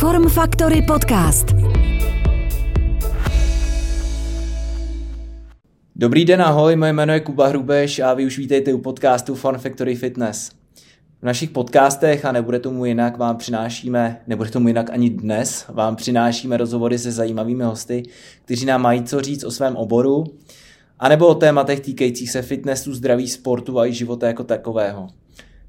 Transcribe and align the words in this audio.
Form 0.00 0.28
Factory 0.28 0.82
Podcast. 0.82 1.46
Dobrý 5.96 6.24
den, 6.24 6.42
ahoj, 6.42 6.76
moje 6.76 6.92
jméno 6.92 7.12
je 7.12 7.20
Kuba 7.20 7.46
Hrubeš 7.46 7.98
a 7.98 8.14
vy 8.14 8.26
už 8.26 8.38
vítejte 8.38 8.74
u 8.74 8.78
podcastu 8.78 9.34
Form 9.34 9.58
Factory 9.58 9.94
Fitness. 9.94 10.50
V 11.20 11.22
našich 11.22 11.50
podcastech, 11.50 12.24
a 12.24 12.32
nebude 12.32 12.58
tomu 12.58 12.84
jinak, 12.84 13.18
vám 13.18 13.36
přinášíme, 13.36 14.20
nebude 14.26 14.50
tomu 14.50 14.68
jinak 14.68 14.90
ani 14.90 15.10
dnes, 15.10 15.64
vám 15.68 15.96
přinášíme 15.96 16.56
rozhovory 16.56 16.98
se 16.98 17.12
zajímavými 17.12 17.64
hosty, 17.64 18.02
kteří 18.44 18.66
nám 18.66 18.82
mají 18.82 19.02
co 19.02 19.20
říct 19.20 19.44
o 19.44 19.50
svém 19.50 19.76
oboru, 19.76 20.24
anebo 20.98 21.26
o 21.26 21.34
tématech 21.34 21.80
týkajících 21.80 22.30
se 22.30 22.42
fitnessu, 22.42 22.94
zdraví, 22.94 23.28
sportu 23.28 23.78
a 23.78 23.86
i 23.86 23.92
života 23.92 24.26
jako 24.26 24.44
takového. 24.44 25.08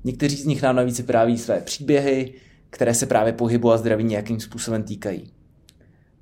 Někteří 0.04 0.36
z 0.36 0.46
nich 0.46 0.62
nám 0.62 0.76
navíc 0.76 0.98
vypráví 0.98 1.38
své 1.38 1.62
příběhy, 1.62 2.34
které 2.72 2.94
se 2.94 3.06
právě 3.06 3.34
pohybu 3.34 3.72
a 3.72 3.78
zdraví 3.78 4.04
nějakým 4.04 4.40
způsobem 4.40 4.84
týkají. 4.84 5.32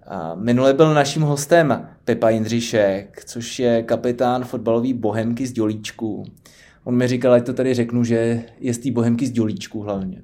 A 0.07 0.35
minule 0.35 0.73
byl 0.73 0.94
naším 0.94 1.21
hostem 1.21 1.88
Pepa 2.05 2.30
Jindřišek, 2.30 3.23
což 3.26 3.59
je 3.59 3.84
kapitán 3.84 4.44
fotbalové 4.44 4.93
bohemky 4.93 5.48
z 5.48 5.52
Dělíčku. 5.52 6.26
On 6.84 6.95
mi 6.95 7.07
říkal, 7.07 7.34
ať 7.34 7.45
to 7.45 7.54
tady 7.54 7.73
řeknu, 7.73 8.04
že 8.04 8.43
je 8.59 8.73
z 8.73 8.77
té 8.77 8.91
bohemky 8.91 9.27
z 9.27 9.31
Dělíčku 9.31 9.81
hlavně. 9.81 10.21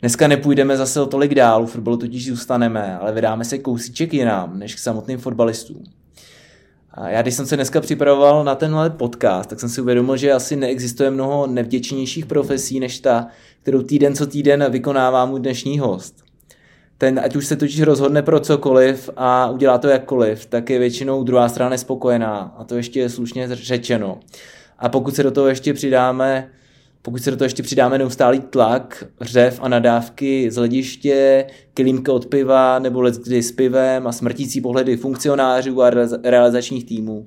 Dneska 0.00 0.28
nepůjdeme 0.28 0.76
zase 0.76 1.00
o 1.00 1.06
tolik 1.06 1.34
dál, 1.34 1.62
u 1.62 1.66
fotbalu 1.66 1.96
totiž 1.96 2.28
zůstaneme, 2.28 2.98
ale 2.98 3.12
vydáme 3.12 3.44
se 3.44 3.58
kousíček 3.58 4.14
jinam, 4.14 4.58
než 4.58 4.74
k 4.74 4.78
samotným 4.78 5.18
fotbalistům. 5.18 5.84
A 6.96 7.08
já 7.08 7.22
když 7.22 7.34
jsem 7.34 7.46
se 7.46 7.56
dneska 7.56 7.80
připravoval 7.80 8.44
na 8.44 8.54
tenhle 8.54 8.90
podcast, 8.90 9.50
tak 9.50 9.60
jsem 9.60 9.68
si 9.68 9.80
uvědomil, 9.80 10.16
že 10.16 10.32
asi 10.32 10.56
neexistuje 10.56 11.10
mnoho 11.10 11.46
nevděčnějších 11.46 12.26
profesí 12.26 12.80
než 12.80 13.00
ta, 13.00 13.26
kterou 13.62 13.82
týden 13.82 14.14
co 14.14 14.26
týden 14.26 14.64
vykonává 14.70 15.26
můj 15.26 15.40
dnešní 15.40 15.78
host. 15.78 16.24
Ten, 16.98 17.20
ať 17.24 17.36
už 17.36 17.46
se 17.46 17.56
totiž 17.56 17.80
rozhodne 17.80 18.22
pro 18.22 18.40
cokoliv 18.40 19.10
a 19.16 19.50
udělá 19.50 19.78
to 19.78 19.88
jakkoliv, 19.88 20.46
tak 20.46 20.70
je 20.70 20.78
většinou 20.78 21.24
druhá 21.24 21.48
strana 21.48 21.70
nespokojená. 21.70 22.54
A 22.58 22.64
to 22.64 22.74
ještě 22.74 23.00
je 23.00 23.08
slušně 23.08 23.48
řečeno. 23.50 24.20
A 24.78 24.88
pokud 24.88 25.14
se 25.14 25.22
do 25.22 25.30
toho 25.30 25.46
ještě 25.46 25.74
přidáme 25.74 26.50
pokud 27.06 27.22
se 27.22 27.30
do 27.30 27.36
toho 27.36 27.46
ještě 27.46 27.62
přidáme 27.62 27.98
neustálý 27.98 28.40
tlak, 28.40 29.04
řev 29.20 29.58
a 29.62 29.68
nadávky 29.68 30.50
z 30.50 30.56
hlediště, 30.56 31.46
kilímka 31.74 32.12
od 32.12 32.26
piva 32.26 32.78
nebo 32.78 33.02
let 33.02 33.14
kdy 33.14 33.42
s 33.42 33.52
pivem 33.52 34.06
a 34.06 34.12
smrtící 34.12 34.60
pohledy 34.60 34.96
funkcionářů 34.96 35.82
a 35.82 35.90
realizačních 36.24 36.84
týmů, 36.84 37.24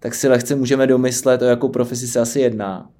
tak 0.00 0.14
si 0.14 0.28
lehce 0.28 0.54
můžeme 0.54 0.86
domyslet, 0.86 1.42
o 1.42 1.44
jakou 1.44 1.68
profesi 1.68 2.06
se 2.06 2.20
asi 2.20 2.40
jedná. 2.40 2.90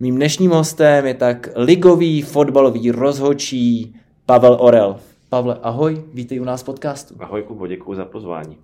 Mým 0.00 0.16
dnešním 0.16 0.50
hostem 0.50 1.06
je 1.06 1.14
tak 1.14 1.48
ligový 1.56 2.22
fotbalový 2.22 2.90
rozhočí 2.90 3.96
Pavel 4.26 4.56
Orel. 4.60 4.96
Pavle, 5.28 5.58
ahoj, 5.62 6.04
vítej 6.14 6.40
u 6.40 6.44
nás 6.44 6.62
v 6.62 6.64
podcastu. 6.64 7.14
Ahoj 7.18 7.42
Kubo, 7.42 7.66
děkuji 7.66 7.94
za 7.94 8.04
pozvání. 8.04 8.56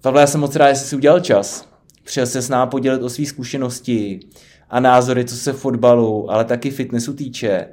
Pavle, 0.00 0.20
já 0.20 0.26
jsem 0.26 0.40
moc 0.40 0.56
rád, 0.56 0.72
že 0.72 0.78
jsi 0.78 0.88
si 0.88 0.96
udělal 0.96 1.20
čas. 1.20 1.68
Přišel 2.04 2.26
se 2.26 2.42
s 2.42 2.48
námi 2.48 2.70
podělit 2.70 3.02
o 3.02 3.08
své 3.08 3.26
zkušenosti, 3.26 4.20
a 4.74 4.80
názory, 4.80 5.24
co 5.24 5.36
se 5.36 5.52
fotbalu, 5.52 6.30
ale 6.30 6.44
taky 6.44 6.70
fitnessu 6.70 7.14
týče. 7.14 7.66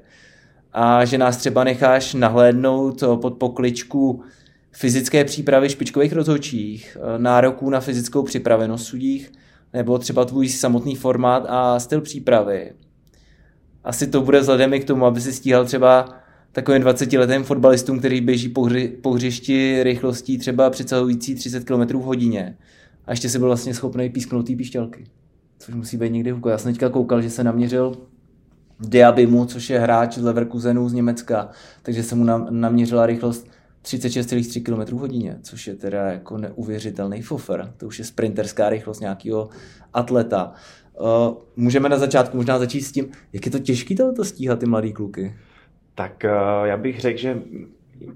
A 0.74 1.06
že 1.06 1.18
nás 1.18 1.38
třeba 1.38 1.64
necháš 1.64 2.14
nahlédnout 2.14 3.04
pod 3.22 3.38
pokličku 3.38 4.24
fyzické 4.72 5.26
přípravy 5.26 5.70
špičkových 5.70 6.14
rozhodčích, 6.14 6.98
nároků 7.18 7.70
na 7.70 7.80
fyzickou 7.80 8.24
připravenost 8.24 8.86
sudích, 8.86 9.32
nebo 9.74 9.98
třeba 9.98 10.26
tvůj 10.26 10.50
samotný 10.50 10.96
formát 10.96 11.46
a 11.48 11.80
styl 11.80 12.02
přípravy. 12.02 12.74
Asi 13.84 14.08
to 14.08 14.22
bude 14.22 14.40
vzhledem 14.40 14.74
i 14.74 14.80
k 14.80 14.86
tomu, 14.86 15.06
aby 15.06 15.22
si 15.22 15.34
stíhal 15.34 15.66
třeba 15.66 16.10
takovým 16.52 16.84
20-letým 16.84 17.44
fotbalistům, 17.44 18.00
který 18.00 18.22
běží 18.22 18.50
po, 18.50 18.64
hři, 18.64 18.88
po 18.88 19.12
hřišti 19.12 19.84
rychlostí 19.84 20.38
třeba 20.38 20.70
přesahující 20.70 21.36
30 21.36 21.64
km 21.64 21.98
v 21.98 22.04
hodině. 22.04 22.58
A 23.06 23.12
ještě 23.12 23.30
si 23.30 23.40
byl 23.40 23.48
vlastně 23.48 23.74
schopný 23.74 24.10
písknout 24.10 24.48
té 24.48 24.56
píšťalky 24.56 25.06
což 25.62 25.76
musí 25.76 25.98
být 25.98 26.12
někdy 26.12 26.32
hůko. 26.32 26.50
Já 26.50 26.58
jsem 26.58 26.74
teďka 26.74 26.90
koukal, 26.90 27.22
že 27.22 27.30
se 27.30 27.44
naměřil 27.44 27.98
Diabimu, 28.80 29.46
což 29.46 29.70
je 29.70 29.80
hráč 29.80 30.18
z 30.18 30.24
Leverkusenu 30.24 30.90
z 30.90 30.94
Německa, 30.94 31.50
takže 31.84 32.04
se 32.04 32.16
mu 32.16 32.24
naměřila 32.50 33.06
rychlost 33.06 33.48
36,3 33.84 34.64
km 34.64 34.98
hodině, 34.98 35.38
což 35.42 35.68
je 35.68 35.76
teda 35.76 36.12
jako 36.12 36.38
neuvěřitelný 36.38 37.22
fofer. 37.22 37.74
To 37.78 37.88
už 37.88 38.00
je 38.00 38.06
sprinterská 38.06 38.70
rychlost 38.70 39.00
nějakého 39.00 39.50
atleta. 39.94 40.54
Uh, 41.00 41.08
můžeme 41.56 41.90
na 41.90 41.98
začátku 41.98 42.38
možná 42.38 42.60
začít 42.60 42.82
s 42.82 42.92
tím, 42.92 43.12
jak 43.34 43.46
je 43.46 43.52
to 43.52 43.60
těžké 43.60 43.96
to 43.96 44.26
stíhat 44.26 44.60
ty 44.60 44.66
mladý 44.66 44.94
kluky? 44.94 45.36
Tak 45.96 46.26
uh, 46.26 46.66
já 46.68 46.78
bych 46.78 47.00
řekl, 47.00 47.20
že 47.20 47.42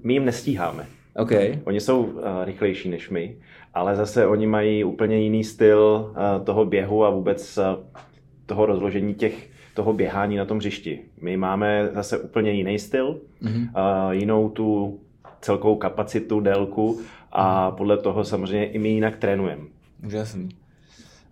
my 0.02 0.12
jim 0.12 0.24
nestíháme. 0.24 0.86
Okay. 1.16 1.58
Oni 1.64 1.80
jsou 1.80 2.02
uh, 2.02 2.22
rychlejší 2.44 2.88
než 2.88 3.10
my 3.10 3.36
ale 3.76 3.96
zase 3.96 4.26
oni 4.26 4.46
mají 4.46 4.84
úplně 4.84 5.18
jiný 5.18 5.44
styl 5.44 6.12
eh, 6.16 6.44
toho 6.44 6.64
běhu 6.64 7.04
a 7.04 7.10
vůbec 7.10 7.58
eh, 7.58 7.62
toho 8.46 8.66
rozložení 8.66 9.14
těch, 9.14 9.50
toho 9.74 9.92
běhání 9.92 10.36
na 10.36 10.44
tom 10.44 10.58
hřišti. 10.58 11.00
My 11.20 11.36
máme 11.36 11.90
zase 11.94 12.18
úplně 12.18 12.50
jiný 12.52 12.78
styl, 12.78 13.20
mm-hmm. 13.42 14.10
jinou 14.10 14.48
tu 14.48 14.98
celkovou 15.40 15.76
kapacitu, 15.76 16.40
délku 16.40 17.00
a 17.32 17.70
podle 17.70 17.98
toho 17.98 18.24
samozřejmě 18.24 18.66
i 18.66 18.78
my 18.78 18.88
jinak 18.88 19.16
trénujeme. 19.16 19.62
Úžasný. 20.06 20.48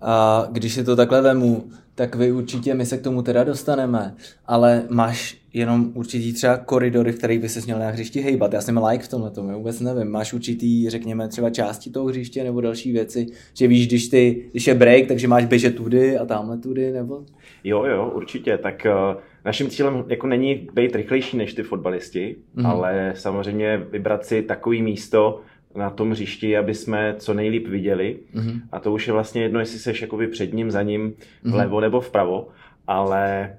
A 0.00 0.46
když 0.50 0.74
si 0.74 0.84
to 0.84 0.96
takhle 0.96 1.22
vemu, 1.22 1.64
tak 1.94 2.14
vy 2.14 2.32
určitě, 2.32 2.74
my 2.74 2.86
se 2.86 2.98
k 2.98 3.02
tomu 3.02 3.22
teda 3.22 3.44
dostaneme, 3.44 4.14
ale 4.46 4.82
máš 4.90 5.44
jenom 5.52 5.90
určitý 5.94 6.32
třeba 6.32 6.56
koridory, 6.56 7.12
v 7.12 7.18
kterých 7.18 7.40
by 7.40 7.48
se 7.48 7.60
měl 7.60 7.78
na 7.78 7.90
hřišti 7.90 8.20
hejbat. 8.20 8.52
Já 8.52 8.60
jsem 8.60 8.84
like 8.84 9.04
v 9.04 9.08
tomhle 9.08 9.30
tomu, 9.30 9.52
vůbec 9.52 9.80
nevím. 9.80 10.10
Máš 10.10 10.32
určitý, 10.32 10.90
řekněme, 10.90 11.28
třeba 11.28 11.50
části 11.50 11.90
toho 11.90 12.06
hřiště 12.06 12.44
nebo 12.44 12.60
další 12.60 12.92
věci, 12.92 13.26
že 13.54 13.66
víš, 13.66 13.88
když, 13.88 14.08
ty, 14.08 14.44
když 14.50 14.66
je 14.66 14.74
break, 14.74 15.06
takže 15.06 15.28
máš 15.28 15.44
běžet 15.44 15.76
tudy 15.76 16.18
a 16.18 16.26
tamhle 16.26 16.58
tudy, 16.58 16.92
nebo? 16.92 17.24
Jo, 17.64 17.84
jo, 17.84 18.12
určitě. 18.14 18.58
Tak 18.58 18.86
uh, 18.86 19.20
naším 19.44 19.70
cílem 19.70 20.04
jako 20.08 20.26
není 20.26 20.68
být 20.74 20.96
rychlejší 20.96 21.36
než 21.36 21.54
ty 21.54 21.62
fotbalisti, 21.62 22.36
mm-hmm. 22.56 22.68
ale 22.68 23.12
samozřejmě 23.16 23.82
vybrat 23.90 24.24
si 24.24 24.42
takový 24.42 24.82
místo, 24.82 25.40
na 25.76 25.90
tom 25.90 26.10
hřišti, 26.10 26.56
aby 26.56 26.74
jsme 26.74 27.14
co 27.18 27.34
nejlíp 27.34 27.68
viděli. 27.68 28.16
Mm-hmm. 28.34 28.60
A 28.72 28.80
to 28.80 28.92
už 28.92 29.06
je 29.06 29.12
vlastně 29.12 29.42
jedno, 29.42 29.60
jestli 29.60 29.78
seš 29.78 30.02
jakoby 30.02 30.28
před 30.28 30.52
ním, 30.52 30.70
za 30.70 30.82
ním, 30.82 31.10
mm-hmm. 31.10 31.52
vlevo 31.52 31.80
nebo 31.80 32.00
vpravo, 32.00 32.48
ale 32.86 33.54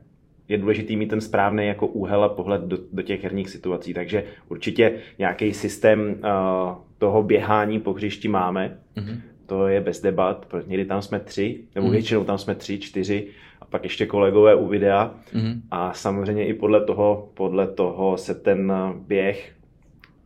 je 0.47 0.57
důležitý 0.57 0.95
mít 0.95 1.07
ten 1.07 1.21
správný 1.21 1.67
jako 1.67 1.87
úhel 1.87 2.23
a 2.23 2.29
pohled 2.29 2.61
do, 2.61 2.77
do 2.93 3.01
těch 3.01 3.23
herních 3.23 3.49
situací. 3.49 3.93
Takže 3.93 4.23
určitě 4.49 4.93
nějaký 5.19 5.53
systém 5.53 5.99
uh, 5.99 6.75
toho 6.97 7.23
běhání 7.23 7.79
po 7.79 7.93
hřišti 7.93 8.27
máme. 8.27 8.77
Mm-hmm. 8.97 9.19
To 9.45 9.67
je 9.67 9.81
bez 9.81 10.01
debat, 10.01 10.45
protože 10.45 10.67
někdy 10.67 10.85
tam 10.85 11.01
jsme 11.01 11.19
tři, 11.19 11.59
nebo 11.75 11.87
mm-hmm. 11.87 11.91
většinou 11.91 12.23
tam 12.23 12.37
jsme 12.37 12.55
tři, 12.55 12.79
čtyři, 12.79 13.27
a 13.61 13.65
pak 13.65 13.83
ještě 13.83 14.05
kolegové 14.05 14.55
u 14.55 14.67
videa. 14.67 15.15
Mm-hmm. 15.33 15.61
A 15.71 15.93
samozřejmě 15.93 16.45
i 16.45 16.53
podle 16.53 16.85
toho, 16.85 17.29
podle 17.33 17.67
toho 17.67 18.17
se 18.17 18.35
ten 18.35 18.73
běh 19.07 19.54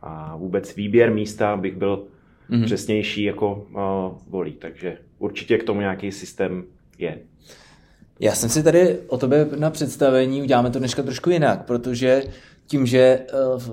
a 0.01 0.35
vůbec 0.35 0.75
výběr 0.75 1.13
místa 1.13 1.57
bych 1.57 1.77
byl 1.77 2.03
mm-hmm. 2.49 2.65
přesnější 2.65 3.23
jako 3.23 3.67
uh, 3.73 4.31
volí. 4.31 4.53
Takže 4.53 4.97
určitě 5.19 5.57
k 5.57 5.63
tomu 5.63 5.79
nějaký 5.79 6.11
systém 6.11 6.63
je. 6.97 7.17
Já 8.19 8.35
jsem 8.35 8.49
si 8.49 8.63
tady 8.63 8.97
o 9.07 9.17
tebe 9.17 9.47
na 9.57 9.69
představení, 9.69 10.41
uděláme 10.41 10.69
to 10.69 10.79
dneška 10.79 11.03
trošku 11.03 11.29
jinak, 11.29 11.65
protože 11.65 12.23
tím, 12.67 12.85
že 12.85 13.19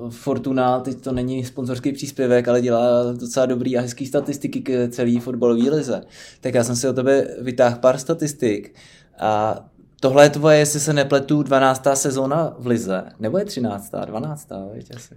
uh, 0.00 0.10
Fortuna, 0.10 0.80
teď 0.80 1.00
to 1.00 1.12
není 1.12 1.44
sponzorský 1.44 1.92
příspěvek, 1.92 2.48
ale 2.48 2.60
dělá 2.60 3.12
docela 3.12 3.46
dobrý 3.46 3.76
a 3.76 3.80
hezký 3.80 4.06
statistiky 4.06 4.60
k 4.60 4.88
celý 4.90 5.20
fotbalový 5.20 5.70
lize, 5.70 6.02
tak 6.40 6.54
já 6.54 6.64
jsem 6.64 6.76
si 6.76 6.88
o 6.88 6.92
tebe 6.92 7.26
vytáhl 7.40 7.78
pár 7.78 7.98
statistik 7.98 8.74
a 9.18 9.64
tohle 10.00 10.24
je 10.24 10.30
tvoje, 10.30 10.58
jestli 10.58 10.80
se 10.80 10.92
nepletu, 10.92 11.42
12. 11.42 11.86
sezóna 11.94 12.54
v 12.58 12.66
lize, 12.66 13.04
nebo 13.18 13.38
je 13.38 13.44
13. 13.44 13.92
12. 14.06 14.48
Víte 14.74 14.94
asi. 14.96 15.14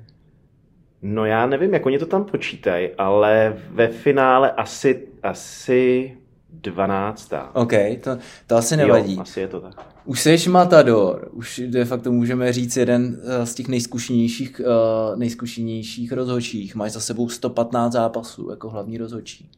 No 1.01 1.25
já 1.25 1.45
nevím, 1.45 1.73
jak 1.73 1.85
oni 1.85 1.99
to 1.99 2.05
tam 2.05 2.25
počítají, 2.25 2.89
ale 2.97 3.57
ve 3.71 3.87
finále 3.87 4.51
asi, 4.51 5.07
asi 5.23 6.17
12. 6.53 7.33
OK, 7.53 7.73
to, 8.03 8.17
to 8.47 8.55
asi 8.55 8.77
nevadí. 8.77 9.15
Jo, 9.15 9.21
asi 9.21 9.39
je 9.39 9.47
to 9.47 9.61
tak. 9.61 9.87
Už 10.05 10.21
jsi 10.21 10.49
Matador, 10.49 11.29
už 11.31 11.61
de 11.67 11.85
facto 11.85 12.11
můžeme 12.11 12.53
říct 12.53 12.77
jeden 12.77 13.21
eh, 13.23 13.45
z 13.45 13.55
těch 13.55 13.67
nejzkušenějších, 13.67 14.61
uh, 14.65 15.19
nejzkušenějších 15.19 16.11
rozhodčích. 16.11 16.75
Máš 16.75 16.91
za 16.91 16.99
sebou 16.99 17.29
115 17.29 17.93
zápasů 17.93 18.49
jako 18.49 18.69
hlavní 18.69 18.97
rozhodčí. 18.97 19.49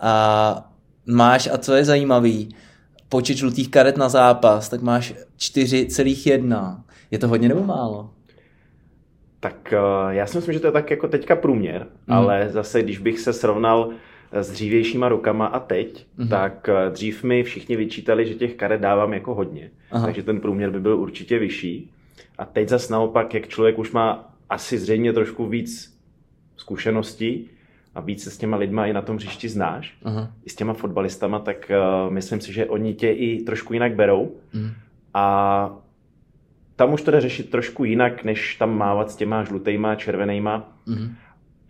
A 0.00 0.72
máš, 1.06 1.48
a 1.52 1.58
co 1.58 1.74
je 1.74 1.84
zajímavý, 1.84 2.48
počet 3.08 3.36
žlutých 3.36 3.70
karet 3.70 3.96
na 3.96 4.08
zápas, 4.08 4.68
tak 4.68 4.82
máš 4.82 5.14
4,1. 5.38 6.82
Je 7.10 7.18
to 7.18 7.28
hodně 7.28 7.48
nebo 7.48 7.62
málo? 7.62 8.10
Tak 9.40 9.74
uh, 9.76 10.12
já 10.12 10.26
si 10.26 10.38
myslím, 10.38 10.54
že 10.54 10.60
to 10.60 10.66
je 10.66 10.72
tak 10.72 10.90
jako 10.90 11.08
teďka 11.08 11.36
průměr, 11.36 11.86
mm. 12.06 12.14
ale 12.14 12.48
zase, 12.50 12.82
když 12.82 12.98
bych 12.98 13.20
se 13.20 13.32
srovnal 13.32 13.90
eh, 14.32 14.42
s 14.42 14.50
dřívějšíma 14.50 15.08
rukama 15.08 15.46
a 15.46 15.60
teď, 15.60 16.06
mm. 16.16 16.28
tak 16.28 16.68
uh, 16.68 16.92
dřív 16.92 17.24
mi 17.24 17.42
všichni 17.42 17.76
vyčítali, 17.76 18.26
že 18.26 18.34
těch 18.34 18.54
karet 18.54 18.80
dávám 18.80 19.12
jako 19.12 19.34
hodně, 19.34 19.70
Aha. 19.90 20.06
takže 20.06 20.22
ten 20.22 20.40
průměr 20.40 20.70
by 20.70 20.80
byl 20.80 20.98
určitě 20.98 21.38
vyšší. 21.38 21.90
A 22.38 22.44
teď 22.44 22.68
zase 22.68 22.92
naopak, 22.92 23.34
jak 23.34 23.48
člověk 23.48 23.78
už 23.78 23.92
má 23.92 24.34
asi 24.50 24.78
zřejmě 24.78 25.12
trošku 25.12 25.46
víc 25.46 25.98
zkušeností 26.56 27.50
a 27.94 28.00
víc 28.00 28.24
se 28.24 28.30
s 28.30 28.38
těma 28.38 28.56
lidma 28.56 28.86
i 28.86 28.92
na 28.92 29.02
tom 29.02 29.16
hřišti 29.16 29.48
znáš, 29.48 29.96
uh-huh. 30.04 30.30
i 30.44 30.50
s 30.50 30.54
těma 30.54 30.74
fotbalistama, 30.74 31.38
tak 31.38 31.70
uh, 31.70 32.12
myslím 32.12 32.40
si, 32.40 32.52
že 32.52 32.66
oni 32.66 32.94
tě 32.94 33.10
i 33.10 33.42
trošku 33.42 33.72
jinak 33.72 33.94
berou. 33.94 34.36
Uh-huh. 34.54 34.70
A 35.14 35.76
tam 36.78 36.92
už 36.92 37.02
to 37.02 37.10
jde 37.10 37.20
řešit 37.20 37.50
trošku 37.50 37.84
jinak, 37.84 38.24
než 38.24 38.54
tam 38.54 38.78
mávat 38.78 39.10
s 39.10 39.16
těma 39.16 39.44
žlutejma, 39.44 39.94
červenejma. 39.94 40.72
Uh-huh. 40.86 41.10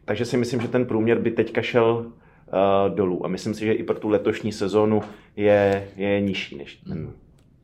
Takže 0.05 0.25
si 0.25 0.37
myslím, 0.37 0.61
že 0.61 0.69
ten 0.69 0.87
průměr 0.87 1.19
by 1.19 1.31
teďka 1.31 1.63
šel 1.63 2.07
uh, 2.07 2.95
dolů. 2.95 3.25
A 3.25 3.29
myslím 3.29 3.55
si, 3.55 3.65
že 3.65 3.73
i 3.73 3.83
pro 3.83 3.99
tu 3.99 4.09
letošní 4.09 4.53
sezónu 4.53 5.03
je, 5.37 5.89
je 5.97 6.21
nižší, 6.21 6.57
než 6.57 6.77
ten, 6.77 7.11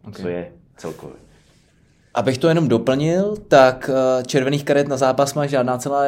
okay. 0.02 0.22
co 0.22 0.28
je 0.28 0.52
celkově. 0.76 1.16
Abych 2.14 2.38
to 2.38 2.48
jenom 2.48 2.68
doplnil, 2.68 3.36
tak 3.48 3.90
uh, 3.92 4.22
červených 4.22 4.64
karet 4.64 4.88
na 4.88 4.96
zápas 4.96 5.34
má 5.34 5.46
žádná 5.46 5.78
celá, 5.78 6.04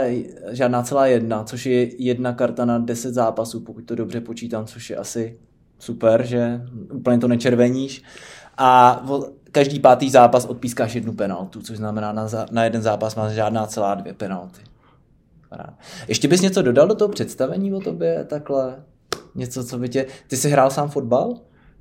žádná 0.51 0.83
celá 0.83 1.07
jedna, 1.07 1.45
což 1.45 1.67
je 1.67 2.03
jedna 2.05 2.33
karta 2.33 2.65
na 2.65 2.79
10 2.79 3.15
zápasů, 3.15 3.61
pokud 3.61 3.85
to 3.85 3.95
dobře 3.95 4.21
počítám, 4.21 4.67
což 4.67 4.91
je 4.91 4.97
asi 4.97 5.39
super, 5.79 6.27
že 6.27 6.61
úplně 6.93 7.19
to 7.19 7.29
nečerveníš. 7.29 8.03
A 8.59 9.03
každý 9.57 9.81
pátý 9.81 10.11
zápas 10.11 10.45
odpískáš 10.45 10.95
jednu 10.95 11.13
penaltu, 11.13 11.63
což 11.63 11.77
znamená 11.77 12.13
na, 12.13 12.29
na 12.51 12.65
jeden 12.65 12.83
zápas 12.83 13.15
má 13.15 13.33
žádná 13.33 13.67
celá 13.67 13.95
dvě 13.95 14.15
penalty. 14.15 14.61
Ještě 16.09 16.29
bys 16.29 16.41
něco 16.41 16.63
dodal 16.63 16.89
do 16.89 16.95
toho 16.95 17.09
představení 17.09 17.75
o 17.75 17.81
tobě 17.81 18.25
takhle? 18.25 18.77
Něco, 19.35 19.65
co 19.65 19.79
by 19.79 19.89
tě... 19.89 20.07
Ty 20.29 20.37
jsi 20.37 20.51
hrál 20.51 20.71
sám 20.71 20.89
fotbal? 20.89 21.35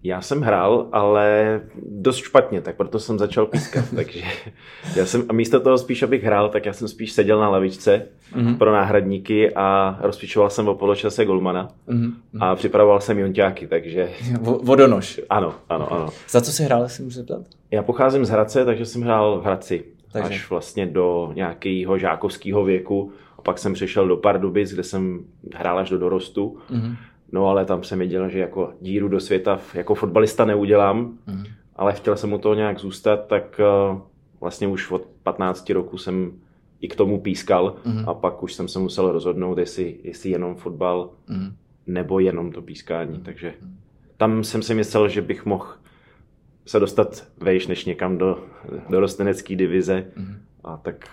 Já 0.05 0.21
jsem 0.21 0.41
hrál, 0.41 0.87
ale 0.91 1.61
dost 1.89 2.17
špatně, 2.17 2.61
tak 2.61 2.75
proto 2.75 2.99
jsem 2.99 3.19
začal 3.19 3.45
pískat. 3.45 3.85
takže 3.95 4.21
já 4.95 5.05
jsem, 5.05 5.23
a 5.29 5.33
místo 5.33 5.59
toho 5.59 5.77
spíš, 5.77 6.03
abych 6.03 6.23
hrál, 6.23 6.49
tak 6.49 6.65
já 6.65 6.73
jsem 6.73 6.87
spíš 6.87 7.11
seděl 7.11 7.39
na 7.39 7.49
lavičce 7.49 8.05
mm-hmm. 8.33 8.57
pro 8.57 8.71
náhradníky 8.71 9.53
a 9.55 9.97
rozpičoval 10.01 10.49
jsem 10.49 10.67
o 10.67 10.75
poločase 10.75 11.25
golmana 11.25 11.69
mm-hmm. 11.87 12.13
a 12.39 12.55
připravoval 12.55 13.01
jsem 13.01 13.19
jonťáky, 13.19 13.67
takže... 13.67 14.09
Vodonož. 14.41 15.21
Ano, 15.29 15.53
ano, 15.69 15.93
ano. 15.93 16.09
Za 16.29 16.41
co 16.41 16.51
jsi 16.51 16.63
hrál, 16.63 16.83
jestli 16.83 17.03
můžu 17.03 17.15
zeptat? 17.15 17.41
Já 17.71 17.83
pocházím 17.83 18.25
z 18.25 18.29
Hradce, 18.29 18.65
takže 18.65 18.85
jsem 18.85 19.01
hrál 19.01 19.39
v 19.39 19.43
Hradci. 19.43 19.83
Takže. 20.11 20.29
Až 20.29 20.49
vlastně 20.49 20.85
do 20.85 21.31
nějakého 21.35 21.97
žákovského 21.97 22.63
věku 22.63 23.11
pak 23.45 23.59
jsem 23.59 23.73
přišel 23.73 24.07
do 24.07 24.17
Pardubic, 24.17 24.73
kde 24.73 24.83
jsem 24.83 25.19
hrál 25.55 25.79
až 25.79 25.89
do 25.89 25.97
dorostu. 25.97 26.57
Mm-hmm. 26.71 26.95
No 27.35 27.47
ale 27.47 27.65
tam 27.65 27.83
jsem 27.83 27.99
věděl, 27.99 28.29
že 28.29 28.39
jako 28.39 28.73
díru 28.81 29.07
do 29.07 29.19
světa 29.19 29.59
jako 29.73 29.95
fotbalista 29.95 30.45
neudělám, 30.45 31.17
mm-hmm. 31.27 31.51
ale 31.75 31.93
chtěl 31.93 32.17
jsem 32.17 32.29
mu 32.29 32.37
toho 32.37 32.55
nějak 32.55 32.79
zůstat, 32.79 33.27
tak 33.27 33.61
uh, 33.91 33.99
vlastně 34.39 34.67
už 34.67 34.91
od 34.91 35.07
15 35.23 35.69
roku 35.69 35.97
jsem 35.97 36.31
i 36.81 36.87
k 36.87 36.95
tomu 36.95 37.21
pískal 37.21 37.75
mm-hmm. 37.85 38.09
a 38.09 38.13
pak 38.13 38.43
už 38.43 38.53
jsem 38.53 38.67
se 38.67 38.79
musel 38.79 39.11
rozhodnout, 39.11 39.57
jestli, 39.57 39.99
jestli 40.03 40.29
jenom 40.29 40.55
fotbal 40.55 41.09
mm-hmm. 41.29 41.53
nebo 41.87 42.19
jenom 42.19 42.51
to 42.51 42.61
pískání. 42.61 43.17
Mm-hmm. 43.17 43.23
Takže 43.23 43.53
tam 44.17 44.43
jsem 44.43 44.61
si 44.61 44.73
myslel, 44.73 45.09
že 45.09 45.21
bych 45.21 45.45
mohl 45.45 45.67
se 46.65 46.79
dostat 46.79 47.27
vejš 47.37 47.67
než 47.67 47.85
někam 47.85 48.17
do, 48.17 48.43
do 48.89 48.99
rostenecké 48.99 49.55
divize 49.55 50.05
mm-hmm. 50.17 50.37
a 50.63 50.77
tak, 50.77 51.09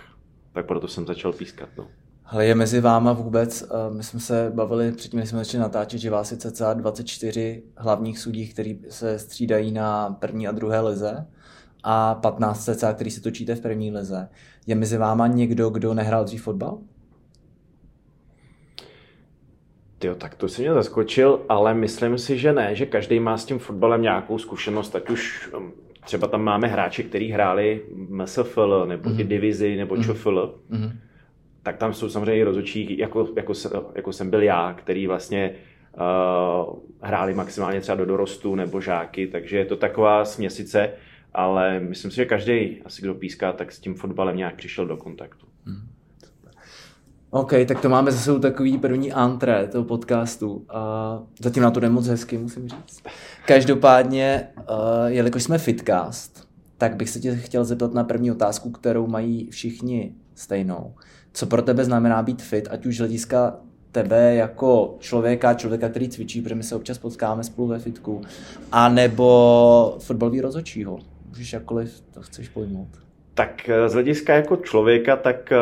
tak 0.53 0.67
proto 0.67 0.89
jsem 0.89 1.07
začal 1.07 1.33
pískat. 1.33 1.69
No. 1.79 1.87
Ale 2.33 2.47
je 2.47 2.55
mezi 2.55 2.81
váma 2.81 3.13
vůbec, 3.13 3.63
uh, 3.63 3.97
my 3.97 4.03
jsme 4.03 4.21
se 4.21 4.53
bavili 4.55 4.93
předtím, 4.93 5.21
než 5.21 5.29
jsme 5.29 5.39
začali 5.39 5.61
natáčet, 5.61 6.01
že 6.01 6.11
vás 6.11 6.31
je 6.31 6.37
cca 6.37 6.75
24 6.75 7.63
hlavních 7.77 8.19
sudí, 8.19 8.49
kteří 8.49 8.81
se 8.89 9.19
střídají 9.19 9.73
na 9.73 10.17
první 10.21 10.49
a 10.49 10.53
druhé 10.53 10.81
lize 10.81 11.27
a 11.83 12.15
15 12.15 12.65
cca, 12.65 12.93
který 12.93 13.11
si 13.11 13.21
točíte 13.21 13.55
v 13.55 13.61
první 13.61 13.93
lize. 13.93 14.29
Je 14.67 14.75
mezi 14.75 14.97
váma 14.97 15.27
někdo, 15.27 15.71
kdo 15.71 15.95
nehrál 15.95 16.25
dřív 16.25 16.43
fotbal? 16.43 16.79
Jo, 20.05 20.15
tak 20.15 20.35
to 20.35 20.49
si 20.49 20.63
mě 20.63 20.75
zaskočil, 20.75 21.41
ale 21.49 21.75
myslím 21.75 22.19
si, 22.19 22.39
že 22.39 22.53
ne, 22.53 22.75
že 22.75 22.87
každý 22.87 23.21
má 23.21 23.39
s 23.39 23.45
tím 23.45 23.59
fotbalem 23.59 24.03
nějakou 24.03 24.39
zkušenost, 24.39 24.97
ať 24.97 25.11
už 25.11 25.51
třeba 26.05 26.29
tam 26.29 26.43
máme 26.43 26.69
hráči, 26.69 27.05
kteří 27.05 27.31
hráli 27.31 27.83
MSFL, 28.09 28.87
nebo 28.87 29.11
mm-hmm. 29.11 29.21
i 29.21 29.25
divizi, 29.25 29.77
nebo 29.77 29.95
mm-hmm. 29.95 30.15
ČFL. 30.15 30.59
Mm-hmm 30.71 30.93
tak 31.63 31.77
tam 31.77 31.95
jsou 31.95 32.09
samozřejmě 32.09 32.45
rozhodčí, 32.45 32.99
jako, 32.99 33.29
jako, 33.37 33.53
jako 33.95 34.13
jsem 34.13 34.31
byl 34.31 34.43
já, 34.43 34.75
který 34.75 35.07
vlastně 35.07 35.55
uh, 35.95 36.79
hráli 37.01 37.35
maximálně 37.35 37.81
třeba 37.81 37.97
do 37.97 38.07
dorostu 38.07 38.55
nebo 38.55 38.81
žáky, 38.81 39.27
takže 39.27 39.57
je 39.57 39.65
to 39.65 39.77
taková 39.77 40.25
směsice, 40.25 40.91
ale 41.35 41.81
myslím 41.81 42.11
si, 42.11 42.17
že 42.17 42.25
každý, 42.25 42.83
asi 42.85 43.03
kdo 43.03 43.15
píská, 43.15 43.53
tak 43.53 43.73
s 43.73 43.81
tím 43.81 43.95
fotbalem 43.95 44.37
nějak 44.37 44.55
přišel 44.55 44.87
do 44.87 44.97
kontaktu. 44.97 45.47
Hmm. 45.67 45.89
OK, 47.31 47.53
tak 47.67 47.81
to 47.81 47.89
máme 47.89 48.13
zase 48.13 48.41
takový 48.41 48.79
první 48.79 49.13
antré 49.13 49.67
toho 49.67 49.85
podcastu. 49.85 50.65
A 50.69 51.23
zatím 51.41 51.63
na 51.63 51.71
to 51.71 51.81
jde 51.81 51.89
moc 51.89 52.07
hezky, 52.07 52.39
musím 52.39 52.69
říct. 52.69 53.03
Každopádně, 53.47 54.49
uh, 54.57 54.65
jelikož 55.07 55.43
jsme 55.43 55.59
Fitcast, 55.59 56.49
tak 56.79 56.97
bych 56.97 57.11
se 57.11 57.21
tě 57.21 57.37
chtěl 57.37 57.65
zeptat 57.65 57.95
na 57.95 58.05
první 58.05 58.31
otázku, 58.31 58.71
kterou 58.71 59.07
mají 59.07 59.51
všichni 59.51 60.15
stejnou 60.35 60.95
co 61.33 61.47
pro 61.47 61.63
tebe 61.63 61.85
znamená 61.85 62.23
být 62.23 62.43
fit, 62.43 62.69
ať 62.71 62.87
už 62.87 62.99
hlediska 62.99 63.57
tebe 63.93 64.35
jako 64.35 64.97
člověka, 65.01 65.55
člověka, 65.55 65.89
který 65.89 66.09
cvičí, 66.09 66.41
protože 66.41 66.55
my 66.55 66.63
se 66.63 66.77
občas 66.77 66.99
potkáme 66.99 67.45
spolu 67.45 67.69
ve 67.69 67.79
fitku, 67.79 68.23
a 68.73 68.89
nebo 68.89 69.97
fotbalový 69.99 70.41
rozhodčího. 70.41 70.99
Můžeš 71.29 71.53
jakkoliv 71.53 72.03
to 72.15 72.23
chceš 72.23 72.49
pojmout. 72.49 72.89
Tak 73.35 73.69
eh, 73.69 73.89
z 73.89 73.93
hlediska 73.93 74.35
jako 74.35 74.57
člověka, 74.57 75.17
tak 75.17 75.53
eh, 75.53 75.59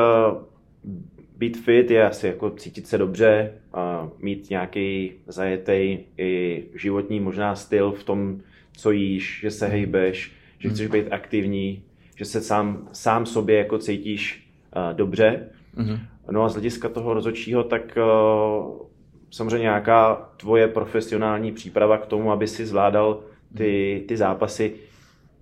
být 1.36 1.56
fit 1.56 1.90
je 1.90 2.06
asi 2.06 2.26
jako 2.26 2.50
cítit 2.50 2.86
se 2.86 2.98
dobře, 2.98 3.52
a 3.72 4.08
mít 4.18 4.50
nějaký 4.50 5.12
zajetý 5.26 5.98
i 6.18 6.64
životní 6.74 7.20
možná 7.20 7.56
styl 7.56 7.92
v 7.92 8.04
tom, 8.04 8.40
co 8.76 8.90
jíš, 8.90 9.40
že 9.42 9.50
se 9.50 9.66
hejbeš, 9.66 10.32
že 10.58 10.68
chceš 10.68 10.86
být 10.86 11.12
aktivní, 11.12 11.82
že 12.16 12.24
se 12.24 12.40
sám, 12.40 12.88
sám 12.92 13.26
sobě 13.26 13.58
jako 13.58 13.78
cítíš 13.78 14.50
uh, 14.76 14.96
dobře. 14.96 15.48
Mm-hmm. 15.76 15.98
No 16.30 16.42
a 16.42 16.48
z 16.48 16.52
hlediska 16.52 16.88
toho 16.88 17.14
rozhodčího, 17.14 17.64
tak 17.64 17.98
uh, 17.98 18.86
samozřejmě 19.30 19.62
nějaká 19.62 20.30
tvoje 20.36 20.68
profesionální 20.68 21.52
příprava 21.52 21.98
k 21.98 22.06
tomu, 22.06 22.32
aby 22.32 22.46
si 22.46 22.66
zvládal 22.66 23.20
ty, 23.56 24.04
ty 24.08 24.16
zápasy 24.16 24.74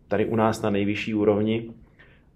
tady 0.08 0.24
u 0.24 0.36
nás 0.36 0.62
na 0.62 0.70
nejvyšší 0.70 1.14
úrovni. 1.14 1.70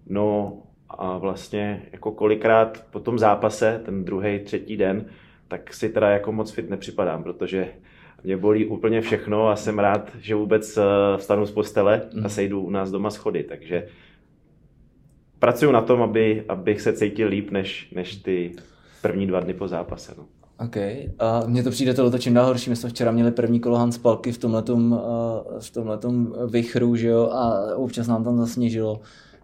No 0.07 0.57
a 0.89 1.17
vlastně 1.17 1.83
jako 1.91 2.11
kolikrát 2.11 2.85
po 2.91 2.99
tom 2.99 3.19
zápase, 3.19 3.81
ten 3.85 4.05
druhý, 4.05 4.39
třetí 4.39 4.77
den, 4.77 5.05
tak 5.47 5.73
si 5.73 5.89
teda 5.89 6.09
jako 6.09 6.31
moc 6.31 6.51
fit 6.51 6.69
nepřipadám, 6.69 7.23
protože 7.23 7.69
mě 8.23 8.37
bolí 8.37 8.65
úplně 8.65 9.01
všechno 9.01 9.47
a 9.47 9.55
jsem 9.55 9.79
rád, 9.79 10.11
že 10.19 10.35
vůbec 10.35 10.77
eh, 10.77 10.81
vstanu 11.17 11.45
z 11.45 11.51
postele 11.51 12.01
a 12.01 12.17
mhm. 12.17 12.29
sejdu 12.29 12.61
u 12.61 12.69
nás 12.69 12.91
doma 12.91 13.09
schody, 13.09 13.43
takže 13.43 13.87
pracuju 15.43 15.71
na 15.71 15.81
tom, 15.81 16.01
aby, 16.01 16.43
abych 16.47 16.81
se 16.81 16.93
cítil 16.93 17.27
líp 17.27 17.51
než, 17.51 17.91
než 17.95 18.15
ty 18.15 18.51
první 19.01 19.27
dva 19.27 19.39
dny 19.39 19.53
po 19.53 19.67
zápase. 19.67 20.13
No. 20.17 20.25
OK. 20.65 20.75
A 21.19 21.43
mně 21.45 21.63
to 21.63 21.69
přijde 21.69 21.93
tohle 21.93 22.19
čím 22.19 22.33
dál 22.33 22.45
horší. 22.45 22.69
My 22.69 22.75
jsme 22.75 22.89
včera 22.89 23.11
měli 23.11 23.31
první 23.31 23.59
kolo 23.59 23.77
Hans 23.77 23.97
Palky 23.97 24.31
v 24.31 24.37
tomhletom, 24.37 25.01
v 25.59 25.71
tomhletom 25.71 26.35
vychru, 26.49 26.95
že 26.95 27.07
jo, 27.07 27.29
a 27.31 27.75
občas 27.75 28.07
nám 28.07 28.23
tam 28.23 28.37
zasněžilo. 28.37 29.01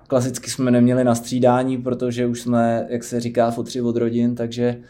Klasicky 0.08 0.50
jsme 0.50 0.72
neměli 0.72 1.04
na 1.04 1.16
střídání, 1.16 1.78
protože 1.78 2.26
už 2.26 2.42
jsme, 2.42 2.88
jak 2.90 3.04
se 3.04 3.20
říká, 3.20 3.52
fotři 3.52 3.82
od 3.82 3.96
rodin, 3.96 4.36
takže 4.36 4.82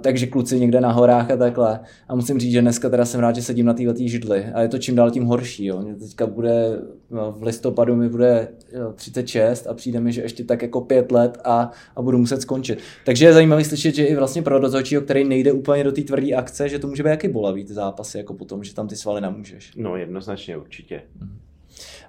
takže 0.00 0.26
kluci 0.26 0.60
někde 0.60 0.80
na 0.80 0.92
horách 0.92 1.30
a 1.30 1.36
takhle. 1.36 1.80
A 2.08 2.14
musím 2.14 2.40
říct, 2.40 2.52
že 2.52 2.60
dneska 2.60 2.88
teda 2.88 3.04
jsem 3.04 3.20
rád, 3.20 3.36
že 3.36 3.42
sedím 3.42 3.66
na 3.66 3.74
této 3.74 3.94
židli. 3.98 4.44
A 4.44 4.60
je 4.60 4.68
to 4.68 4.78
čím 4.78 4.94
dál 4.94 5.10
tím 5.10 5.24
horší. 5.24 5.66
Jo. 5.66 5.82
Mě 5.82 5.94
teďka 5.94 6.26
bude, 6.26 6.78
no, 7.10 7.32
v 7.32 7.42
listopadu 7.42 7.96
mi 7.96 8.08
bude 8.08 8.48
jo, 8.72 8.92
36 8.92 9.66
a 9.66 9.74
přijde 9.74 10.00
mi, 10.00 10.12
že 10.12 10.22
ještě 10.22 10.44
tak 10.44 10.62
jako 10.62 10.80
pět 10.80 11.12
let 11.12 11.38
a, 11.44 11.70
a 11.96 12.02
budu 12.02 12.18
muset 12.18 12.42
skončit. 12.42 12.78
Takže 13.04 13.26
je 13.26 13.32
zajímavé 13.32 13.64
slyšet, 13.64 13.94
že 13.94 14.04
i 14.04 14.16
vlastně 14.16 14.42
pro 14.42 14.58
rozhodčího, 14.58 15.02
který 15.02 15.24
nejde 15.24 15.52
úplně 15.52 15.84
do 15.84 15.92
té 15.92 16.02
tvrdé 16.02 16.32
akce, 16.32 16.68
že 16.68 16.78
to 16.78 16.86
může 16.86 17.02
být 17.02 17.10
jaký 17.10 17.28
bolavý 17.28 17.64
ty 17.64 17.74
zápasy, 17.74 18.18
jako 18.18 18.34
potom, 18.34 18.64
že 18.64 18.74
tam 18.74 18.88
ty 18.88 18.96
svaly 18.96 19.20
nemůžeš. 19.20 19.72
No 19.76 19.96
jednoznačně 19.96 20.56
určitě. 20.56 21.02
Mhm. 21.20 21.38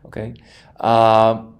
OK. 0.03 0.17
A 0.79 1.54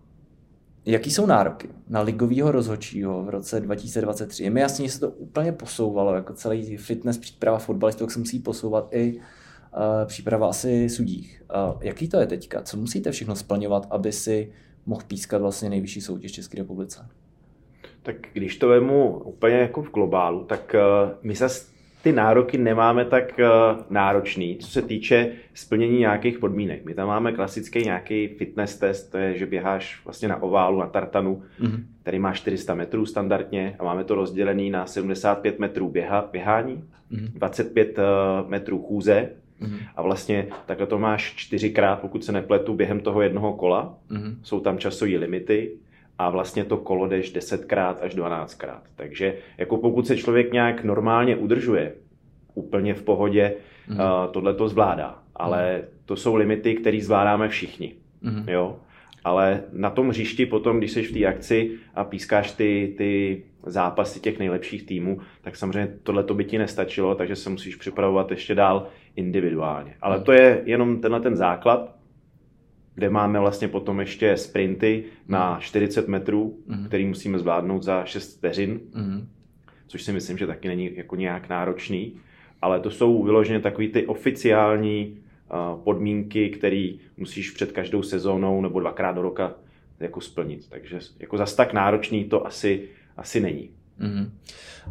Jaký 0.85 1.11
jsou 1.11 1.25
nároky 1.25 1.69
na 1.89 2.01
ligového 2.01 2.51
rozhodčího 2.51 3.23
v 3.23 3.29
roce 3.29 3.59
2023? 3.59 4.43
Je 4.43 4.49
mi 4.49 4.59
jasně, 4.59 4.85
že 4.85 4.91
se 4.91 4.99
to 4.99 5.09
úplně 5.09 5.51
posouvalo, 5.51 6.15
jako 6.15 6.33
celý 6.33 6.77
fitness 6.77 7.17
příprava 7.17 7.57
fotbalistů, 7.57 8.03
jak 8.03 8.11
se 8.11 8.19
musí 8.19 8.39
posouvat 8.39 8.87
i 8.91 9.17
uh, 9.17 9.21
příprava 10.05 10.49
asi 10.49 10.89
sudích. 10.89 11.43
Uh, 11.73 11.83
jaký 11.83 12.07
to 12.07 12.17
je 12.17 12.27
teďka? 12.27 12.61
Co 12.61 12.77
musíte 12.77 13.11
všechno 13.11 13.35
splňovat, 13.35 13.87
aby 13.89 14.11
si 14.11 14.51
mohl 14.85 15.01
pískat 15.07 15.41
vlastně 15.41 15.69
nejvyšší 15.69 16.01
soutěž 16.01 16.31
České 16.31 16.57
republice? 16.57 17.07
Tak 18.03 18.15
když 18.33 18.57
to 18.57 18.67
vemu 18.67 19.19
úplně 19.23 19.55
jako 19.55 19.83
v 19.83 19.91
globálu, 19.91 20.43
tak 20.43 20.75
uh, 20.75 21.11
my 21.23 21.35
se 21.35 21.49
ty 22.05 22.11
nároky 22.11 22.57
nemáme 22.57 23.05
tak 23.05 23.39
uh, 23.39 23.81
náročný, 23.89 24.57
co 24.57 24.67
se 24.67 24.81
týče 24.81 25.31
splnění 25.53 25.99
nějakých 25.99 26.39
podmínek. 26.39 26.85
My 26.85 26.93
tam 26.93 27.07
máme 27.07 27.31
klasický 27.31 27.79
nějaký 27.79 28.27
fitness 28.27 28.77
test, 28.77 29.11
to 29.11 29.17
je, 29.17 29.37
že 29.37 29.45
běháš 29.45 30.01
vlastně 30.05 30.27
na 30.27 30.41
oválu, 30.41 30.79
na 30.79 30.87
tartanu, 30.87 31.43
mm-hmm. 31.61 31.83
který 32.01 32.19
má 32.19 32.33
400 32.33 32.75
metrů 32.75 33.05
standardně 33.05 33.75
a 33.79 33.83
máme 33.83 34.03
to 34.03 34.15
rozdělený 34.15 34.69
na 34.69 34.85
75 34.85 35.59
metrů 35.59 35.89
běha, 35.89 36.29
běhání, 36.31 36.83
mm-hmm. 37.11 37.31
25 37.33 37.97
uh, 37.97 38.49
metrů 38.49 38.81
chůze 38.81 39.29
mm-hmm. 39.61 39.79
a 39.95 40.01
vlastně 40.01 40.47
takhle 40.65 40.87
to 40.87 40.99
máš 40.99 41.33
čtyřikrát, 41.35 41.99
pokud 41.99 42.23
se 42.23 42.31
nepletu, 42.31 42.73
během 42.73 42.99
toho 42.99 43.21
jednoho 43.21 43.53
kola. 43.53 43.97
Mm-hmm. 44.11 44.35
Jsou 44.43 44.59
tam 44.59 44.77
časové 44.77 45.11
limity 45.11 45.71
a 46.17 46.29
vlastně 46.29 46.65
to 46.65 46.77
kolo 46.77 47.07
jdeš 47.07 47.35
10krát 47.35 47.95
až 48.01 48.15
12krát. 48.15 48.79
Takže 48.95 49.37
jako 49.57 49.77
pokud 49.77 50.07
se 50.07 50.17
člověk 50.17 50.53
nějak 50.53 50.83
normálně 50.83 51.35
udržuje, 51.35 51.93
úplně 52.53 52.93
v 52.93 53.03
pohodě, 53.03 53.53
mm. 53.87 53.99
uh, 53.99 54.05
tohle 54.31 54.53
to 54.53 54.69
zvládá. 54.69 55.19
Ale 55.35 55.77
mm. 55.77 55.83
to 56.05 56.15
jsou 56.15 56.35
limity, 56.35 56.75
které 56.75 57.01
zvládáme 57.01 57.47
všichni. 57.47 57.93
Mm. 58.21 58.49
Jo? 58.49 58.77
Ale 59.23 59.63
na 59.73 59.89
tom 59.89 60.09
hřišti 60.09 60.45
potom, 60.45 60.77
když 60.77 60.91
jsi 60.91 61.03
v 61.03 61.13
té 61.13 61.25
akci 61.25 61.71
a 61.95 62.03
pískáš 62.03 62.51
ty, 62.51 62.95
ty 62.97 63.43
zápasy 63.65 64.19
těch 64.19 64.39
nejlepších 64.39 64.83
týmů, 64.83 65.19
tak 65.41 65.55
samozřejmě 65.55 65.93
tohle 66.03 66.23
to 66.23 66.33
by 66.33 66.45
ti 66.45 66.57
nestačilo, 66.57 67.15
takže 67.15 67.35
se 67.35 67.49
musíš 67.49 67.75
připravovat 67.75 68.31
ještě 68.31 68.55
dál 68.55 68.87
individuálně. 69.15 69.95
Ale 70.01 70.21
to 70.21 70.31
je 70.31 70.61
jenom 70.65 71.01
tenhle 71.01 71.21
ten 71.21 71.35
základ, 71.35 71.94
kde 72.95 73.09
máme 73.09 73.39
vlastně 73.39 73.67
potom 73.67 73.99
ještě 73.99 74.37
sprinty 74.37 75.03
na 75.27 75.59
40 75.59 76.07
metrů, 76.07 76.57
mm. 76.67 76.85
který 76.85 77.05
musíme 77.05 77.39
zvládnout 77.39 77.83
za 77.83 78.05
6 78.05 78.37
vteřin, 78.37 78.79
mm. 78.95 79.27
což 79.87 80.03
si 80.03 80.11
myslím, 80.11 80.37
že 80.37 80.47
taky 80.47 80.67
není 80.67 80.95
jako 80.95 81.15
nějak 81.15 81.49
náročný, 81.49 82.15
ale 82.61 82.79
to 82.79 82.91
jsou 82.91 83.23
vyloženě 83.23 83.59
takový 83.59 83.87
ty 83.87 84.05
oficiální 84.05 85.17
uh, 85.51 85.83
podmínky, 85.83 86.49
které 86.49 86.89
musíš 87.17 87.51
před 87.51 87.71
každou 87.71 88.03
sezónou 88.03 88.61
nebo 88.61 88.79
dvakrát 88.79 89.11
do 89.11 89.21
roka 89.21 89.53
jako 89.99 90.21
splnit. 90.21 90.69
Takže 90.69 90.99
jako 91.19 91.37
zas 91.37 91.55
tak 91.55 91.73
náročný 91.73 92.25
to 92.25 92.47
asi, 92.47 92.89
asi 93.17 93.39
není. 93.39 93.69
Mm. 93.99 94.31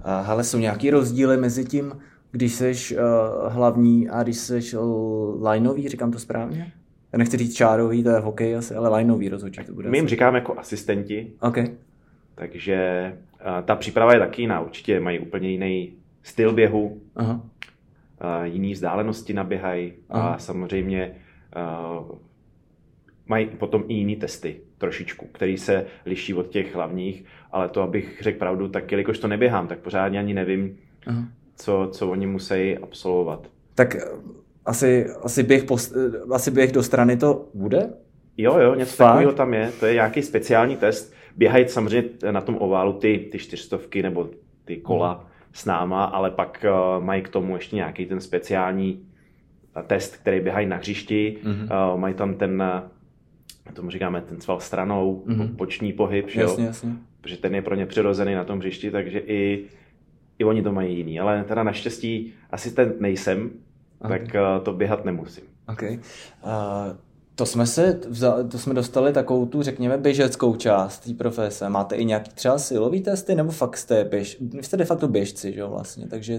Ale 0.05 0.45
jsou 0.45 0.59
nějaký 0.59 0.91
rozdíly 0.91 1.37
mezi 1.37 1.65
tím, 1.65 1.93
když 2.31 2.53
jsi 2.53 2.75
uh, 2.97 3.53
hlavní 3.53 4.09
a 4.09 4.23
když 4.23 4.37
jsi 4.37 4.79
uh, 4.79 5.49
lineový, 5.49 5.89
říkám 5.89 6.13
to 6.13 6.19
správně? 6.19 6.73
Nechci 7.17 7.37
říct 7.37 7.55
čárový, 7.55 8.03
to 8.03 8.11
je 8.11 8.19
hokej 8.19 8.57
asi, 8.57 8.75
ale 8.75 8.97
lineový 8.97 9.29
rozhodčí 9.29 9.65
to 9.65 9.73
bude. 9.73 9.91
My 9.91 9.99
jim 9.99 10.09
říkáme 10.09 10.39
jako 10.39 10.59
asistenti. 10.59 11.33
OK. 11.41 11.59
Takže 12.35 13.13
uh, 13.41 13.65
ta 13.65 13.77
příprava 13.77 14.13
je 14.13 14.19
taky 14.19 14.43
jiná. 14.43 14.61
Určitě 14.61 15.01
mají 15.01 15.19
úplně 15.19 15.51
jiný 15.51 15.93
styl 16.23 16.53
běhu, 16.53 17.01
Aha. 17.17 17.35
Uh, 17.35 18.45
jiný 18.45 18.73
vzdálenosti 18.73 19.33
naběhají 19.33 19.93
a 20.11 20.39
samozřejmě 20.39 21.15
uh, 21.57 22.19
mají 23.27 23.47
potom 23.47 23.85
i 23.89 23.95
jiný 23.95 24.17
testy 24.17 24.61
trošičku, 24.79 25.27
který 25.33 25.59
se 25.59 25.87
liší 26.07 26.35
od 26.35 26.49
těch 26.49 26.75
hlavních, 26.75 27.25
ale 27.53 27.69
to, 27.69 27.83
abych 27.83 28.19
řekl 28.23 28.39
pravdu, 28.39 28.69
tak 28.69 28.93
jelikož 28.93 29.19
to 29.19 29.29
neběhám, 29.29 29.67
tak 29.67 29.79
pořádně 29.79 30.19
ani 30.19 30.35
nevím, 30.35 30.77
Aha. 31.07 31.25
co, 31.57 31.89
co 31.93 32.11
oni 32.11 32.27
musí 32.27 32.79
absolvovat. 32.79 33.51
Tak 33.75 33.97
asi, 34.65 35.07
asi, 35.23 35.43
běh 35.43 35.65
post, 35.65 35.95
asi 36.33 36.51
běh 36.51 36.73
do 36.73 36.83
strany 36.83 37.17
to 37.17 37.49
bude? 37.55 37.91
Jo, 38.37 38.59
jo, 38.59 38.75
něco 38.75 38.97
Fakt? 38.97 39.09
takového 39.09 39.33
tam 39.33 39.55
je. 39.55 39.73
To 39.81 39.87
je 39.87 39.95
nějaký 39.95 40.23
speciální 40.23 40.77
test. 40.77 41.15
Běhají 41.37 41.69
samozřejmě 41.69 42.11
na 42.31 42.41
tom 42.41 42.57
oválu 42.57 42.93
ty, 42.93 43.29
ty 43.33 43.39
čtyřstovky 43.39 44.03
nebo 44.03 44.29
ty 44.65 44.77
kola 44.77 45.13
hmm. 45.13 45.27
s 45.53 45.65
náma, 45.65 46.05
ale 46.05 46.31
pak 46.31 46.65
uh, 46.99 47.05
mají 47.05 47.23
k 47.23 47.29
tomu 47.29 47.57
ještě 47.57 47.77
nějaký 47.77 48.07
ten 48.07 48.21
speciální 48.21 49.07
uh, 49.77 49.83
test, 49.83 50.17
který 50.17 50.41
běhají 50.41 50.67
na 50.67 50.77
hřišti. 50.77 51.37
Hmm. 51.43 51.63
Uh, 51.63 52.01
mají 52.01 52.15
tam 52.15 52.35
ten, 52.35 52.63
tomu 53.73 53.91
říkáme, 53.91 54.21
ten 54.21 54.41
sval 54.41 54.61
stranou, 54.61 55.25
hmm. 55.27 55.57
poční 55.57 55.93
pohyb, 55.93 56.29
jasně, 56.35 56.63
jo? 56.63 56.69
jasně. 56.69 56.93
protože 57.21 57.37
ten 57.37 57.55
je 57.55 57.63
pro 57.63 57.75
ně 57.75 57.87
přirozený 57.87 58.35
na 58.35 58.45
tom 58.45 58.59
hřišti, 58.59 58.91
takže 58.91 59.19
i, 59.19 59.65
i 60.39 60.45
oni 60.45 60.63
to 60.63 60.73
mají 60.73 60.97
jiný. 60.97 61.21
Ale 61.21 61.45
teda 61.45 61.63
naštěstí 61.63 62.33
asistent 62.51 63.01
nejsem, 63.01 63.51
okay. 64.05 64.19
tak 64.19 64.35
uh, 64.35 64.65
to 64.65 64.73
běhat 64.73 65.05
nemusím. 65.05 65.45
Okay. 65.69 65.99
Uh, 66.45 66.97
to 67.35 67.47
jsme, 67.47 67.67
se 67.67 68.01
vzali, 68.09 68.49
to 68.49 68.59
jsme 68.59 68.75
dostali 68.75 69.13
takovou 69.13 69.47
tu, 69.47 69.63
řekněme, 69.63 69.99
běžeckou 69.99 70.57
část 70.57 70.99
té 70.99 71.15
profese. 71.15 71.69
Máte 71.69 71.97
i 71.97 72.05
nějaký 72.05 72.31
třeba 72.35 72.59
silový 72.59 73.01
testy, 73.01 73.35
nebo 73.35 73.51
fakt 73.51 73.77
jste 73.77 74.05
běž... 74.05 74.39
Vy 74.41 74.63
jste 74.63 74.77
de 74.77 74.85
facto 74.85 75.09
běžci, 75.09 75.53
že 75.53 75.61
jo, 75.61 75.71
vlastně, 75.71 76.09
takže 76.09 76.39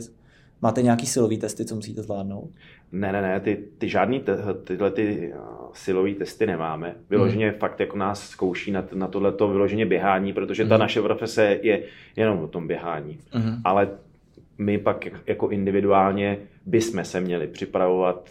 máte 0.61 0.81
nějaký 0.81 1.05
silový 1.05 1.37
testy, 1.37 1.65
co 1.65 1.75
musíte 1.75 2.03
zvládnout? 2.03 2.49
Ne, 2.91 3.11
ne, 3.11 3.21
ne, 3.21 3.39
ty, 3.39 3.63
ty 3.77 3.89
žádný 3.89 4.19
te, 4.19 4.37
tyhle 4.63 4.91
ty 4.91 5.33
uh, 5.33 5.39
silový 5.73 6.15
testy 6.15 6.45
nemáme. 6.45 6.95
Vyloženě 7.09 7.49
hmm. 7.49 7.59
fakt 7.59 7.79
jako 7.79 7.97
nás 7.97 8.29
zkouší 8.29 8.71
na, 8.71 8.83
na 8.93 9.07
tohleto 9.07 9.47
vyloženě 9.47 9.85
běhání, 9.85 10.33
protože 10.33 10.63
hmm. 10.63 10.69
ta 10.69 10.77
naše 10.77 11.01
profese 11.01 11.59
je 11.61 11.83
jenom 12.15 12.39
o 12.39 12.47
tom 12.47 12.67
běhání. 12.67 13.19
Hmm. 13.31 13.55
Ale 13.63 13.89
my 14.57 14.77
pak 14.77 15.05
jako 15.27 15.49
individuálně 15.49 16.37
bychom 16.65 17.05
se 17.05 17.21
měli 17.21 17.47
připravovat 17.47 18.29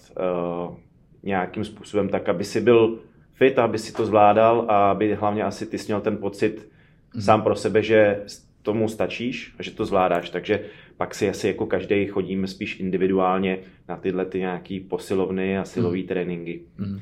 uh, 0.68 0.76
nějakým 1.22 1.64
způsobem 1.64 2.08
tak, 2.08 2.28
aby 2.28 2.44
si 2.44 2.60
byl 2.60 2.98
fit, 3.32 3.58
aby 3.58 3.78
si 3.78 3.92
to 3.92 4.06
zvládal 4.06 4.66
a 4.68 4.90
aby 4.90 5.14
hlavně 5.14 5.42
asi 5.42 5.66
ty 5.66 5.78
jsi 5.78 5.86
měl 5.86 6.00
ten 6.00 6.16
pocit 6.16 6.68
mm. 7.14 7.20
sám 7.20 7.42
pro 7.42 7.56
sebe, 7.56 7.82
že 7.82 8.22
tomu 8.62 8.88
stačíš 8.88 9.54
a 9.58 9.62
že 9.62 9.70
to 9.70 9.86
zvládáš. 9.86 10.30
Takže 10.30 10.60
pak 10.96 11.14
si 11.14 11.28
asi 11.28 11.46
jako 11.46 11.66
každý 11.66 12.06
chodíme 12.06 12.46
spíš 12.46 12.80
individuálně 12.80 13.58
na 13.88 13.96
tyhle 13.96 14.26
ty 14.26 14.38
nějaký 14.38 14.80
posilovny 14.80 15.58
a 15.58 15.64
silové 15.64 15.98
mm. 15.98 16.06
tréninky. 16.06 16.62
Mm. 16.78 17.00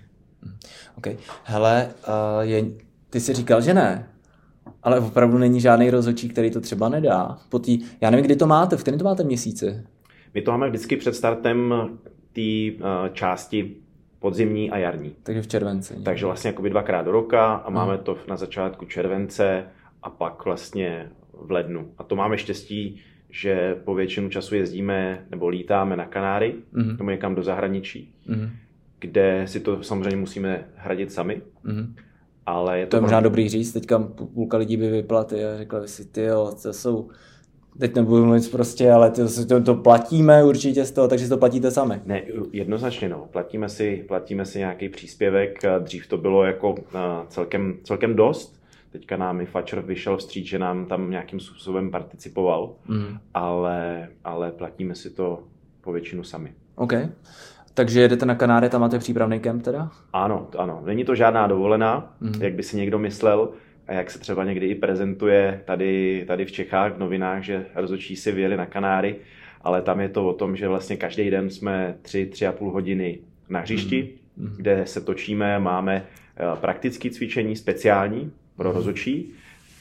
OK. 0.98 1.06
Hele, 1.44 1.94
uh, 2.08 2.48
je, 2.48 2.64
ty 3.10 3.20
jsi 3.20 3.32
říkal, 3.32 3.60
že 3.60 3.74
ne, 3.74 4.08
ale 4.83 5.00
opravdu 5.00 5.38
není 5.38 5.61
žádný 5.61 5.90
rozhodčí, 5.90 6.28
který 6.28 6.50
to 6.50 6.61
třeba 6.61 6.88
nedá. 6.88 7.38
Po 7.49 7.59
tý, 7.59 7.78
já 8.00 8.11
nevím, 8.11 8.25
kdy 8.25 8.37
to 8.37 8.47
máte, 8.47 8.76
v 8.76 8.83
kterém 8.83 8.99
to 8.99 9.04
máte 9.04 9.25
měsíci? 9.25 9.83
My 10.35 10.42
to 10.42 10.50
máme 10.50 10.69
vždycky 10.69 10.97
před 10.97 11.14
startem 11.14 11.75
té 12.33 12.40
uh, 12.75 13.09
části 13.12 13.76
podzimní 14.19 14.71
a 14.71 14.78
jarní. 14.78 15.14
Takže 15.23 15.42
v 15.42 15.47
červenci. 15.47 15.95
Takže 16.04 16.26
vlastně 16.26 16.49
jakoby 16.49 16.71
dvakrát 16.71 17.02
do 17.02 17.12
roka 17.12 17.54
a 17.54 17.71
máme 17.71 17.99
to 17.99 18.19
na 18.28 18.37
začátku 18.37 18.85
července 18.85 19.64
a 20.02 20.11
pak 20.11 20.45
vlastně 20.45 21.11
v 21.33 21.50
lednu. 21.50 21.90
A 21.99 22.04
to 22.04 22.16
máme 22.16 22.38
štěstí, 22.38 23.00
že 23.31 23.75
po 23.85 23.95
většinu 23.95 24.28
času 24.28 24.54
jezdíme 24.54 25.26
nebo 25.31 25.49
lítáme 25.49 25.97
na 25.97 26.07
Kanáry, 26.07 26.54
mm-hmm. 26.75 26.99
nebo 26.99 27.11
někam 27.11 27.35
do 27.35 27.42
zahraničí, 27.42 28.14
mm-hmm. 28.28 28.50
kde 28.99 29.42
si 29.47 29.61
to 29.61 29.83
samozřejmě 29.83 30.16
musíme 30.16 30.64
hradit 30.76 31.12
sami. 31.12 31.42
Mm-hmm. 31.64 31.95
Ale 32.46 32.78
je 32.78 32.87
to, 32.87 32.90
to 32.90 32.96
je 32.96 33.00
možná 33.00 33.20
dobrý 33.20 33.49
říct, 33.49 33.72
teďka 33.72 33.99
půlka 34.34 34.56
lidí 34.56 34.76
by 34.76 34.90
vyplaty 34.90 35.44
a 35.44 35.58
řekla 35.58 35.80
by 35.80 35.88
si, 35.88 36.04
ty 36.04 36.22
jo, 36.22 36.52
to 36.62 36.72
jsou 36.72 37.08
teď 37.78 37.94
nebudu 37.94 38.25
mluvit 38.25 38.50
prostě, 38.50 38.92
ale 38.92 39.11
to, 39.11 39.46
to, 39.49 39.62
to 39.62 39.75
platíme 39.75 40.44
určitě 40.44 40.84
z 40.84 40.90
toho, 40.90 41.08
takže 41.08 41.28
to 41.28 41.37
platíte 41.37 41.70
sami. 41.70 42.00
Ne, 42.06 42.22
jednoznačně 42.52 43.08
no. 43.08 43.28
Platíme 43.30 43.68
si, 43.68 44.04
platíme 44.08 44.46
si 44.46 44.58
nějaký 44.58 44.88
příspěvek, 44.88 45.58
dřív 45.78 46.06
to 46.06 46.18
bylo 46.18 46.44
jako 46.44 46.75
celkem, 47.28 47.78
celkem 47.84 48.16
dost, 48.16 48.62
teďka 48.92 49.16
nám 49.16 49.40
i 49.40 49.46
Fatcher 49.46 49.80
vyšel 49.80 50.16
vstříc, 50.16 50.46
že 50.46 50.58
nám 50.58 50.87
tam 50.87 51.11
nějakým 51.11 51.40
způsobem 51.40 51.90
participoval, 51.90 52.75
mm. 52.88 53.18
ale, 53.34 54.08
ale 54.25 54.52
platíme 54.52 54.94
si 54.94 55.11
to 55.11 55.42
po 55.80 55.92
většinu 55.92 56.25
sami. 56.25 56.52
OK. 56.75 56.92
Takže 57.74 58.00
jedete 58.00 58.26
na 58.26 58.34
Kanáry, 58.34 58.68
tam 58.68 58.80
máte 58.80 58.98
přípravný 58.98 59.40
kemp 59.40 59.62
teda? 59.62 59.90
Ano, 60.12 60.48
ano. 60.58 60.82
Není 60.84 61.04
to 61.04 61.14
žádná 61.14 61.46
dovolená, 61.46 62.14
mm. 62.20 62.42
jak 62.42 62.54
by 62.54 62.62
si 62.62 62.76
někdo 62.76 62.98
myslel 62.98 63.48
a 63.88 63.92
jak 63.92 64.10
se 64.10 64.18
třeba 64.18 64.44
někdy 64.44 64.66
i 64.66 64.74
prezentuje 64.74 65.62
tady, 65.64 66.24
tady 66.28 66.44
v 66.44 66.52
Čechách 66.52 66.92
v 66.92 66.98
novinách, 66.98 67.42
že 67.42 67.66
rozhodčí 67.74 68.16
si 68.16 68.32
vyjeli 68.32 68.56
na 68.56 68.66
Kanáry, 68.66 69.16
ale 69.62 69.82
tam 69.82 70.00
je 70.00 70.08
to 70.08 70.28
o 70.28 70.32
tom, 70.32 70.56
že 70.56 70.68
vlastně 70.68 70.96
každý 70.96 71.30
den 71.30 71.50
jsme 71.50 71.94
tři, 72.02 72.26
tři 72.26 72.46
a 72.46 72.52
půl 72.52 72.70
hodiny 72.70 73.18
na 73.48 73.60
hřišti, 73.60 74.10
mm. 74.36 74.54
kde 74.56 74.86
se 74.86 75.00
točíme, 75.00 75.58
máme 75.58 76.04
eh, 76.36 76.56
praktické 76.60 77.10
cvičení 77.10 77.56
speciální 77.56 78.32
pro 78.56 78.68
mm. 78.68 78.74
rozhodčí 78.74 79.32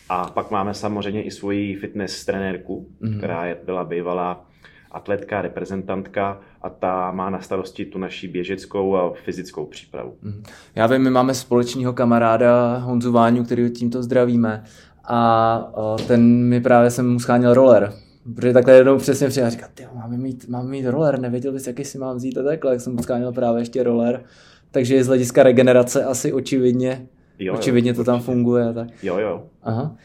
a 0.09 0.29
pak 0.29 0.51
máme 0.51 0.73
samozřejmě 0.73 1.23
i 1.23 1.31
svoji 1.31 1.75
fitness 1.75 2.25
trenérku, 2.25 2.87
mm. 2.99 3.17
která 3.17 3.45
je, 3.45 3.57
byla 3.65 3.83
bývalá 3.83 4.45
atletka, 4.91 5.41
reprezentantka 5.41 6.39
a 6.61 6.69
ta 6.69 7.11
má 7.11 7.29
na 7.29 7.41
starosti 7.41 7.85
tu 7.85 7.99
naší 7.99 8.27
běžeckou 8.27 8.95
a 8.95 9.13
fyzickou 9.13 9.65
přípravu. 9.65 10.13
Mhm. 10.21 10.43
Já 10.75 10.87
vím, 10.87 11.01
my 11.01 11.09
máme 11.09 11.33
společného 11.33 11.93
kamaráda 11.93 12.77
Honzu 12.77 13.11
Váňu, 13.11 13.43
který 13.43 13.69
tímto 13.69 14.03
zdravíme 14.03 14.63
a 15.03 15.71
ten 16.07 16.43
mi 16.43 16.61
právě 16.61 16.91
jsem 16.91 17.11
mu 17.11 17.19
scháněl 17.19 17.53
roller, 17.53 17.93
Protože 18.35 18.53
takhle 18.53 18.73
jednou 18.73 18.97
přesně 18.97 19.27
přijel 19.27 19.47
a 19.47 19.49
říkal, 19.49 19.69
ty 19.73 19.87
máme 19.95 20.17
mít, 20.17 20.49
máme 20.49 20.69
mít 20.69 20.85
roller, 20.85 21.19
nevěděl 21.19 21.51
bys, 21.51 21.67
jaký 21.67 21.85
si 21.85 21.97
mám 21.97 22.17
vzít 22.17 22.37
a 22.37 22.43
takhle, 22.43 22.71
jak 22.71 22.81
jsem 22.81 22.95
mu 22.95 23.03
scháněl 23.03 23.31
právě 23.31 23.61
ještě 23.61 23.83
roller. 23.83 24.23
Takže 24.71 25.03
z 25.03 25.07
hlediska 25.07 25.43
regenerace 25.43 26.03
asi 26.03 26.33
očividně, 26.33 27.07
jo, 27.39 27.53
očividně 27.53 27.91
jo, 27.91 27.95
to 27.95 28.03
tam 28.03 28.21
funguje. 28.21 28.73
Tak. 28.73 28.87
Jo, 29.03 29.19
jo. 29.19 29.43
Aha. 29.63 29.95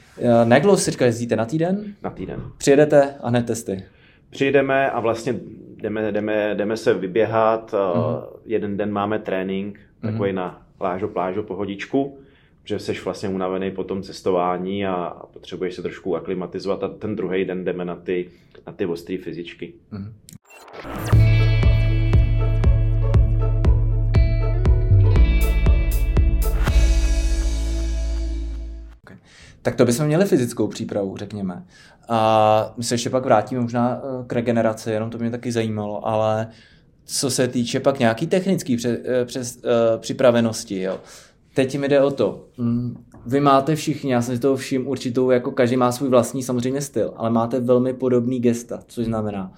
Na 0.44 0.56
jak 0.56 0.62
dlouho 0.62 0.78
si 0.78 0.90
říkal, 0.90 1.06
jezdíte 1.06 1.36
na 1.36 1.44
týden? 1.44 1.94
Na 2.02 2.10
týden. 2.10 2.42
Přijedete 2.58 3.14
a 3.20 3.28
hned 3.28 3.46
testy. 3.46 3.84
Přijdeme 4.30 4.90
a 4.90 5.00
vlastně 5.00 5.40
jdeme, 5.76 6.12
jdeme, 6.12 6.54
jdeme 6.54 6.76
se 6.76 6.94
vyběhat, 6.94 7.72
mm-hmm. 7.72 8.22
jeden 8.44 8.76
den 8.76 8.92
máme 8.92 9.18
trénink, 9.18 9.80
takový 10.00 10.30
mm-hmm. 10.30 10.34
na 10.34 10.66
plážo, 10.78 11.08
plážo, 11.08 11.42
pohodičku, 11.42 12.18
že 12.64 12.78
jsi 12.78 12.92
vlastně 13.04 13.28
unavený 13.28 13.70
po 13.70 13.84
tom 13.84 14.02
cestování 14.02 14.86
a 14.86 15.22
potřebuješ 15.32 15.74
se 15.74 15.82
trošku 15.82 16.16
aklimatizovat 16.16 16.82
a 16.82 16.88
ten 16.88 17.16
druhý 17.16 17.44
den 17.44 17.64
jdeme 17.64 17.84
na 17.84 17.96
ty, 17.96 18.30
na 18.66 18.72
ty 18.72 18.86
ostré 18.86 19.18
fyzičky. 19.18 19.72
Mm-hmm. 19.92 20.12
Tak 29.66 29.76
to 29.76 29.84
bychom 29.84 30.06
měli 30.06 30.24
fyzickou 30.24 30.68
přípravu, 30.68 31.16
řekněme. 31.16 31.64
A 32.08 32.74
my 32.76 32.84
se 32.84 32.94
ještě 32.94 33.10
pak 33.10 33.24
vrátíme 33.24 33.60
možná 33.60 34.00
eh, 34.02 34.24
k 34.26 34.32
regeneraci, 34.32 34.90
jenom 34.90 35.10
to 35.10 35.18
mě 35.18 35.30
taky 35.30 35.52
zajímalo, 35.52 36.08
ale 36.08 36.48
co 37.04 37.30
se 37.30 37.48
týče 37.48 37.80
pak 37.80 37.98
nějaký 37.98 38.26
technický 38.26 38.76
pře, 38.76 38.98
eh, 39.04 39.24
přes, 39.24 39.56
uh, 39.56 40.00
připravenosti, 40.00 40.82
jo. 40.82 40.98
Teď 41.54 41.78
mi 41.78 41.88
jde 41.88 42.02
o 42.02 42.10
to, 42.10 42.44
mm, 42.58 43.04
vy 43.26 43.40
máte 43.40 43.76
všichni, 43.76 44.12
já 44.12 44.22
jsem 44.22 44.36
si 44.36 44.40
toho 44.40 44.56
všim 44.56 44.88
určitou, 44.88 45.30
jako 45.30 45.50
každý 45.50 45.76
má 45.76 45.92
svůj 45.92 46.08
vlastní 46.08 46.42
samozřejmě 46.42 46.80
styl, 46.80 47.12
ale 47.16 47.30
máte 47.30 47.60
velmi 47.60 47.92
podobný 47.92 48.40
gesta, 48.40 48.82
což 48.86 49.06
znamená 49.06 49.52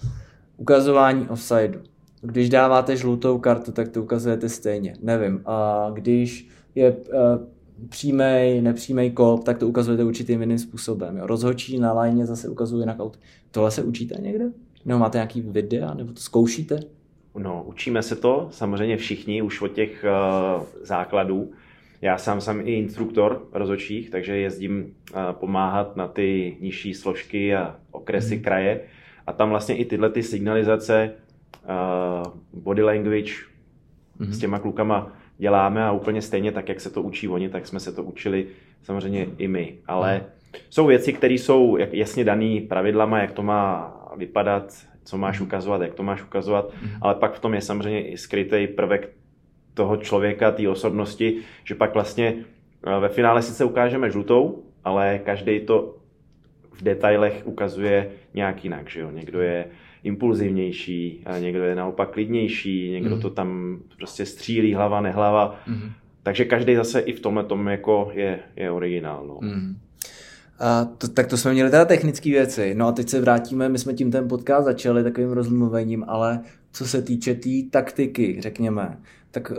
ukazování 0.57 1.29
offsideu. 1.29 1.81
Když 2.21 2.49
dáváte 2.49 2.97
žlutou 2.97 3.39
kartu, 3.39 3.73
tak 3.73 3.89
to 3.89 4.03
ukazujete 4.03 4.49
stejně. 4.49 4.97
Nevím. 5.03 5.43
A 5.47 5.87
když 5.93 6.49
je 6.75 6.97
přímý, 7.89 8.61
nepřímý 8.61 9.11
kop, 9.11 9.45
tak 9.45 9.59
to 9.59 9.69
ukazujete 9.69 10.05
určitým 10.05 10.41
jiným 10.41 10.59
způsobem. 10.59 11.17
Jo. 11.17 11.27
Rozhočí 11.27 11.79
na 11.79 11.93
lajně 11.93 12.27
zase 12.27 12.49
ukazuje 12.49 12.83
jinak 12.83 13.01
aut. 13.01 13.19
Tohle 13.51 13.71
se 13.71 13.83
učíte 13.83 14.21
někde? 14.21 14.45
Nebo 14.85 14.99
máte 14.99 15.19
nějaký 15.19 15.41
videa, 15.41 15.95
nebo 15.95 16.13
to 16.13 16.21
zkoušíte? 16.21 16.81
No, 17.39 17.65
učíme 17.67 18.03
se 18.03 18.17
to, 18.17 18.49
samozřejmě 18.51 18.97
všichni, 18.97 19.43
už 19.43 19.63
od 19.63 19.69
těch 19.69 20.05
uh, 20.05 20.63
základů. 20.83 21.51
Já 22.01 22.19
sám 22.19 22.41
jsem 22.41 22.61
i 22.61 22.73
instruktor 22.73 23.49
rozhodčích, 23.53 24.11
takže 24.11 24.37
jezdím 24.37 24.83
uh, 24.85 25.21
pomáhat 25.33 25.97
na 25.97 26.09
ty 26.09 26.57
nižší 26.61 26.95
složky 26.95 27.55
a 27.55 27.77
okresy 27.91 28.37
mm. 28.37 28.43
kraje. 28.43 28.81
A 29.27 29.33
tam 29.33 29.51
vlastně 29.51 29.77
i 29.77 29.85
tyhle 29.85 30.11
ty 30.11 30.23
signalizace, 30.23 31.11
uh, 31.65 32.63
body 32.63 32.83
language 32.83 33.33
mm. 34.19 34.33
s 34.33 34.39
těma 34.39 34.59
klukama 34.59 35.18
děláme 35.39 35.85
a 35.85 35.93
úplně 35.93 36.23
stejně 36.23 36.53
tak, 36.53 36.69
jak 36.69 36.81
se 36.81 36.91
to 36.91 37.03
učí 37.03 37.29
oni, 37.29 37.49
tak 37.49 37.67
jsme 37.67 37.81
se 37.81 37.93
to 37.93 38.03
učili 38.03 38.47
samozřejmě 38.83 39.27
i 39.39 39.49
my. 39.49 39.79
Ale 39.87 40.25
jsou 40.71 40.87
věci, 40.87 41.13
které 41.13 41.35
jsou 41.35 41.77
jasně 41.77 42.25
dané 42.25 42.61
pravidlama, 42.69 43.19
jak 43.19 43.33
to 43.33 43.43
má 43.43 43.95
vypadat, 44.17 44.75
co 45.05 45.19
máš 45.19 45.41
ukazovat, 45.41 45.83
jak 45.83 45.95
to 45.95 46.03
máš 46.03 46.23
ukazovat, 46.23 46.73
ale 47.01 47.15
pak 47.15 47.35
v 47.35 47.41
tom 47.41 47.55
je 47.55 47.61
samozřejmě 47.61 48.09
i 48.09 48.17
skrytý 48.17 48.67
prvek 48.67 49.11
toho 49.75 49.97
člověka, 49.97 50.51
té 50.51 50.69
osobnosti, 50.69 51.39
že 51.65 51.75
pak 51.75 51.95
vlastně 51.95 52.35
eh, 52.87 53.01
ve 53.01 53.09
finále 53.09 53.43
sice 53.43 53.65
ukážeme 53.65 54.11
žlutou, 54.11 54.63
ale 54.85 55.21
každý 55.25 55.61
to 55.61 55.97
v 56.73 56.83
detailech 56.83 57.43
ukazuje 57.45 58.11
nějak 58.35 58.65
jinak, 58.65 58.91
že 58.91 59.01
jo? 59.01 59.11
Někdo 59.11 59.41
je 59.41 59.65
impulzivnější, 60.05 61.23
a 61.27 61.39
někdo 61.39 61.63
je 61.63 61.75
naopak 61.75 62.11
klidnější, 62.11 62.91
někdo 62.91 63.15
mm. 63.17 63.23
to 63.23 63.31
tam 63.31 63.79
prostě 63.97 64.27
střílí 64.27 64.75
hlava, 64.75 65.01
nehlava. 65.01 65.61
Mm. 65.67 65.91
Takže 66.23 66.45
každý 66.45 66.77
zase 66.77 67.01
i 67.01 67.13
v 67.13 67.21
tomhle 67.21 67.45
tom 67.45 67.69
jako 67.69 68.11
je, 68.15 68.39
je 68.57 68.71
originál. 68.71 69.27
No. 69.27 69.39
Mm. 69.41 69.77
A 70.61 70.85
to, 70.85 71.09
tak 71.09 71.27
to 71.27 71.37
jsme 71.37 71.53
měli 71.53 71.71
teda 71.71 71.85
technické 71.85 72.31
věci. 72.31 72.75
No 72.75 72.87
a 72.87 72.93
teď 72.93 73.09
se 73.09 73.21
vrátíme, 73.21 73.69
my 73.69 73.79
jsme 73.79 73.95
tím 73.95 74.11
ten 74.11 74.29
podcast 74.29 74.65
začali 74.65 75.03
takovým 75.03 75.31
rozmluvením, 75.31 76.05
ale 76.09 76.41
co 76.73 76.87
se 76.87 77.03
týče 77.03 77.35
té 77.35 77.41
tý 77.41 77.71
taktiky, 77.71 78.37
řekněme, 78.41 78.99
tak 79.31 79.51
uh, 79.51 79.57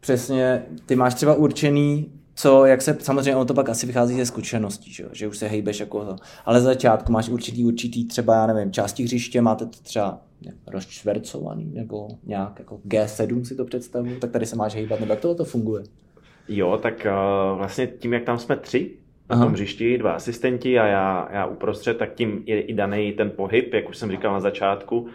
přesně 0.00 0.62
ty 0.86 0.96
máš 0.96 1.14
třeba 1.14 1.34
určený 1.34 2.12
co, 2.40 2.66
jak 2.66 2.82
se, 2.82 2.96
samozřejmě 3.00 3.36
ono 3.36 3.44
to 3.44 3.54
pak 3.54 3.68
asi 3.68 3.86
vychází 3.86 4.16
ze 4.16 4.26
zkušeností, 4.26 4.92
že, 4.92 5.04
že 5.12 5.28
už 5.28 5.38
se 5.38 5.48
hejbeš 5.48 5.80
jako 5.80 6.04
to. 6.04 6.16
Ale 6.44 6.60
za 6.60 6.64
začátku 6.64 7.12
máš 7.12 7.28
určitý, 7.28 7.64
určitý 7.64 8.04
třeba, 8.04 8.34
já 8.34 8.46
nevím, 8.46 8.72
části 8.72 9.02
hřiště, 9.02 9.40
máte 9.40 9.66
to 9.66 9.78
třeba 9.82 10.20
rozčvercovaný, 10.66 11.72
nebo 11.74 12.08
nějak 12.26 12.58
jako 12.58 12.80
G7 12.88 13.42
si 13.42 13.56
to 13.56 13.64
představuju, 13.64 14.18
tak 14.20 14.30
tady 14.30 14.46
se 14.46 14.56
máš 14.56 14.74
hejbat, 14.74 15.00
nebo 15.00 15.12
jak 15.12 15.20
to, 15.20 15.34
to 15.34 15.44
funguje? 15.44 15.84
Jo, 16.48 16.78
tak 16.82 17.06
uh, 17.06 17.58
vlastně 17.58 17.86
tím, 17.86 18.12
jak 18.12 18.24
tam 18.24 18.38
jsme 18.38 18.56
tři, 18.56 18.90
na 19.30 19.36
Aha. 19.36 19.44
tom 19.44 19.52
hřišti, 19.52 19.98
dva 19.98 20.12
asistenti 20.12 20.78
a 20.78 20.86
já, 20.86 21.28
já 21.32 21.46
uprostřed, 21.46 21.96
tak 21.96 22.14
tím 22.14 22.42
je 22.46 22.60
i 22.60 22.74
daný 22.74 23.12
ten 23.12 23.30
pohyb, 23.30 23.74
jak 23.74 23.88
už 23.88 23.96
jsem 23.96 24.10
říkal 24.10 24.32
na 24.32 24.40
začátku. 24.40 25.06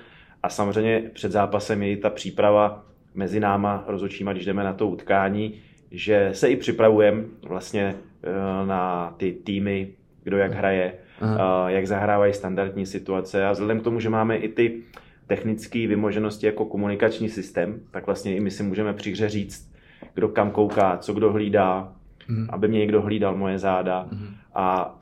A 0.44 0.50
samozřejmě 0.50 1.12
před 1.14 1.32
zápasem 1.32 1.84
je 1.84 1.92
i 1.92 1.98
ta 1.98 2.10
příprava 2.10 2.86
mezi 3.14 3.40
náma 3.40 3.84
rozhodčíma, 3.88 4.34
když 4.34 4.46
jdeme 4.46 4.64
na 4.64 4.74
to 4.74 4.88
utkání, 4.88 5.54
že 5.96 6.30
se 6.34 6.50
i 6.50 6.56
připravujeme 6.56 7.24
vlastně 7.48 7.96
eh, 8.24 8.66
na 8.66 9.14
ty 9.18 9.32
týmy, 9.32 9.94
kdo 10.24 10.38
jak 10.38 10.54
hraje, 10.54 10.94
Aha. 11.22 11.68
Eh, 11.70 11.74
jak 11.74 11.88
zahrávají 11.88 12.34
standardní 12.34 12.86
situace 12.86 13.46
a 13.46 13.52
vzhledem 13.52 13.80
k 13.80 13.84
tomu, 13.84 14.00
že 14.00 14.10
máme 14.10 14.38
i 14.38 14.50
ty 14.50 14.82
technické 15.28 15.88
vymoženosti 15.88 16.46
jako 16.46 16.66
komunikační 16.66 17.30
systém, 17.30 17.80
tak 17.92 18.06
vlastně 18.06 18.36
i 18.36 18.40
my 18.40 18.52
si 18.52 18.64
můžeme 18.64 18.94
při 18.94 19.12
hře 19.12 19.30
říct, 19.30 19.74
kdo 20.14 20.28
kam 20.30 20.52
kouká, 20.52 20.98
co 20.98 21.14
kdo 21.14 21.32
hlídá, 21.32 21.94
mm. 22.28 22.48
aby 22.50 22.68
mě 22.68 22.80
někdo 22.80 23.02
hlídal 23.02 23.38
moje 23.38 23.60
záda 23.60 24.08
mm. 24.12 24.36
a, 24.54 24.98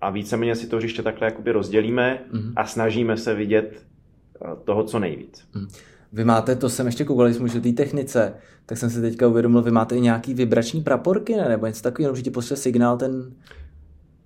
a 0.00 0.10
víceméně 0.10 0.56
si 0.56 0.66
to 0.66 0.76
hřiště 0.76 1.02
takhle 1.02 1.26
jakoby 1.26 1.52
rozdělíme 1.52 2.18
mm. 2.32 2.52
a 2.56 2.66
snažíme 2.66 3.16
se 3.16 3.34
vidět 3.34 3.82
eh, 4.44 4.48
toho, 4.64 4.84
co 4.84 4.98
nejvíc. 4.98 5.48
Mm. 5.54 5.66
Vy 6.14 6.24
máte, 6.24 6.56
to 6.56 6.68
jsem 6.68 6.86
ještě 6.86 7.04
koukal, 7.04 7.26
když 7.26 7.36
jsme 7.36 7.60
té 7.60 7.72
technice, 7.72 8.34
tak 8.66 8.78
jsem 8.78 8.90
si 8.90 9.00
teďka 9.00 9.28
uvědomil, 9.28 9.62
vy 9.62 9.70
máte 9.70 9.96
i 9.96 10.00
nějaký 10.00 10.34
vibrační 10.34 10.82
praporky, 10.82 11.36
ne? 11.36 11.48
nebo 11.48 11.66
něco 11.66 11.82
takového, 11.82 12.14
že 12.14 12.22
ti 12.22 12.30
pošle 12.30 12.56
signál 12.56 12.96
ten, 12.96 13.32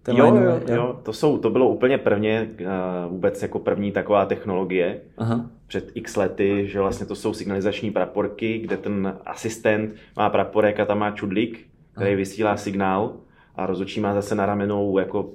ten 0.03 0.17
jo, 0.17 0.25
line, 0.25 0.45
jo, 0.45 0.61
jo, 0.69 0.75
jo, 0.75 1.01
to, 1.03 1.13
jsou, 1.13 1.39
to 1.39 1.51
bylo 1.51 1.69
úplně 1.69 1.99
prvně, 1.99 2.51
uh, 2.61 3.13
vůbec 3.13 3.43
jako 3.43 3.59
první 3.59 3.93
taková 3.93 4.27
technologie 4.27 5.01
Aha. 5.19 5.51
před 5.67 5.91
x 5.95 6.17
lety, 6.17 6.69
že 6.69 6.81
vlastně 6.81 7.07
to 7.07 7.15
jsou 7.15 7.35
signalizační 7.35 7.91
praporky, 7.91 8.59
kde 8.59 8.77
ten 8.77 9.19
asistent 9.27 9.95
má 10.17 10.31
praporek 10.31 10.81
a 10.81 10.85
tam 10.85 10.99
má 10.99 11.11
čudlík, 11.11 11.67
který 11.93 12.11
Aha. 12.11 12.17
vysílá 12.17 12.57
signál 12.57 13.17
a 13.55 13.67
rozhodčí 13.67 14.01
má 14.01 14.15
zase 14.15 14.35
na 14.35 14.47
ramenou 14.47 14.99
jako 14.99 15.31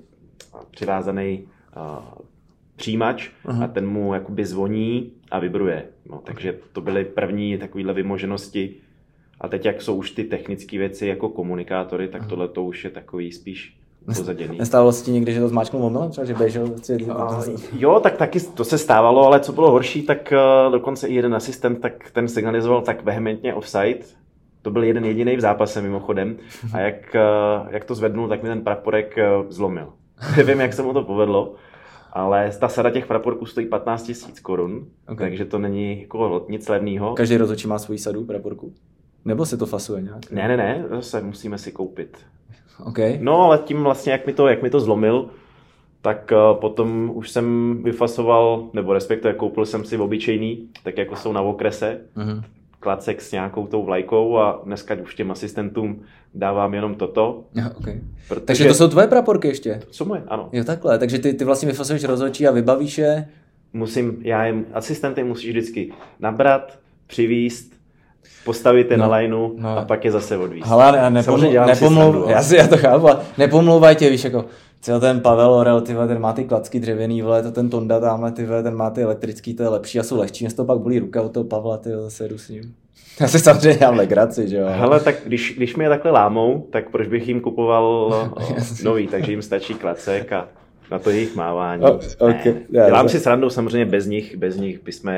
přivázaný 0.71 1.47
uh, 1.77 2.25
přijímač 2.83 3.29
Aha. 3.45 3.65
a 3.65 3.67
ten 3.67 3.87
mu 3.87 4.13
jakoby 4.13 4.45
zvoní 4.45 5.11
a 5.31 5.39
vibruje. 5.39 5.83
No, 6.09 6.21
takže 6.23 6.55
to 6.73 6.81
byly 6.81 7.05
první 7.05 7.57
takovéhle 7.57 7.93
vymoženosti. 7.93 8.75
A 9.41 9.47
teď, 9.47 9.65
jak 9.65 9.81
jsou 9.81 9.95
už 9.95 10.11
ty 10.11 10.23
technické 10.23 10.77
věci 10.77 11.07
jako 11.07 11.29
komunikátory, 11.29 12.07
tak 12.07 12.27
tohle 12.27 12.47
to 12.47 12.63
už 12.63 12.83
je 12.83 12.89
takový 12.89 13.31
spíš 13.31 13.77
pozaděný. 14.05 14.57
Nestávalo 14.57 14.91
se 14.91 15.05
ti 15.05 15.11
někdy, 15.11 15.33
že 15.33 15.39
to 15.39 15.47
zmáčknul 15.47 15.81
mobil, 15.81 16.09
třeba 16.09 16.25
že 16.25 16.33
běžel? 16.33 16.75
Uh, 17.01 17.43
jo, 17.73 17.99
tak 18.03 18.17
taky 18.17 18.39
to 18.39 18.63
se 18.63 18.77
stávalo, 18.77 19.25
ale 19.25 19.39
co 19.39 19.53
bylo 19.53 19.71
horší, 19.71 20.01
tak 20.01 20.33
uh, 20.65 20.71
dokonce 20.71 21.07
i 21.07 21.13
jeden 21.13 21.35
asistent, 21.35 21.81
tak 21.81 22.11
ten 22.11 22.27
signalizoval 22.27 22.81
tak 22.81 23.03
vehementně 23.03 23.53
offside, 23.53 24.05
to 24.61 24.71
byl 24.71 24.83
jeden 24.83 25.05
jediný 25.05 25.35
v 25.35 25.41
zápase 25.41 25.81
mimochodem. 25.81 26.37
A 26.73 26.79
jak, 26.79 27.15
uh, 27.15 27.67
jak 27.71 27.85
to 27.85 27.95
zvednul, 27.95 28.27
tak 28.27 28.43
mi 28.43 28.49
ten 28.49 28.61
praporek 28.61 29.17
uh, 29.17 29.49
zlomil. 29.49 29.93
Nevím, 30.37 30.59
jak 30.59 30.73
se 30.73 30.83
mu 30.83 30.93
to 30.93 31.03
povedlo, 31.03 31.55
ale 32.13 32.51
ta 32.59 32.69
sada 32.69 32.89
těch 32.89 33.05
praporků 33.05 33.45
stojí 33.45 33.67
15 33.67 34.07
000 34.07 34.19
korun, 34.41 34.87
okay. 35.07 35.27
takže 35.27 35.45
to 35.45 35.59
není 35.59 36.01
jako 36.01 36.45
nic 36.49 36.67
levného. 36.67 37.13
Každý 37.13 37.37
rozhodčí 37.37 37.67
má 37.67 37.79
svoji 37.79 37.99
sadu 37.99 38.25
praporků? 38.25 38.73
Nebo 39.25 39.45
se 39.45 39.57
to 39.57 39.65
fasuje 39.65 40.01
nějak? 40.01 40.31
Ne, 40.31 40.47
ne, 40.47 40.57
ne, 40.57 40.85
zase 40.89 41.21
musíme 41.21 41.57
si 41.57 41.71
koupit. 41.71 42.17
Okay. 42.85 43.17
No, 43.21 43.41
ale 43.41 43.57
tím 43.57 43.83
vlastně, 43.83 44.11
jak 44.11 44.25
mi 44.25 44.33
to, 44.33 44.47
jak 44.47 44.63
mi 44.63 44.69
to 44.69 44.79
zlomil, 44.79 45.29
tak 46.01 46.31
uh, 46.31 46.59
potom 46.59 47.11
už 47.13 47.29
jsem 47.29 47.77
vyfasoval, 47.83 48.69
nebo 48.73 48.93
respektive 48.93 49.33
koupil 49.33 49.65
jsem 49.65 49.85
si 49.85 49.97
obyčejný, 49.97 50.69
tak 50.83 50.97
jako 50.97 51.15
jsou 51.15 51.31
na 51.31 51.41
okrese. 51.41 52.01
Uh-huh 52.17 52.43
klacek 52.83 53.21
s 53.21 53.31
nějakou 53.31 53.67
tou 53.67 53.83
vlajkou 53.83 54.37
a 54.37 54.61
dneska 54.63 54.95
už 55.03 55.15
těm 55.15 55.31
asistentům 55.31 56.01
dávám 56.33 56.73
jenom 56.73 56.95
toto. 56.95 57.43
Okay. 57.77 58.01
Protože... 58.27 58.45
Takže 58.45 58.65
to 58.65 58.73
jsou 58.73 58.87
tvoje 58.87 59.07
praporky 59.07 59.47
ještě? 59.47 59.81
To 59.87 59.93
jsou 59.93 60.05
moje, 60.05 60.23
ano. 60.27 60.49
Jo 60.51 60.63
takhle, 60.63 60.99
takže 60.99 61.19
ty, 61.19 61.33
ty 61.33 61.45
vlastně 61.45 61.67
vyfasuješ 61.67 62.03
rozhodčí 62.03 62.47
a 62.47 62.51
vybavíš 62.51 62.97
je? 62.97 63.27
Musím, 63.73 64.17
já 64.21 64.45
jim, 64.45 64.65
asistenty 64.73 65.23
musíš 65.23 65.49
vždycky 65.49 65.93
nabrat, 66.19 66.79
přivíst, 67.07 67.73
postavit 68.45 68.91
je 68.91 68.97
no, 68.97 69.09
na 69.09 69.17
lineu 69.17 69.55
no. 69.57 69.77
a 69.77 69.85
pak 69.85 70.05
je 70.05 70.11
zase 70.11 70.37
odvíst. 70.37 70.67
Hele, 70.67 71.09
nepomlou, 71.09 71.65
nepomlou, 71.65 72.29
já, 72.29 72.43
si, 72.43 72.55
já 72.55 72.67
to 72.67 72.77
chápu, 72.77 73.07
nepomlouvaj 73.37 73.95
tě, 73.95 74.09
víš, 74.09 74.23
jako 74.23 74.45
třeba 74.83 74.99
ten 74.99 75.19
Pavel 75.19 75.53
Orel, 75.53 75.81
ty 75.81 75.93
ten 75.93 76.19
má 76.19 76.33
ty 76.33 76.43
klacky 76.43 76.79
dřevěný, 76.79 77.21
vole, 77.21 77.43
to 77.43 77.51
ten 77.51 77.69
Tonda 77.69 77.99
tamhle, 77.99 78.31
ty 78.31 78.45
ten 78.63 78.75
má 78.75 78.89
ty 78.89 79.01
elektrický, 79.03 79.53
to 79.53 79.63
je 79.63 79.69
lepší 79.69 79.99
a 79.99 80.03
jsou 80.03 80.17
lehčí, 80.17 80.45
mě 80.45 80.53
to 80.53 80.65
pak 80.65 80.79
bolí 80.79 80.99
ruka 80.99 81.21
od 81.21 81.31
toho 81.33 81.43
Pavla, 81.43 81.77
ty 81.77 81.89
zase 81.89 82.27
jdu 82.27 82.37
s 82.37 82.49
ním. 82.49 82.75
Já 83.21 83.27
si 83.27 83.39
samozřejmě 83.39 83.79
dělám 83.79 83.95
legraci, 83.97 84.49
že 84.49 84.57
jo. 84.57 84.65
Hele, 84.69 84.99
tak 84.99 85.15
když, 85.25 85.53
když 85.57 85.75
mi 85.75 85.83
je 85.83 85.89
takhle 85.89 86.11
lámou, 86.11 86.67
tak 86.71 86.89
proč 86.89 87.07
bych 87.07 87.27
jim 87.27 87.41
kupoval 87.41 88.13
nový, 88.83 89.07
takže 89.07 89.31
jim 89.31 89.41
stačí 89.41 89.73
klacek 89.73 90.31
a 90.31 90.47
na 90.91 90.99
to 90.99 91.09
jejich 91.09 91.35
mávání. 91.35 91.83
O- 91.83 91.99
okay. 92.19 92.53
Ne. 92.69 92.85
Dělám 92.85 93.09
si 93.09 93.19
srandu, 93.19 93.49
samozřejmě 93.49 93.85
bez 93.85 94.05
nich, 94.05 94.37
bez 94.37 94.57
nich 94.57 94.83
bychom 94.83 95.11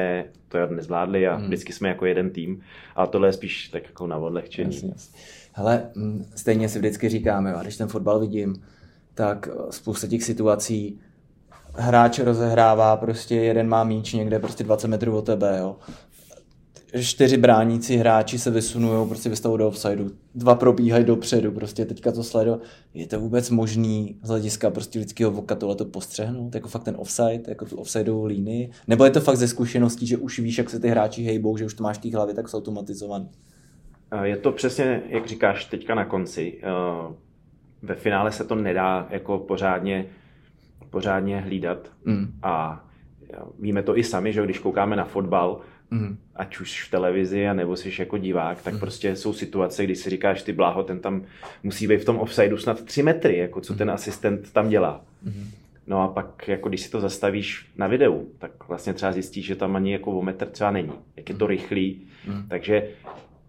to 0.47 0.58
nezvládli 0.69 1.28
a 1.28 1.36
Hmm. 1.36 1.45
vždycky 1.45 1.73
jsme 1.73 1.89
jako 1.89 2.06
jeden 2.06 2.30
tým, 2.30 2.62
ale 2.95 3.08
tohle 3.08 3.28
je 3.28 3.34
spíš 3.34 3.67
tak 3.69 3.84
jako 3.86 4.08
na 4.08 4.17
odlehčení. 4.17 4.75
Jasně. 4.75 4.93
Hele, 5.54 5.84
mm, 5.95 6.25
stejně 6.36 6.69
si 6.69 6.80
vždycky 6.80 7.10
říkáme, 7.10 7.54
a 7.54 7.62
když 7.62 7.78
ten 7.78 7.88
fotbal 7.88 8.19
vidím, 8.19 8.56
tak 9.15 9.49
eh, 9.51 9.71
spousta 9.71 10.08
těch 10.08 10.23
situací 10.23 10.99
hráč 11.78 12.19
rozehrává, 12.19 12.97
prostě 12.97 13.36
jeden 13.36 13.69
má 13.69 13.84
míč 13.84 14.13
někde 14.13 14.39
prostě 14.39 14.63
20 14.63 14.88
metrů 14.88 15.17
od 15.17 15.25
tebe, 15.25 15.58
jo. 15.60 15.75
Čtyři 17.01 17.38
bránící 17.38 17.95
hráči 17.95 18.39
se 18.39 18.51
vysunují, 18.51 19.08
prostě 19.08 19.30
vystavou 19.30 19.58
do 19.58 19.67
offsideu. 19.67 20.10
Dva 20.36 20.56
probíhají 20.56 21.06
dopředu, 21.06 21.51
prostě 21.51 21.86
teďka 21.86 22.12
to 22.12 22.23
sledo. 22.23 22.60
Je 22.93 23.08
to 23.08 23.19
vůbec 23.19 23.49
možný 23.49 24.19
z 24.23 24.28
hlediska 24.28 24.69
prostě 24.69 24.99
lidského 24.99 25.32
voka 25.32 25.56
tohle 25.56 25.75
to 25.75 25.86
postřehnout? 25.86 26.56
Jako 26.56 26.67
fakt 26.69 26.84
ten 26.84 26.95
offside, 26.97 27.43
jako 27.47 27.65
tu 27.65 27.75
offsideovou 27.75 28.25
línii? 28.25 28.71
Nebo 28.88 29.06
je 29.06 29.12
to 29.12 29.21
fakt 29.21 29.38
ze 29.38 29.47
zkušeností, 29.47 30.08
že 30.08 30.17
už 30.17 30.39
víš, 30.39 30.58
jak 30.58 30.69
se 30.69 30.80
ty 30.80 30.88
hráči 30.88 31.23
hejbou, 31.23 31.58
že 31.58 31.65
už 31.65 31.73
to 31.73 31.84
máš 31.84 31.97
v 31.97 32.01
té 32.01 32.15
hlavě 32.17 32.36
tak 32.36 32.54
automatizovaný? 32.54 33.30
Eh, 34.12 34.28
Je 34.28 34.38
to 34.38 34.51
přesně, 34.51 35.04
jak 35.10 35.28
říkáš, 35.28 35.65
teďka 35.65 35.95
na 35.95 36.06
konci. 36.06 36.62
Ve 37.86 37.95
finále 37.95 38.32
se 38.32 38.43
to 38.43 38.56
nedá 38.56 39.08
jako 39.10 39.38
pořádně, 39.38 40.06
pořádně 40.89 41.41
hlídat 41.41 41.91
Mm. 42.06 42.32
a 42.43 42.86
víme 43.60 43.84
to 43.84 43.98
i 43.98 44.04
sami, 44.04 44.34
že 44.34 44.43
když 44.45 44.60
koukáme 44.60 44.95
na 44.95 45.04
fotbal, 45.06 45.62
Mm. 45.91 46.17
ať 46.36 46.60
už 46.60 46.84
v 46.88 46.91
televizi, 46.91 47.48
a 47.48 47.54
nebo 47.54 47.76
jsi 47.76 47.91
jako 48.00 48.17
divák, 48.17 48.62
tak 48.62 48.80
prostě 48.80 49.15
jsou 49.15 49.34
situace, 49.34 49.84
kdy 49.84 49.95
si 49.95 50.10
říkáš, 50.10 50.43
ty 50.43 50.54
bláho, 50.54 50.84
ten 50.84 51.00
tam 51.00 51.24
musí 51.63 51.88
být 51.88 52.02
v 52.02 52.06
tom 52.06 52.17
offsideu 52.19 52.58
snad 52.58 52.84
3 52.84 53.04
metry, 53.04 53.38
jako 53.38 53.62
co 53.62 53.76
ten 53.76 53.91
asistent 53.91 54.54
tam 54.54 54.69
dělá. 54.69 55.02
No 55.88 56.02
a 56.02 56.08
pak, 56.08 56.48
jako 56.48 56.69
když 56.69 56.82
si 56.82 56.91
to 56.91 57.00
zastavíš 57.02 57.69
na 57.78 57.88
videu, 57.88 58.28
tak 58.39 58.52
vlastně 58.67 58.93
třeba 58.93 59.12
zjistíš, 59.12 59.45
že 59.45 59.56
tam 59.56 59.76
ani 59.76 59.91
jako 59.91 60.12
o 60.12 60.21
metr 60.21 60.45
třeba 60.48 60.71
není. 60.71 60.91
Jak 61.17 61.30
je 61.30 61.36
to 61.36 61.48
rychlý. 61.48 62.02
Takže 62.50 62.88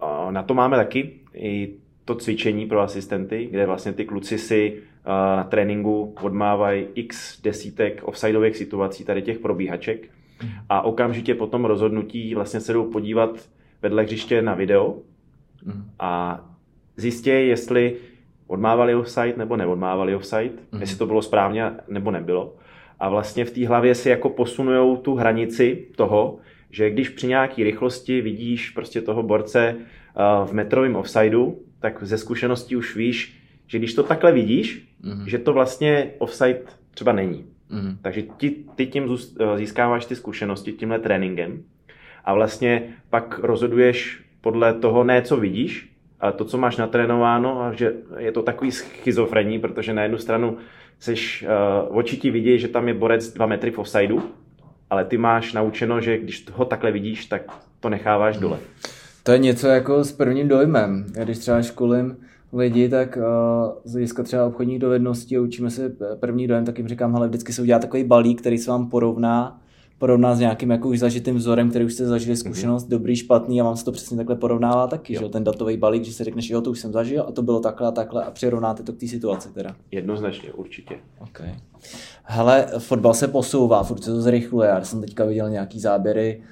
a, 0.01 0.31
na 0.31 0.43
to 0.43 0.55
máme 0.55 0.77
taky 0.77 1.13
i 1.35 1.75
to 2.07 2.15
cvičení 2.15 2.67
pro 2.67 2.81
asistenty, 2.81 3.49
kde 3.51 3.67
vlastně 3.67 3.93
ty 3.93 4.05
kluci 4.05 4.39
si 4.39 4.83
a, 5.05 5.37
na 5.37 5.45
tréninku 5.45 6.15
odmávají 6.23 6.87
x 6.95 7.43
desítek 7.43 8.01
offsideových 8.05 8.57
situací 8.57 9.05
tady 9.05 9.23
těch 9.23 9.39
probíhaček 9.39 10.09
a 10.69 10.83
okamžitě 10.83 11.35
po 11.35 11.47
tom 11.47 11.65
rozhodnutí 11.65 12.35
vlastně 12.35 12.61
se 12.61 12.73
jdou 12.73 12.85
podívat 12.85 13.49
vedle 13.83 14.03
hřiště 14.03 14.43
na 14.43 14.55
video 14.55 14.97
a 15.99 16.45
zjistějí, 16.97 17.49
jestli 17.49 17.97
odmávali 18.47 18.95
offside 18.95 19.35
nebo 19.37 19.57
neodmávali 19.57 20.15
offside, 20.15 20.51
mm-hmm. 20.73 20.81
jestli 20.81 20.99
to 20.99 21.07
bylo 21.07 21.23
správně 21.23 21.71
nebo 21.89 22.11
nebylo. 22.11 22.55
A 23.01 23.09
vlastně 23.09 23.45
v 23.45 23.51
té 23.51 23.67
hlavě 23.67 23.95
si 23.95 24.09
jako 24.09 24.29
posunujou 24.31 24.97
tu 24.97 25.15
hranici 25.15 25.87
toho, 25.97 26.39
že 26.71 26.91
když 26.91 27.09
při 27.09 27.27
nějaké 27.27 27.65
rychlosti 27.65 28.21
vidíš 28.21 28.71
prostě 28.71 29.01
toho 29.01 29.23
borce 29.23 29.77
uh, 29.77 30.49
v 30.49 30.53
metrovém 30.53 30.97
offsideu, 30.97 31.59
tak 31.81 31.99
ze 32.03 32.19
zkušeností 32.19 32.77
už 32.77 32.97
víš, 32.97 33.41
že 33.67 33.79
když 33.79 33.95
to 33.95 34.03
takhle 34.03 34.33
vidíš, 34.33 34.89
mm-hmm. 35.05 35.25
že 35.25 35.39
to 35.39 35.53
vlastně 35.53 36.11
offside 36.19 36.61
třeba 36.91 37.13
není. 37.13 37.45
Mm. 37.71 37.99
Takže 38.03 38.23
ti, 38.23 38.57
ty 38.75 38.87
tím 38.87 39.17
eh, 39.41 39.59
získáváš 39.59 40.07
ty 40.07 40.17
zkušenosti 40.17 40.73
tímhle 40.73 40.99
tréninkem 40.99 41.63
a 42.25 42.35
vlastně 42.35 42.83
pak 43.11 43.39
rozhoduješ 43.39 44.23
podle 44.41 44.75
toho 44.75 45.05
ne, 45.05 45.23
co 45.23 45.37
vidíš, 45.37 45.93
ale 46.21 46.33
to, 46.33 46.45
co 46.45 46.59
máš 46.59 46.77
natrénováno 46.77 47.63
a 47.63 47.73
že 47.73 47.93
je 48.19 48.33
to 48.33 48.43
takový 48.43 48.73
schizofrení, 48.73 49.59
protože 49.59 49.95
na 49.95 50.03
jednu 50.03 50.19
stranu 50.19 50.57
seš, 50.99 51.45
uh, 51.89 51.97
oči 51.97 52.17
ti 52.17 52.31
vidí, 52.31 52.59
že 52.59 52.69
tam 52.69 52.89
je 52.89 52.95
borec 52.95 53.33
dva 53.33 53.47
metry 53.47 53.71
v 53.71 53.79
offsideu, 53.79 54.23
ale 54.91 55.05
ty 55.05 55.19
máš 55.19 55.53
naučeno, 55.53 56.01
že 56.01 56.19
když 56.19 56.47
ho 56.53 56.65
takhle 56.65 56.93
vidíš, 56.93 57.27
tak 57.27 57.43
to 57.81 57.89
necháváš 57.89 58.37
dole. 58.37 58.59
To 59.27 59.33
je 59.33 59.39
něco 59.39 59.67
jako 59.69 60.05
s 60.05 60.13
prvním 60.13 60.49
dojmem. 60.49 61.07
Já 61.17 61.25
když 61.25 61.39
třeba 61.39 61.63
školím 61.63 62.17
lidi, 62.53 62.89
tak 62.89 63.17
uh, 63.17 63.23
z 63.85 63.93
hlediska 63.93 64.23
třeba 64.23 64.47
obchodních 64.47 64.79
dovedností 64.79 65.37
a 65.37 65.41
učíme 65.41 65.71
se 65.71 65.93
první 66.21 66.47
dojem, 66.47 66.65
tak 66.65 66.79
jim 66.79 66.89
říkám, 66.89 67.13
hele, 67.13 67.29
vždycky 67.29 67.53
se 67.53 67.63
udělá 67.63 67.79
takový 67.79 68.05
balík, 68.05 68.41
který 68.41 68.59
se 68.59 68.71
vám 68.71 68.91
porovná, 68.91 69.61
porovná 69.99 70.35
s 70.35 70.41
nějakým 70.41 70.71
jako 70.71 70.89
už 70.89 70.99
zažitým 70.99 71.37
vzorem, 71.37 71.71
který 71.71 71.85
už 71.85 71.95
jste 71.95 72.07
zažili 72.07 72.37
zkušenost, 72.37 72.87
mm-hmm. 72.87 72.91
dobrý, 72.91 73.17
špatný 73.17 73.61
a 73.61 73.65
vám 73.65 73.77
se 73.77 73.85
to 73.85 73.93
přesně 73.93 74.17
takhle 74.17 74.37
porovnává 74.37 74.87
taky, 74.87 75.15
že 75.15 75.23
jo, 75.23 75.29
ten 75.29 75.45
datový 75.45 75.77
balík, 75.77 76.05
že 76.05 76.13
si 76.13 76.25
řekneš, 76.25 76.51
jo, 76.51 76.61
to 76.61 76.71
už 76.71 76.81
jsem 76.81 76.93
zažil 76.93 77.25
a 77.29 77.33
to 77.33 77.43
bylo 77.43 77.61
takhle 77.61 77.89
a 77.89 77.91
takhle 77.91 78.25
a 78.25 78.31
přirovnáte 78.31 78.83
to 78.83 78.93
k 78.93 78.97
té 78.97 79.09
situaci 79.09 79.49
teda. 79.49 79.77
Jednoznačně, 79.91 80.53
určitě. 80.53 80.95
Okay. 81.21 81.55
Hele, 82.25 82.67
fotbal 82.79 83.15
se 83.15 83.29
posouvá, 83.29 83.83
furt 83.83 84.05
se 84.05 84.11
to 84.11 84.21
zrychluje. 84.21 84.69
Já 84.69 84.85
jsem 84.85 85.01
teďka 85.01 85.25
viděl 85.25 85.51
nějaký 85.51 85.81
záběry 85.81 86.43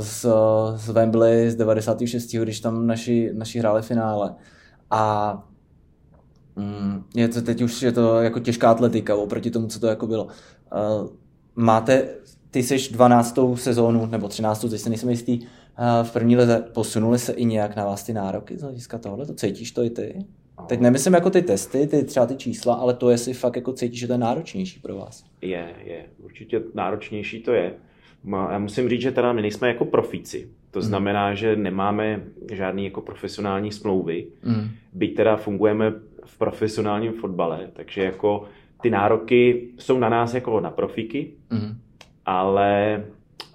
z, 0.00 0.26
z 0.76 0.88
Wembley 0.88 1.50
z 1.50 1.56
96. 1.56 2.36
když 2.36 2.60
tam 2.60 2.86
naši, 2.86 3.30
naši 3.34 3.58
hráli 3.58 3.82
finále. 3.82 4.34
A 4.90 5.44
mm, 6.56 7.04
je 7.14 7.28
to 7.28 7.42
teď 7.42 7.62
už 7.62 7.82
je 7.82 7.92
to 7.92 8.22
jako 8.22 8.40
těžká 8.40 8.70
atletika 8.70 9.16
oproti 9.16 9.50
tomu, 9.50 9.66
co 9.66 9.80
to 9.80 9.86
jako 9.86 10.06
bylo. 10.06 10.24
Uh, 10.24 10.30
máte, 11.54 12.08
ty 12.50 12.62
jsi 12.62 12.92
12. 12.92 13.38
sezónu, 13.54 14.06
nebo 14.06 14.28
13. 14.28 14.66
teď 14.70 14.80
se 14.80 14.88
nejsem 14.88 15.10
jistý, 15.10 15.40
uh, 15.40 15.46
v 16.02 16.12
první 16.12 16.36
lize 16.36 16.64
posunuli 16.74 17.18
se 17.18 17.32
i 17.32 17.44
nějak 17.44 17.76
na 17.76 17.84
vás 17.84 18.02
ty 18.02 18.12
nároky 18.12 18.58
z 18.58 18.62
hlediska 18.62 18.98
tohle? 18.98 19.26
To 19.26 19.34
cítíš 19.34 19.72
to 19.72 19.82
i 19.82 19.90
ty? 19.90 20.24
Teď 20.66 20.80
nemyslím 20.80 21.14
jako 21.14 21.30
ty 21.30 21.42
testy, 21.42 21.86
ty 21.86 22.04
třeba 22.04 22.26
ty 22.26 22.36
čísla, 22.36 22.74
ale 22.74 22.94
to, 22.94 23.10
jestli 23.10 23.34
fakt 23.34 23.56
jako 23.56 23.72
cítíš, 23.72 24.00
že 24.00 24.06
to 24.06 24.12
je 24.12 24.18
náročnější 24.18 24.80
pro 24.80 24.96
vás. 24.96 25.24
Je, 25.42 25.74
je. 25.84 26.04
Určitě 26.18 26.62
náročnější 26.74 27.42
to 27.42 27.52
je. 27.52 27.74
Já 28.50 28.58
musím 28.58 28.88
říct, 28.88 29.00
že 29.02 29.12
teda 29.12 29.32
my 29.32 29.42
nejsme 29.42 29.68
jako 29.68 29.84
profíci. 29.84 30.48
To 30.70 30.80
znamená, 30.80 31.34
že 31.34 31.56
nemáme 31.56 32.22
žádný 32.52 32.84
jako 32.84 33.00
profesionální 33.00 33.72
smlouvy. 33.72 34.26
Mm. 34.44 34.68
Byť 34.92 35.14
teda 35.16 35.36
fungujeme 35.36 35.92
v 36.24 36.38
profesionálním 36.38 37.12
fotbale, 37.12 37.68
takže 37.72 38.02
jako 38.02 38.44
ty 38.82 38.90
nároky 38.90 39.68
jsou 39.78 39.98
na 39.98 40.08
nás 40.08 40.34
jako 40.34 40.60
na 40.60 40.70
profíky, 40.70 41.30
Mm. 41.50 41.78
ale, 42.26 43.04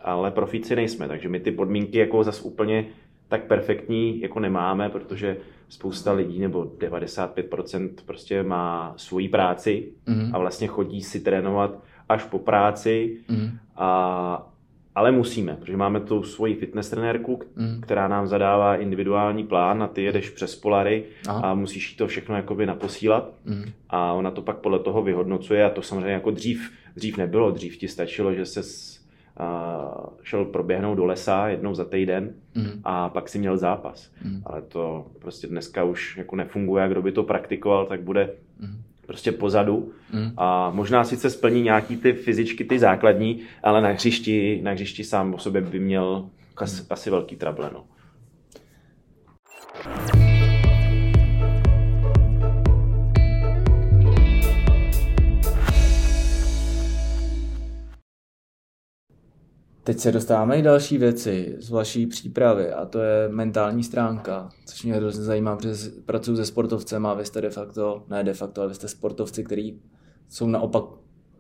ale 0.04 0.32
profíci 0.32 0.76
nejsme, 0.76 1.08
takže 1.08 1.30
my 1.30 1.40
ty 1.40 1.52
podmínky 1.52 1.98
jako 1.98 2.24
zas 2.24 2.42
úplně 2.42 2.86
tak 3.28 3.44
perfektní 3.44 4.22
jako 4.22 4.40
nemáme, 4.40 4.90
protože 4.90 5.38
spousta 5.70 6.12
lidí 6.12 6.40
nebo 6.40 6.64
95% 6.78 7.90
prostě 8.06 8.44
má 8.44 8.94
svoji 8.98 9.30
práci 9.30 9.88
Mhm. 10.08 10.36
a 10.36 10.38
vlastně 10.40 10.68
chodí 10.68 11.02
si 11.02 11.20
trénovat 11.20 11.84
až 12.10 12.24
po 12.24 12.40
práci, 12.40 13.18
Mm. 13.30 13.50
a, 13.76 14.48
ale 14.96 15.12
musíme, 15.12 15.56
protože 15.56 15.78
máme 15.78 16.00
tu 16.00 16.24
svoji 16.24 16.56
fitness 16.56 16.90
trenérku, 16.90 17.40
Mm. 17.56 17.82
která 17.82 18.08
nám 18.08 18.28
zadává 18.28 18.76
individuální 18.76 19.44
plán 19.44 19.84
a 19.84 19.88
ty 19.88 20.04
jedeš 20.04 20.30
přes 20.30 20.56
Polary 20.56 21.04
Aha. 21.28 21.42
a 21.42 21.54
musíš 21.54 21.92
jí 21.92 21.98
to 21.98 22.08
všechno 22.08 22.36
jakoby 22.36 22.66
naposílat 22.66 23.30
Mm. 23.46 23.64
a 23.90 24.14
ona 24.14 24.32
to 24.32 24.42
pak 24.42 24.58
podle 24.58 24.80
toho 24.80 25.02
vyhodnocuje 25.02 25.66
a 25.66 25.70
to 25.70 25.82
samozřejmě 25.82 26.12
jako 26.12 26.32
dřív, 26.32 26.72
dřív 26.96 27.18
nebylo, 27.18 27.52
dřív 27.52 27.78
ti 27.78 27.88
stačilo, 27.88 28.34
že 28.34 28.46
se 28.46 28.62
šel 30.24 30.46
proběhnout 30.46 30.96
do 30.96 31.06
lesa 31.06 31.48
jednou 31.48 31.76
za 31.76 31.86
týden 31.86 32.34
Mm. 32.56 32.82
a 32.84 33.10
pak 33.10 33.30
si 33.30 33.40
měl 33.40 33.58
zápas. 33.58 34.12
Mm. 34.26 34.42
Ale 34.46 34.62
to 34.62 35.06
prostě 35.20 35.48
dneska 35.48 35.84
už 35.84 36.18
jako 36.18 36.36
nefunguje 36.36 36.84
a 36.84 36.88
kdo 36.88 37.02
by 37.02 37.12
to 37.12 37.24
praktikoval, 37.24 37.86
tak 37.86 38.02
bude 38.02 38.30
Mm. 38.60 38.82
Prostě 39.12 39.32
pozadu 39.32 39.92
Mm. 40.14 40.32
a 40.38 40.70
možná 40.70 41.04
sice 41.04 41.30
splní 41.30 41.62
nějaký 41.62 41.98
ty 41.98 42.14
fyzičky, 42.14 42.64
ty 42.64 42.80
základní, 42.80 43.42
ale 43.64 43.82
na 43.82 43.90
hřišti, 43.90 44.60
na 44.64 44.72
hřišti 44.72 45.04
sám 45.04 45.34
o 45.34 45.38
sobě 45.38 45.62
by 45.62 45.80
měl 45.80 46.30
asi, 46.58 46.84
asi 46.90 47.10
velký 47.10 47.36
trable. 47.36 47.70
No. 47.74 47.84
Teď 59.92 60.00
se 60.00 60.12
dostáváme 60.12 60.58
i 60.58 60.62
další 60.62 60.98
věci 60.98 61.56
z 61.60 61.70
vaší 61.70 62.08
přípravy 62.08 62.72
a 62.72 62.86
to 62.86 63.00
je 63.00 63.30
mentální 63.30 63.84
stránka, 63.84 64.50
což 64.66 64.84
mě 64.84 64.94
hrozně 64.94 65.24
zajímá, 65.24 65.56
protože 65.56 65.76
pracuji 66.06 66.38
se 66.38 66.46
sportovcem 66.46 67.06
a 67.06 67.14
vy 67.14 67.26
jste 67.26 67.42
de 67.42 67.50
facto, 67.50 68.04
ne 68.10 68.24
de 68.24 68.34
facto, 68.34 68.62
ale 68.62 68.70
vy 68.70 68.76
jste 68.76 68.88
sportovci, 68.88 69.44
který 69.44 69.80
jsou 70.30 70.48
naopak 70.48 70.84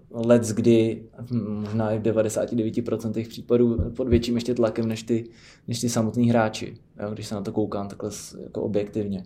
let 0.09 0.47
kdy, 0.47 1.03
možná 1.31 1.91
i 1.91 1.99
v 1.99 2.01
99% 2.01 3.27
případů 3.27 3.91
pod 3.95 4.07
větším 4.07 4.35
ještě 4.35 4.53
tlakem 4.53 4.87
než 4.87 5.03
ty, 5.03 5.29
než 5.67 5.81
ty 5.81 5.89
samotní 5.89 6.29
hráči, 6.29 6.77
jo, 7.03 7.09
když 7.13 7.27
se 7.27 7.35
na 7.35 7.41
to 7.41 7.51
koukám 7.51 7.87
takhle 7.87 8.09
jako 8.43 8.61
objektivně. 8.61 9.23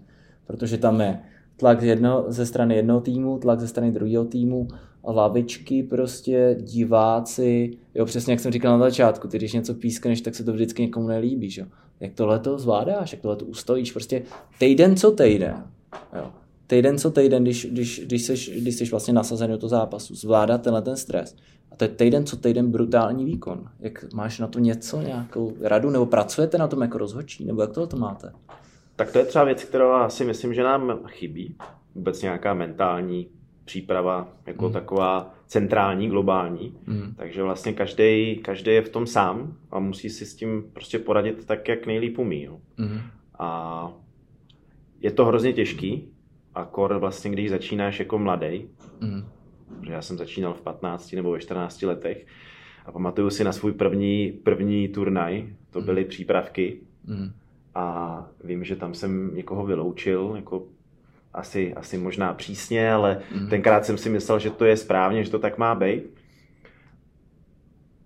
Protože 0.48 0.78
tam 0.78 1.02
je 1.02 1.20
tlak 1.58 1.82
jedno, 1.82 2.26
ze 2.28 2.46
strany 2.46 2.76
jednoho 2.76 3.02
týmu, 3.02 3.38
tlak 3.38 3.60
ze 3.60 3.68
strany 3.68 3.92
druhého 3.92 4.26
týmu, 4.26 4.68
lavičky 5.12 5.84
prostě, 5.84 6.58
diváci, 6.60 7.72
jo, 7.96 8.06
přesně 8.06 8.34
jak 8.34 8.40
jsem 8.40 8.52
říkal 8.52 8.80
na 8.80 8.86
začátku, 8.86 9.28
ty 9.28 9.38
když 9.38 9.54
něco 9.54 9.74
pískneš, 9.74 10.22
tak 10.22 10.36
se 10.36 10.44
to 10.44 10.54
vždycky 10.54 10.82
někomu 10.82 11.08
nelíbí, 11.08 11.50
že? 11.50 11.68
Jak 12.00 12.14
tohle 12.14 12.40
to 12.40 12.58
zvládáš, 12.58 13.12
jak 13.12 13.22
tohle 13.22 13.36
to 13.36 13.46
ustojíš, 13.46 13.92
prostě 13.92 14.22
týden 14.60 14.96
co 14.96 15.12
týden, 15.12 15.64
jo. 16.16 16.32
týden 16.68 16.98
co 16.98 17.12
týden, 17.12 17.44
když, 17.44 17.66
když, 17.66 18.02
když, 18.06 18.24
seš, 18.24 18.50
když 18.50 18.76
jsi 18.76 18.86
vlastně 18.86 19.14
nasazen 19.14 19.52
do 19.52 19.58
toho 19.58 19.70
zápasu, 19.70 20.16
zvládat 20.16 20.62
tenhle 20.62 20.82
ten 20.82 20.98
stres. 20.98 21.36
A 21.72 21.76
to 21.76 21.84
je 21.84 21.90
týden 21.90 22.26
co 22.26 22.38
týden 22.38 22.72
brutální 22.72 23.26
výkon. 23.26 23.70
Jak 23.80 24.14
máš 24.14 24.40
na 24.40 24.48
to 24.48 24.60
něco, 24.60 25.02
nějakou 25.02 25.54
radu, 25.62 25.90
nebo 25.90 26.06
pracujete 26.06 26.58
na 26.58 26.68
tom 26.68 26.82
jako 26.82 26.98
rozhodčí, 26.98 27.46
nebo 27.46 27.62
jak 27.62 27.72
tohle 27.72 27.88
to 27.88 27.98
máte? 27.98 28.32
Tak 28.96 29.12
to 29.12 29.20
je 29.20 29.26
třeba 29.26 29.44
věc, 29.44 29.64
která 29.64 30.10
si 30.10 30.26
myslím, 30.26 30.54
že 30.54 30.64
nám 30.64 31.00
chybí. 31.08 31.56
Vůbec 31.96 32.22
nějaká 32.22 32.54
mentální 32.54 33.28
příprava, 33.66 34.34
jako 34.46 34.68
mm. 34.68 34.74
taková 34.74 35.34
centrální, 35.48 36.10
globální. 36.10 36.78
Mm. 36.86 37.14
Takže 37.18 37.44
vlastně 37.44 37.74
každý, 37.74 38.36
každý 38.36 38.72
je 38.72 38.82
v 38.82 38.90
tom 38.90 39.08
sám 39.08 39.58
a 39.72 39.80
musí 39.80 40.10
si 40.10 40.26
s 40.26 40.36
tím 40.36 40.64
prostě 40.74 41.00
poradit 41.00 41.46
tak, 41.46 41.68
jak 41.68 41.86
nejlíp 41.86 42.20
umí. 42.20 42.46
No. 42.46 42.60
Mm. 42.78 43.00
A 43.40 43.92
je 45.02 45.12
to 45.12 45.26
hrozně 45.26 45.54
těžký, 45.54 46.16
a 46.56 46.66
kor 46.66 46.98
vlastně, 46.98 47.32
když 47.32 47.50
začínáš 47.50 48.00
jako 48.00 48.20
mladý, 48.20 48.68
mm. 49.02 49.24
že 49.82 49.94
já 49.94 50.02
jsem 50.02 50.18
začínal 50.18 50.54
v 50.54 50.62
15 50.62 51.14
nebo 51.14 51.32
ve 51.32 51.40
14 51.40 51.82
letech 51.82 52.26
a 52.86 52.92
pamatuju 52.92 53.30
si 53.30 53.44
na 53.44 53.52
svůj 53.52 53.72
první, 53.72 54.32
první 54.44 54.88
turnaj, 54.88 55.54
to 55.70 55.82
byly 55.82 56.02
mm. 56.02 56.08
přípravky 56.08 56.80
mm. 57.06 57.32
a 57.76 58.28
vím, 58.44 58.64
že 58.64 58.76
tam 58.76 58.94
jsem 58.94 59.36
někoho 59.36 59.66
vyloučil, 59.66 60.34
jako 60.36 60.68
asi, 61.36 61.74
asi 61.74 61.98
možná 61.98 62.34
přísně, 62.34 62.94
ale 62.94 63.22
mm. 63.36 63.50
tenkrát 63.50 63.86
jsem 63.86 63.98
si 63.98 64.10
myslel, 64.10 64.40
že 64.40 64.50
to 64.50 64.66
je 64.66 64.78
správně, 64.78 65.24
že 65.24 65.32
to 65.32 65.40
tak 65.40 65.58
má 65.58 65.76
být. 65.76 66.04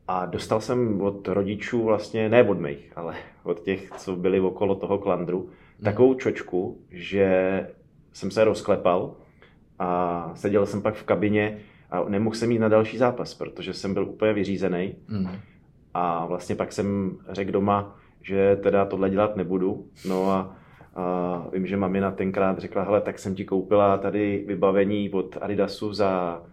A 0.07 0.25
dostal 0.25 0.61
jsem 0.61 1.01
od 1.01 1.27
rodičů 1.27 1.83
vlastně, 1.83 2.29
ne 2.29 2.43
od 2.43 2.59
mých, 2.59 2.91
ale 2.95 3.15
od 3.43 3.59
těch, 3.59 3.89
co 3.97 4.15
byli 4.15 4.39
okolo 4.39 4.75
toho 4.75 4.97
klandru, 4.97 5.39
mm. 5.79 5.85
takovou 5.85 6.13
čočku, 6.13 6.81
že 6.91 7.67
jsem 8.13 8.31
se 8.31 8.43
rozklepal 8.43 9.15
a 9.79 10.31
seděl 10.35 10.65
jsem 10.65 10.81
pak 10.81 10.95
v 10.95 11.03
kabině 11.03 11.57
a 11.91 12.09
nemohl 12.09 12.35
jsem 12.35 12.51
jít 12.51 12.59
na 12.59 12.69
další 12.69 12.97
zápas, 12.97 13.33
protože 13.33 13.73
jsem 13.73 13.93
byl 13.93 14.05
úplně 14.05 14.33
vyřízený. 14.33 14.95
Mm. 15.07 15.29
A 15.93 16.25
vlastně 16.25 16.55
pak 16.55 16.71
jsem 16.71 17.17
řekl 17.29 17.51
doma, 17.51 17.95
že 18.21 18.55
teda 18.55 18.85
tohle 18.85 19.09
dělat 19.09 19.35
nebudu. 19.35 19.87
No 20.07 20.31
a, 20.31 20.55
a 20.95 21.45
vím, 21.54 21.67
že 21.67 21.78
mamina 21.78 22.12
tenkrát 22.12 22.60
řekla, 22.60 22.84
hele, 22.84 23.02
tak 23.02 23.19
jsem 23.19 23.36
ti 23.36 23.45
koupila 23.45 23.97
tady 23.97 24.43
vybavení 24.47 25.10
od 25.10 25.38
Adidasu 25.41 25.93
za 25.93 26.43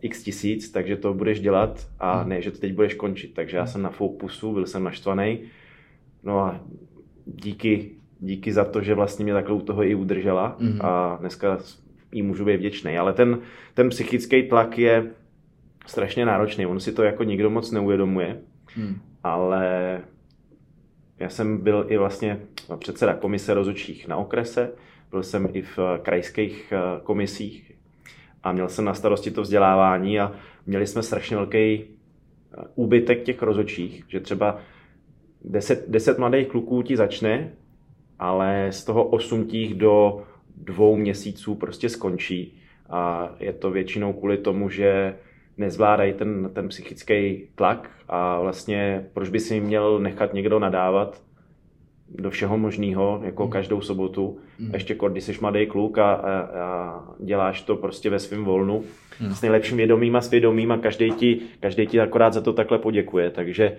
x 0.00 0.22
tisíc, 0.22 0.70
takže 0.70 0.96
to 0.96 1.14
budeš 1.14 1.40
dělat 1.40 1.86
a 1.98 2.22
mm. 2.22 2.28
ne, 2.28 2.42
že 2.42 2.50
to 2.50 2.58
teď 2.58 2.74
budeš 2.74 2.94
končit. 2.94 3.34
Takže 3.34 3.56
já 3.56 3.66
jsem 3.66 3.82
na 3.82 3.90
pusu, 4.18 4.52
byl 4.52 4.66
jsem 4.66 4.84
naštvaný. 4.84 5.40
No 6.22 6.38
a 6.38 6.60
díky 7.26 7.90
díky 8.20 8.52
za 8.52 8.64
to, 8.64 8.82
že 8.82 8.94
vlastně 8.94 9.24
mě 9.24 9.34
takhle 9.34 9.54
u 9.54 9.60
toho 9.60 9.84
i 9.84 9.94
udržela 9.94 10.56
mm-hmm. 10.60 10.86
a 10.86 11.16
dneska 11.20 11.58
jí 12.12 12.22
můžu 12.22 12.44
být 12.44 12.56
vděčný. 12.56 12.98
Ale 12.98 13.12
ten, 13.12 13.38
ten 13.74 13.88
psychický 13.88 14.42
tlak 14.42 14.78
je 14.78 15.10
strašně 15.86 16.26
náročný. 16.26 16.66
On 16.66 16.80
si 16.80 16.92
to 16.92 17.02
jako 17.02 17.24
nikdo 17.24 17.50
moc 17.50 17.70
neuvědomuje, 17.70 18.40
mm. 18.76 18.96
ale 19.24 20.00
já 21.18 21.28
jsem 21.28 21.58
byl 21.58 21.86
i 21.88 21.96
vlastně 21.96 22.40
předseda 22.76 23.14
komise 23.14 23.54
rozhodčích 23.54 24.08
na 24.08 24.16
okrese, 24.16 24.72
byl 25.10 25.22
jsem 25.22 25.48
i 25.52 25.62
v 25.62 25.78
krajských 26.02 26.72
eh, 26.72 27.00
komisích 27.02 27.72
a 28.42 28.52
měl 28.52 28.68
jsem 28.68 28.84
na 28.84 28.94
starosti 28.94 29.30
to 29.30 29.42
vzdělávání 29.42 30.20
a 30.20 30.32
měli 30.66 30.86
jsme 30.86 31.02
strašně 31.02 31.36
velký 31.36 31.58
eh, 31.58 31.86
úbytek 32.74 33.22
těch 33.22 33.42
rozhodčích, 33.42 34.04
že 34.08 34.20
třeba 34.20 34.58
deset, 35.44 35.84
deset 35.88 36.18
mladých 36.18 36.48
kluků 36.48 36.82
ti 36.82 36.96
začne 36.96 37.52
ale 38.20 38.66
z 38.70 38.84
toho 38.84 39.04
osm 39.04 39.46
těch 39.46 39.74
do 39.74 40.22
dvou 40.56 40.96
měsíců 40.96 41.54
prostě 41.54 41.88
skončí. 41.88 42.54
A 42.90 43.30
je 43.40 43.52
to 43.52 43.70
většinou 43.70 44.12
kvůli 44.12 44.38
tomu, 44.38 44.70
že 44.70 45.14
nezvládají 45.56 46.12
ten, 46.12 46.50
ten 46.52 46.68
psychický 46.68 47.48
tlak 47.54 47.90
a 48.08 48.40
vlastně 48.40 49.06
proč 49.12 49.28
by 49.28 49.40
si 49.40 49.60
měl 49.60 49.98
nechat 49.98 50.34
někdo 50.34 50.58
nadávat 50.58 51.22
do 52.14 52.30
všeho 52.30 52.58
možného, 52.58 53.20
jako 53.24 53.44
mm. 53.44 53.50
každou 53.50 53.80
sobotu. 53.80 54.38
Mm. 54.58 54.74
Ještě 54.74 54.96
když 55.08 55.24
jsi 55.24 55.38
mladý 55.40 55.66
kluk 55.66 55.98
a, 55.98 56.12
a, 56.12 56.40
a 56.40 57.02
děláš 57.18 57.62
to 57.62 57.76
prostě 57.76 58.10
ve 58.10 58.18
svém 58.18 58.44
volnu 58.44 58.84
mm. 59.20 59.34
s 59.34 59.42
nejlepším 59.42 59.76
vědomím 59.76 60.16
a 60.16 60.20
svědomím 60.20 60.72
a 60.72 60.78
každý 60.78 61.10
ti, 61.10 61.40
každý 61.60 61.86
ti 61.86 62.00
akorát 62.00 62.32
za 62.32 62.40
to 62.40 62.52
takhle 62.52 62.78
poděkuje, 62.78 63.30
takže 63.30 63.76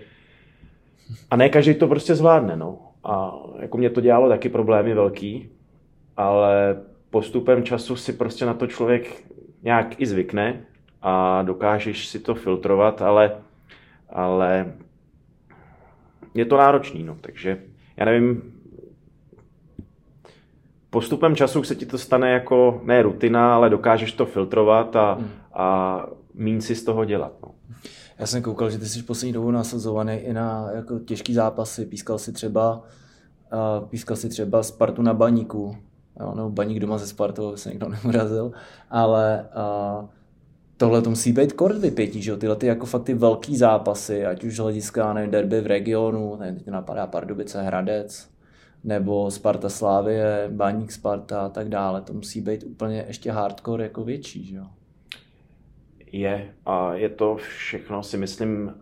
a 1.30 1.36
ne 1.36 1.48
každý 1.48 1.74
to 1.74 1.88
prostě 1.88 2.14
zvládne, 2.14 2.56
no. 2.56 2.78
A 3.04 3.32
jako 3.60 3.78
mě 3.78 3.90
to 3.90 4.00
dělalo 4.00 4.28
taky 4.28 4.48
problémy 4.48 4.94
velký, 4.94 5.48
ale 6.16 6.76
postupem 7.10 7.62
času 7.62 7.96
si 7.96 8.12
prostě 8.12 8.46
na 8.46 8.54
to 8.54 8.66
člověk 8.66 9.24
nějak 9.62 10.00
i 10.00 10.06
zvykne 10.06 10.60
a 11.02 11.42
dokážeš 11.42 12.06
si 12.06 12.18
to 12.18 12.34
filtrovat, 12.34 13.02
ale, 13.02 13.32
ale 14.08 14.72
je 16.34 16.44
to 16.44 16.56
náročný, 16.56 17.02
no, 17.02 17.16
takže 17.20 17.58
já 17.96 18.04
nevím, 18.04 18.42
postupem 20.90 21.36
času 21.36 21.62
se 21.62 21.74
ti 21.74 21.86
to 21.86 21.98
stane 21.98 22.30
jako 22.30 22.80
ne 22.84 23.02
rutina, 23.02 23.54
ale 23.54 23.70
dokážeš 23.70 24.12
to 24.12 24.26
filtrovat 24.26 24.96
a, 24.96 25.14
hmm. 25.14 25.28
a 25.54 26.06
mín 26.34 26.60
si 26.60 26.74
z 26.74 26.84
toho 26.84 27.04
dělat. 27.04 27.32
No. 27.42 27.54
Já 28.18 28.26
jsem 28.26 28.42
koukal, 28.42 28.70
že 28.70 28.78
ty 28.78 28.86
jsi 28.86 29.02
poslední 29.02 29.32
dobu 29.32 29.50
nasazovaný 29.50 30.14
i 30.14 30.32
na 30.32 30.70
jako 30.74 30.98
těžký 30.98 31.34
zápasy. 31.34 31.86
Pískal 31.86 32.18
si 32.18 32.32
třeba, 32.32 32.82
uh, 33.80 33.88
pískal 33.88 34.16
si 34.16 34.28
třeba 34.28 34.62
Spartu 34.62 35.02
na 35.02 35.14
baníku, 35.14 35.76
jo, 36.20 36.34
nebo 36.34 36.50
baník 36.50 36.78
doma 36.78 36.98
ze 36.98 37.06
Spartou, 37.06 37.56
se 37.56 37.68
někdo 37.68 37.88
neurazil, 37.88 38.52
ale 38.90 39.48
uh, 40.00 40.08
tohle 40.82 41.02
to 41.02 41.10
musí 41.10 41.32
být 41.32 41.52
kort 41.52 41.78
vypětí, 41.78 42.22
že 42.22 42.30
jo? 42.30 42.36
tyhle 42.36 42.56
ty 42.56 42.66
jako 42.66 42.86
fakt 42.86 43.04
ty 43.04 43.14
velký 43.14 43.56
zápasy, 43.56 44.26
ať 44.26 44.44
už 44.44 44.58
hlediska, 44.58 45.12
nevím, 45.12 45.30
derby 45.30 45.60
v 45.60 45.66
regionu, 45.66 46.36
nevím, 46.36 46.56
teď 46.56 46.66
napadá 46.66 47.06
Pardubice, 47.06 47.62
Hradec, 47.62 48.30
nebo 48.84 49.30
Sparta 49.30 49.68
Slávie, 49.68 50.48
Baník 50.52 50.92
Sparta 50.92 51.40
a 51.40 51.48
tak 51.48 51.68
dále, 51.68 52.00
to 52.00 52.12
musí 52.12 52.40
být 52.40 52.64
úplně 52.64 53.04
ještě 53.08 53.32
hardcore 53.32 53.84
jako 53.84 54.04
větší, 54.04 54.44
že 54.44 54.56
jo? 54.56 54.64
je 56.12 56.48
a 56.66 56.94
je 56.94 57.08
to 57.08 57.36
všechno, 57.36 58.02
si 58.02 58.16
myslím, 58.16 58.74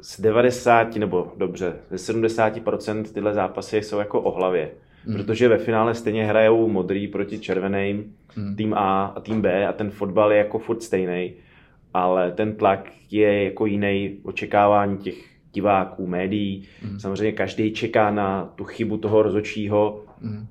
z 0.00 0.20
90 0.20 0.96
nebo 0.96 1.32
dobře, 1.36 1.76
ze 1.90 2.12
70% 2.12 3.02
tyhle 3.02 3.34
zápasy 3.34 3.76
jsou 3.76 3.98
jako 3.98 4.20
o 4.20 4.30
hlavě. 4.30 4.70
Mm. 5.06 5.16
Protože 5.16 5.48
ve 5.48 5.58
finále 5.58 5.94
stejně 5.94 6.26
hrajou 6.26 6.68
modrý 6.68 7.08
proti 7.08 7.38
červeným, 7.38 8.14
mm. 8.36 8.56
tým 8.56 8.74
A 8.74 9.06
a 9.06 9.20
tým 9.20 9.42
B 9.42 9.66
a 9.66 9.72
ten 9.72 9.90
fotbal 9.90 10.32
je 10.32 10.38
jako 10.38 10.58
furt 10.58 10.82
stejný, 10.82 11.34
ale 12.02 12.32
ten 12.32 12.54
tlak 12.56 12.92
je 13.10 13.44
jako 13.44 13.66
jiný 13.66 14.18
očekávání 14.22 14.98
těch 14.98 15.14
diváků, 15.52 16.06
médií. 16.06 16.68
Mm. 16.82 17.00
Samozřejmě 17.00 17.32
každý 17.32 17.72
čeká 17.72 18.10
na 18.10 18.52
tu 18.56 18.64
chybu 18.64 18.96
toho 18.96 19.22
rozočího, 19.22 20.04
mm 20.20 20.46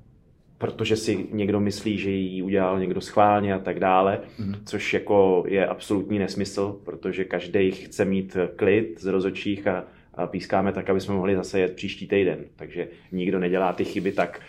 protože 0.58 0.96
si 0.96 1.26
někdo 1.32 1.60
myslí, 1.60 1.98
že 1.98 2.10
ji 2.10 2.42
udělal 2.42 2.80
někdo 2.80 3.00
schválně 3.00 3.54
a 3.54 3.58
tak 3.58 3.80
dále, 3.80 4.20
mm. 4.38 4.54
což 4.64 4.94
jako 4.94 5.44
je 5.48 5.66
absolutní 5.66 6.18
nesmysl, 6.18 6.80
protože 6.84 7.24
každý 7.24 7.70
chce 7.70 8.04
mít 8.04 8.36
klid 8.56 9.00
z 9.00 9.06
rozočích 9.06 9.66
a, 9.66 9.84
a 10.14 10.26
pískáme 10.26 10.72
tak, 10.72 10.90
aby 10.90 11.00
jsme 11.00 11.14
mohli 11.14 11.36
zase 11.36 11.60
jet 11.60 11.74
příští 11.74 12.08
týden, 12.08 12.44
takže 12.56 12.88
nikdo 13.12 13.38
nedělá 13.38 13.72
ty 13.72 13.84
chyby 13.84 14.12
tak. 14.12 14.40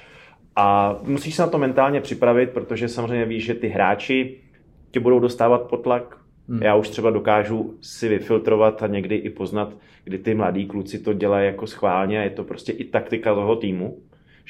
A 0.55 0.95
musíš 1.03 1.35
se 1.35 1.41
na 1.41 1.47
to 1.47 1.57
mentálně 1.57 2.01
připravit, 2.01 2.49
protože 2.49 2.87
samozřejmě 2.87 3.25
víš, 3.25 3.45
že 3.45 3.53
ty 3.53 3.67
hráči 3.67 4.37
tě 4.91 4.99
budou 4.99 5.19
dostávat 5.19 5.61
pod 5.61 5.77
tlak. 5.77 6.17
Hmm. 6.49 6.61
Já 6.61 6.75
už 6.75 6.89
třeba 6.89 7.09
dokážu 7.09 7.77
si 7.81 8.07
vyfiltrovat 8.07 8.83
a 8.83 8.87
někdy 8.87 9.15
i 9.15 9.29
poznat, 9.29 9.73
kdy 10.03 10.17
ty 10.17 10.35
mladí 10.35 10.65
kluci 10.65 10.99
to 10.99 11.13
dělají 11.13 11.45
jako 11.45 11.67
schválně 11.67 12.19
a 12.19 12.23
je 12.23 12.29
to 12.29 12.43
prostě 12.43 12.71
i 12.71 12.83
taktika 12.83 13.35
toho 13.35 13.55
týmu 13.55 13.97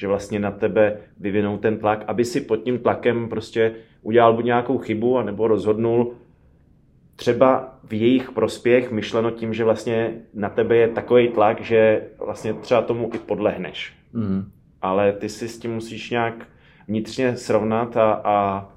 že 0.00 0.08
vlastně 0.08 0.38
na 0.38 0.50
tebe 0.50 0.96
vyvinou 1.18 1.58
ten 1.58 1.78
tlak, 1.78 2.04
aby 2.06 2.24
si 2.24 2.40
pod 2.40 2.56
tím 2.56 2.78
tlakem 2.78 3.28
prostě 3.28 3.74
udělal 4.02 4.32
buď 4.32 4.44
nějakou 4.44 4.78
chybu, 4.78 5.18
anebo 5.18 5.48
rozhodnul 5.48 6.14
třeba 7.16 7.78
v 7.84 7.92
jejich 7.92 8.30
prospěch, 8.30 8.90
myšleno 8.90 9.30
tím, 9.30 9.54
že 9.54 9.64
vlastně 9.64 10.14
na 10.34 10.48
tebe 10.48 10.76
je 10.76 10.88
takový 10.88 11.28
tlak, 11.28 11.60
že 11.60 12.06
vlastně 12.18 12.52
třeba 12.52 12.82
tomu 12.82 13.10
i 13.14 13.18
podlehneš. 13.18 13.92
Mm. 14.12 14.50
Ale 14.82 15.12
ty 15.12 15.28
si 15.28 15.48
s 15.48 15.58
tím 15.58 15.74
musíš 15.74 16.10
nějak 16.10 16.46
vnitřně 16.88 17.36
srovnat 17.36 17.96
a, 17.96 18.12
a 18.24 18.68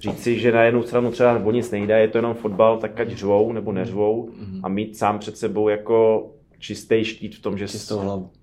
říct 0.00 0.22
si, 0.22 0.38
že 0.38 0.52
na 0.52 0.62
jednu 0.62 0.82
stranu 0.82 1.10
třeba 1.10 1.34
nebo 1.34 1.52
nic 1.52 1.70
nejde, 1.70 2.00
je 2.00 2.08
to 2.08 2.18
jenom 2.18 2.34
fotbal, 2.34 2.78
tak 2.78 3.00
ať 3.00 3.12
řvou 3.12 3.52
nebo 3.52 3.72
neřvou 3.72 4.30
mm. 4.36 4.60
a 4.62 4.68
mít 4.68 4.96
sám 4.96 5.18
před 5.18 5.36
sebou 5.36 5.68
jako 5.68 6.30
čistý 6.58 7.04
štít 7.04 7.34
v 7.34 7.42
tom, 7.42 7.58
že, 7.58 7.68
jsi, 7.68 7.94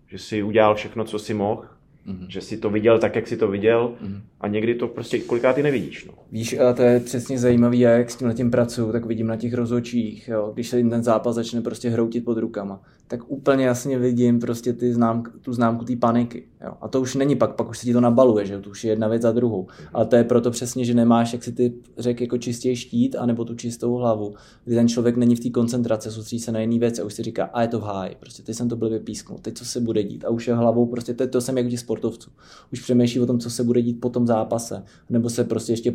že 0.08 0.18
si 0.18 0.44
udělal 0.44 0.76
všechno, 0.76 1.04
co 1.04 1.20
si 1.20 1.34
mohl 1.34 1.64
Mm-hmm. 2.08 2.28
Že 2.28 2.42
si 2.42 2.58
to 2.58 2.70
viděl 2.70 3.00
tak, 3.00 3.16
jak 3.16 3.28
si 3.28 3.38
to 3.38 3.48
viděl 3.48 3.94
mm-hmm. 4.04 4.22
a 4.42 4.48
někdy 4.48 4.76
to 4.76 4.88
prostě 4.88 5.20
kolikrát 5.20 5.54
ty 5.54 5.64
nevidíš. 5.64 6.06
No. 6.06 6.14
Víš, 6.32 6.60
a 6.60 6.74
to 6.74 6.82
je 6.82 7.00
přesně 7.00 7.40
zajímavý, 7.40 7.80
jak 7.80 8.12
s 8.12 8.16
tím 8.16 8.34
tím 8.34 8.52
pracuju, 8.52 8.92
tak 8.92 9.06
vidím 9.06 9.28
na 9.28 9.36
těch 9.36 9.54
rozočích, 9.54 10.28
jo, 10.28 10.52
když 10.54 10.70
se 10.70 10.84
ten 10.84 11.04
zápas 11.04 11.36
začne 11.36 11.62
prostě 11.62 11.90
hroutit 11.90 12.26
pod 12.26 12.38
rukama, 12.38 12.82
tak 13.08 13.32
úplně 13.32 13.66
jasně 13.66 14.00
vidím 14.00 14.40
prostě 14.40 14.74
ty 14.74 14.94
známk, 14.94 15.30
tu 15.42 15.54
známku 15.54 15.86
té 15.86 15.96
paniky. 15.96 16.44
Jo. 16.64 16.74
A 16.82 16.88
to 16.88 17.02
už 17.02 17.16
není 17.16 17.36
pak, 17.36 17.56
pak 17.56 17.70
už 17.70 17.78
se 17.78 17.86
ti 17.86 17.94
to 17.94 18.02
nabaluje, 18.02 18.46
že 18.46 18.60
to 18.60 18.70
už 18.70 18.84
je 18.84 18.92
jedna 18.92 19.08
věc 19.08 19.22
za 19.22 19.32
druhou. 19.32 19.68
Ale 19.94 20.06
to 20.06 20.16
je 20.16 20.24
proto 20.24 20.52
přesně, 20.52 20.86
že 20.86 20.94
nemáš, 20.94 21.34
jak 21.34 21.44
si 21.44 21.52
ty 21.52 21.74
řekl, 21.98 22.24
jako 22.24 22.38
čistě 22.38 22.76
štít, 22.76 23.16
anebo 23.16 23.46
tu 23.46 23.56
čistou 23.56 23.94
hlavu, 23.94 24.34
kdy 24.66 24.76
ten 24.76 24.88
člověk 24.88 25.18
není 25.18 25.36
v 25.36 25.40
té 25.40 25.50
koncentraci, 25.50 26.12
soustředí 26.12 26.40
se 26.40 26.52
na 26.52 26.60
jiný 26.60 26.80
věc 26.80 27.00
a 27.00 27.04
už 27.04 27.14
si 27.14 27.24
říká, 27.24 27.46
a 27.46 27.62
je 27.62 27.68
to 27.68 27.80
v 27.80 27.84
háji, 27.84 28.16
prostě 28.20 28.44
teď 28.44 28.56
jsem 28.56 28.70
to 28.70 28.76
byl 28.76 28.90
vypísknul, 28.90 29.40
teď 29.42 29.58
co 29.58 29.66
se 29.66 29.80
bude 29.80 30.04
dít 30.04 30.26
a 30.26 30.30
už 30.30 30.48
je 30.48 30.54
hlavou, 30.54 30.86
prostě 30.86 31.14
to, 31.14 31.28
to 31.28 31.42
jsem 31.42 31.58
jako 31.58 31.70
ti 31.70 31.78
sportovců. 31.78 32.32
Už 32.74 32.82
přemýšlí 32.82 33.22
o 33.22 33.26
tom, 33.26 33.40
co 33.40 33.50
se 33.50 33.64
bude 33.64 33.82
dít 33.82 34.02
po 34.02 34.10
tom 34.10 34.28
zápase, 34.28 34.84
nebo 35.10 35.30
se 35.30 35.44
prostě 35.44 35.74
ještě 35.74 35.92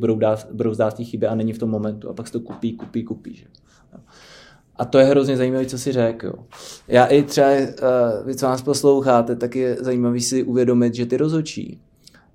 brouzdá 0.53 0.91
v 0.91 0.95
té 0.95 1.05
chybě 1.05 1.29
a 1.29 1.35
není 1.35 1.53
v 1.53 1.59
tom 1.59 1.71
momentu 1.71 2.09
a 2.09 2.15
pak 2.15 2.27
se 2.27 2.33
to 2.33 2.41
kupí, 2.41 2.73
kupí, 2.73 3.05
kupí. 3.05 3.35
Že? 3.35 3.47
A 4.77 4.85
to 4.85 4.99
je 4.99 5.05
hrozně 5.05 5.37
zajímavé, 5.37 5.67
co 5.67 5.79
si 5.79 5.93
řekl. 5.93 6.27
Jo. 6.27 6.33
Já 6.89 7.07
i 7.07 7.23
třeba, 7.23 7.49
uh, 7.49 8.27
vy 8.27 8.35
co 8.35 8.47
nás 8.47 8.63
posloucháte, 8.63 9.37
tak 9.37 9.57
je 9.57 9.77
zajímavé 9.81 10.21
si 10.21 10.43
uvědomit, 10.43 10.95
že 10.95 11.07
ty 11.07 11.17
rozhodčí 11.17 11.81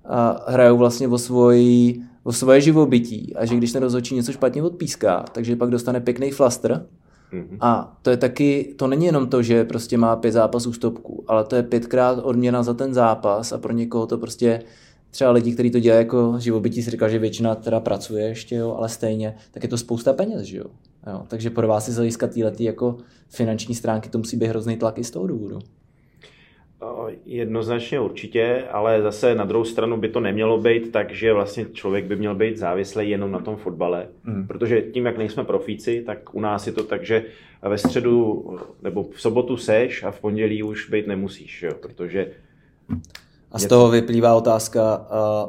uh, 0.04 0.14
hrajou 0.46 0.76
vlastně 0.76 1.08
o, 1.08 1.18
svoji, 1.18 2.00
o 2.24 2.32
svoje 2.32 2.60
živobytí 2.60 3.36
a 3.36 3.44
že 3.44 3.56
když 3.56 3.72
ten 3.72 3.82
rozhodčí 3.82 4.14
něco 4.14 4.32
špatně 4.32 4.62
odpíská, 4.62 5.24
takže 5.32 5.56
pak 5.56 5.70
dostane 5.70 6.00
pěkný 6.00 6.30
flastr 6.30 6.86
mm-hmm. 7.32 7.58
a 7.60 7.98
to 8.02 8.10
je 8.10 8.16
taky, 8.16 8.74
to 8.78 8.86
není 8.86 9.06
jenom 9.06 9.28
to, 9.28 9.42
že 9.42 9.64
prostě 9.64 9.98
má 9.98 10.16
pět 10.16 10.32
zápasů 10.32 10.72
stopku, 10.72 11.24
ale 11.28 11.44
to 11.44 11.56
je 11.56 11.62
pětkrát 11.62 12.18
odměna 12.22 12.62
za 12.62 12.74
ten 12.74 12.94
zápas 12.94 13.52
a 13.52 13.58
pro 13.58 13.72
někoho 13.72 14.06
to 14.06 14.18
prostě 14.18 14.62
třeba 15.10 15.30
lidi, 15.30 15.52
kteří 15.52 15.70
to 15.70 15.80
dělají 15.80 16.04
jako 16.04 16.34
živobytí, 16.38 16.82
si 16.82 16.90
říkal, 16.90 17.08
že 17.08 17.18
většina 17.18 17.54
teda 17.54 17.80
pracuje 17.80 18.24
ještě, 18.28 18.56
jo, 18.56 18.74
ale 18.78 18.88
stejně, 18.88 19.36
tak 19.50 19.62
je 19.62 19.68
to 19.68 19.78
spousta 19.78 20.12
peněz, 20.12 20.42
že 20.42 20.58
jo. 20.58 20.64
Jo 21.06 21.22
takže 21.28 21.50
pro 21.50 21.68
vás 21.68 21.88
je 21.88 21.94
z 21.94 21.96
hlediska 21.96 22.26
týhletý 22.26 22.64
jako 22.64 22.98
finanční 23.28 23.74
stránky 23.74 24.08
to 24.08 24.18
musí 24.18 24.36
být 24.36 24.46
hrozný 24.46 24.76
tlak 24.76 24.98
i 24.98 25.04
z 25.04 25.10
toho 25.10 25.26
důvodu. 25.26 25.58
Jednoznačně 27.24 28.00
určitě, 28.00 28.64
ale 28.70 29.02
zase 29.02 29.34
na 29.34 29.44
druhou 29.44 29.64
stranu 29.64 29.96
by 29.96 30.08
to 30.08 30.20
nemělo 30.20 30.58
být 30.58 30.92
tak, 30.92 31.14
že 31.14 31.32
vlastně 31.32 31.66
člověk 31.72 32.04
by 32.04 32.16
měl 32.16 32.34
být 32.34 32.56
závislý 32.56 33.10
jenom 33.10 33.32
na 33.32 33.38
tom 33.38 33.56
fotbale. 33.56 34.08
Mm. 34.24 34.46
Protože 34.46 34.82
tím, 34.82 35.06
jak 35.06 35.18
nejsme 35.18 35.44
profíci, 35.44 36.02
tak 36.06 36.34
u 36.34 36.40
nás 36.40 36.66
je 36.66 36.72
to 36.72 36.84
tak, 36.84 37.04
že 37.04 37.24
ve 37.62 37.78
středu 37.78 38.44
nebo 38.82 39.02
v 39.02 39.20
sobotu 39.20 39.56
seš 39.56 40.02
a 40.02 40.10
v 40.10 40.20
pondělí 40.20 40.62
už 40.62 40.90
být 40.90 41.06
nemusíš, 41.06 41.62
jo? 41.62 41.72
protože 41.82 42.30
a 43.52 43.58
z 43.58 43.66
toho 43.66 43.90
vyplývá 43.90 44.34
otázka, 44.34 44.94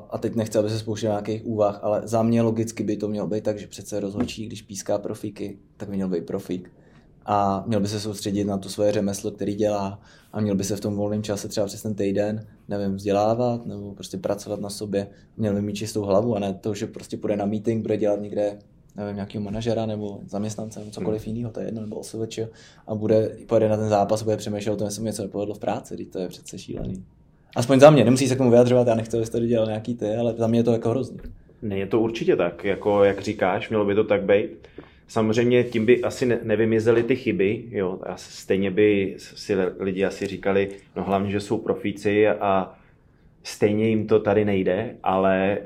a 0.09 0.17
teď 0.17 0.35
nechci, 0.35 0.57
aby 0.57 0.69
se 0.69 0.79
spouštěl 0.79 1.09
nějakých 1.09 1.45
úvah, 1.45 1.79
ale 1.83 2.01
za 2.03 2.23
mě 2.23 2.41
logicky 2.41 2.83
by 2.83 2.97
to 2.97 3.07
mělo 3.07 3.27
být 3.27 3.43
tak, 3.43 3.59
že 3.59 3.67
přece 3.67 3.99
rozhodčí, 3.99 4.45
když 4.45 4.61
píská 4.61 4.97
profíky, 4.97 5.57
tak 5.77 5.89
by 5.89 5.95
měl 5.95 6.09
být 6.09 6.25
profík. 6.25 6.71
A 7.25 7.63
měl 7.67 7.79
by 7.79 7.87
se 7.87 7.99
soustředit 7.99 8.43
na 8.43 8.57
to 8.57 8.69
svoje 8.69 8.91
řemeslo, 8.91 9.31
který 9.31 9.55
dělá 9.55 10.01
a 10.33 10.41
měl 10.41 10.55
by 10.55 10.63
se 10.63 10.75
v 10.75 10.79
tom 10.79 10.95
volném 10.95 11.23
čase 11.23 11.47
třeba 11.47 11.67
přes 11.67 11.81
ten 11.81 11.95
týden, 11.95 12.47
nevím, 12.67 12.95
vzdělávat 12.95 13.65
nebo 13.65 13.93
prostě 13.93 14.17
pracovat 14.17 14.59
na 14.59 14.69
sobě. 14.69 15.07
Měl 15.37 15.53
by 15.53 15.61
mít 15.61 15.75
čistou 15.75 16.01
hlavu 16.01 16.35
a 16.35 16.39
ne 16.39 16.53
to, 16.53 16.73
že 16.73 16.87
prostě 16.87 17.17
půjde 17.17 17.37
na 17.37 17.45
meeting, 17.45 17.81
bude 17.81 17.97
dělat 17.97 18.21
někde 18.21 18.59
nevím, 18.95 19.15
nějakého 19.15 19.43
manažera 19.43 19.85
nebo 19.85 20.19
zaměstnance 20.25 20.79
nebo 20.79 20.91
cokoliv 20.91 21.25
hmm. 21.25 21.35
jiného, 21.35 21.51
to 21.51 21.59
je 21.59 21.65
jedno, 21.65 21.81
nebo 21.81 21.95
osoveč, 21.95 22.39
a 22.87 22.95
bude, 22.95 23.37
pojede 23.47 23.69
na 23.69 23.77
ten 23.77 23.89
zápas, 23.89 24.23
bude 24.23 24.37
přemýšlet 24.37 24.73
o 24.73 24.75
tom, 24.75 24.85
jestli 24.85 25.01
mu 25.01 25.05
něco 25.05 25.21
nepovedlo 25.21 25.55
v 25.55 25.59
práci, 25.59 25.97
teď 25.97 26.09
to 26.09 26.19
je 26.19 26.27
přece 26.27 26.59
šílený. 26.59 27.05
Aspoň 27.55 27.79
za 27.79 27.89
mě, 27.89 28.03
nemusí 28.03 28.27
se 28.27 28.35
k 28.35 28.37
tomu 28.37 28.51
vyjadřovat, 28.51 28.87
já 28.87 28.95
nechci, 28.95 29.17
abys 29.17 29.29
tady 29.29 29.47
dělal 29.47 29.67
nějaký 29.67 29.95
ty, 29.95 30.15
ale 30.15 30.33
za 30.37 30.47
mě 30.47 30.59
je 30.59 30.63
to 30.63 30.71
jako 30.71 30.89
hrozný. 30.89 31.19
Ne, 31.61 31.77
je 31.77 31.87
to 31.87 31.99
určitě 31.99 32.35
tak, 32.35 32.63
jako 32.63 33.03
jak 33.03 33.21
říkáš, 33.21 33.69
mělo 33.69 33.85
by 33.85 33.95
to 33.95 34.03
tak 34.03 34.23
být. 34.23 34.67
Samozřejmě 35.07 35.63
tím 35.63 35.85
by 35.85 36.01
asi 36.01 36.25
nevymizely 36.43 37.03
ty 37.03 37.15
chyby, 37.15 37.63
jo, 37.71 37.99
a 38.03 38.17
stejně 38.17 38.71
by 38.71 39.15
si 39.17 39.55
lidi 39.79 40.05
asi 40.05 40.27
říkali, 40.27 40.69
no 40.95 41.03
hlavně, 41.03 41.31
že 41.31 41.39
jsou 41.39 41.57
profíci 41.57 42.27
a 42.27 42.73
stejně 43.43 43.89
jim 43.89 44.07
to 44.07 44.19
tady 44.19 44.45
nejde, 44.45 44.95
ale 45.03 45.57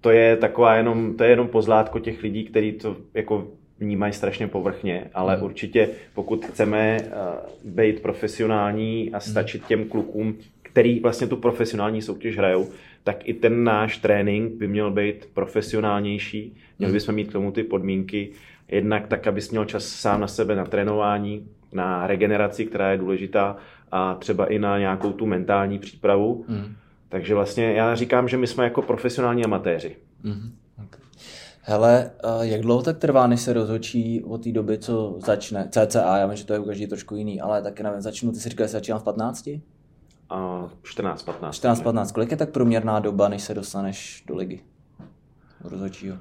to 0.00 0.10
je 0.10 0.36
taková 0.36 0.76
jenom, 0.76 1.14
to 1.14 1.24
je 1.24 1.30
jenom 1.30 1.48
pozlátko 1.48 1.98
těch 1.98 2.22
lidí, 2.22 2.44
kteří 2.44 2.72
to 2.72 2.96
jako 3.14 3.48
vnímají 3.80 4.12
strašně 4.12 4.48
povrchně, 4.48 5.10
ale 5.14 5.36
mm. 5.36 5.42
určitě 5.42 5.88
pokud 6.14 6.44
chceme 6.44 6.98
uh, 7.00 7.72
být 7.72 8.02
profesionální 8.02 9.10
a 9.12 9.20
stačit 9.20 9.66
těm 9.66 9.84
klukům, 9.84 10.38
který 10.76 11.00
vlastně 11.00 11.26
tu 11.26 11.36
profesionální 11.36 12.02
soutěž 12.02 12.38
hrajou, 12.38 12.68
tak 13.04 13.28
i 13.28 13.34
ten 13.34 13.64
náš 13.64 13.98
trénink 13.98 14.52
by 14.52 14.68
měl 14.68 14.90
být 14.90 15.28
profesionálnější. 15.34 16.56
Měli 16.78 16.92
bychom 16.92 17.14
mít 17.14 17.28
k 17.28 17.32
tomu 17.32 17.52
ty 17.52 17.62
podmínky, 17.62 18.30
jednak 18.68 19.06
tak, 19.06 19.26
abys 19.26 19.50
měl 19.50 19.64
čas 19.64 19.84
sám 19.84 20.20
na 20.20 20.26
sebe 20.28 20.56
na 20.56 20.64
trénování, 20.64 21.48
na 21.72 22.06
regeneraci, 22.06 22.66
která 22.66 22.90
je 22.90 22.98
důležitá, 22.98 23.56
a 23.92 24.14
třeba 24.14 24.46
i 24.46 24.58
na 24.58 24.78
nějakou 24.78 25.12
tu 25.12 25.26
mentální 25.26 25.78
přípravu. 25.78 26.44
Mm. 26.48 26.74
Takže 27.08 27.34
vlastně 27.34 27.72
já 27.72 27.94
říkám, 27.94 28.28
že 28.28 28.36
my 28.36 28.46
jsme 28.46 28.64
jako 28.64 28.82
profesionální 28.82 29.44
amatéři. 29.44 29.96
Mm. 30.22 30.52
Okay. 30.84 31.00
Hele, 31.62 32.10
jak 32.40 32.60
dlouho 32.60 32.82
tak 32.82 32.98
trvá, 32.98 33.26
než 33.26 33.40
se 33.40 33.52
rozhočí 33.52 34.24
od 34.24 34.44
té 34.44 34.52
doby, 34.52 34.78
co 34.78 35.16
začne? 35.26 35.68
CCA, 35.70 36.18
já 36.18 36.26
vím, 36.26 36.36
že 36.36 36.46
to 36.46 36.52
je 36.52 36.58
u 36.58 36.64
každý 36.64 36.86
trošku 36.86 37.16
jiný, 37.16 37.40
ale 37.40 37.62
taky 37.62 37.82
nevím, 37.82 38.00
začnu, 38.00 38.32
ty 38.32 38.38
si 38.38 38.48
říkal, 38.48 38.66
že 38.66 38.72
začínám 38.72 39.00
v 39.00 39.04
15? 39.04 39.48
A 40.30 40.68
14-15. 40.82 41.50
14-15. 41.50 42.12
Kolik 42.12 42.30
je 42.30 42.36
tak 42.36 42.50
průměrná 42.50 43.00
doba, 43.00 43.28
než 43.28 43.42
se 43.42 43.54
dostaneš 43.54 44.24
do 44.26 44.36
ligy? 44.36 44.60
Rozhodčího. 45.64 46.16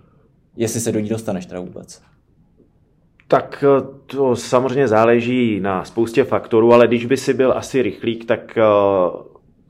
Jestli 0.55 0.79
se 0.79 0.91
do 0.91 0.99
ní 0.99 1.09
dostaneš 1.09 1.45
teda 1.45 1.59
vůbec. 1.59 2.01
Tak 3.27 3.63
eh, 3.67 3.87
to 4.05 4.35
samozřejmě 4.35 4.87
záleží 4.87 5.59
na 5.59 5.85
spoustě 5.85 6.23
faktorů, 6.23 6.73
ale 6.73 6.87
když 6.87 7.05
by 7.05 7.17
si 7.17 7.33
byl 7.33 7.53
asi 7.57 7.81
rychlík, 7.81 8.25
tak 8.25 8.57
uh, 8.57 9.21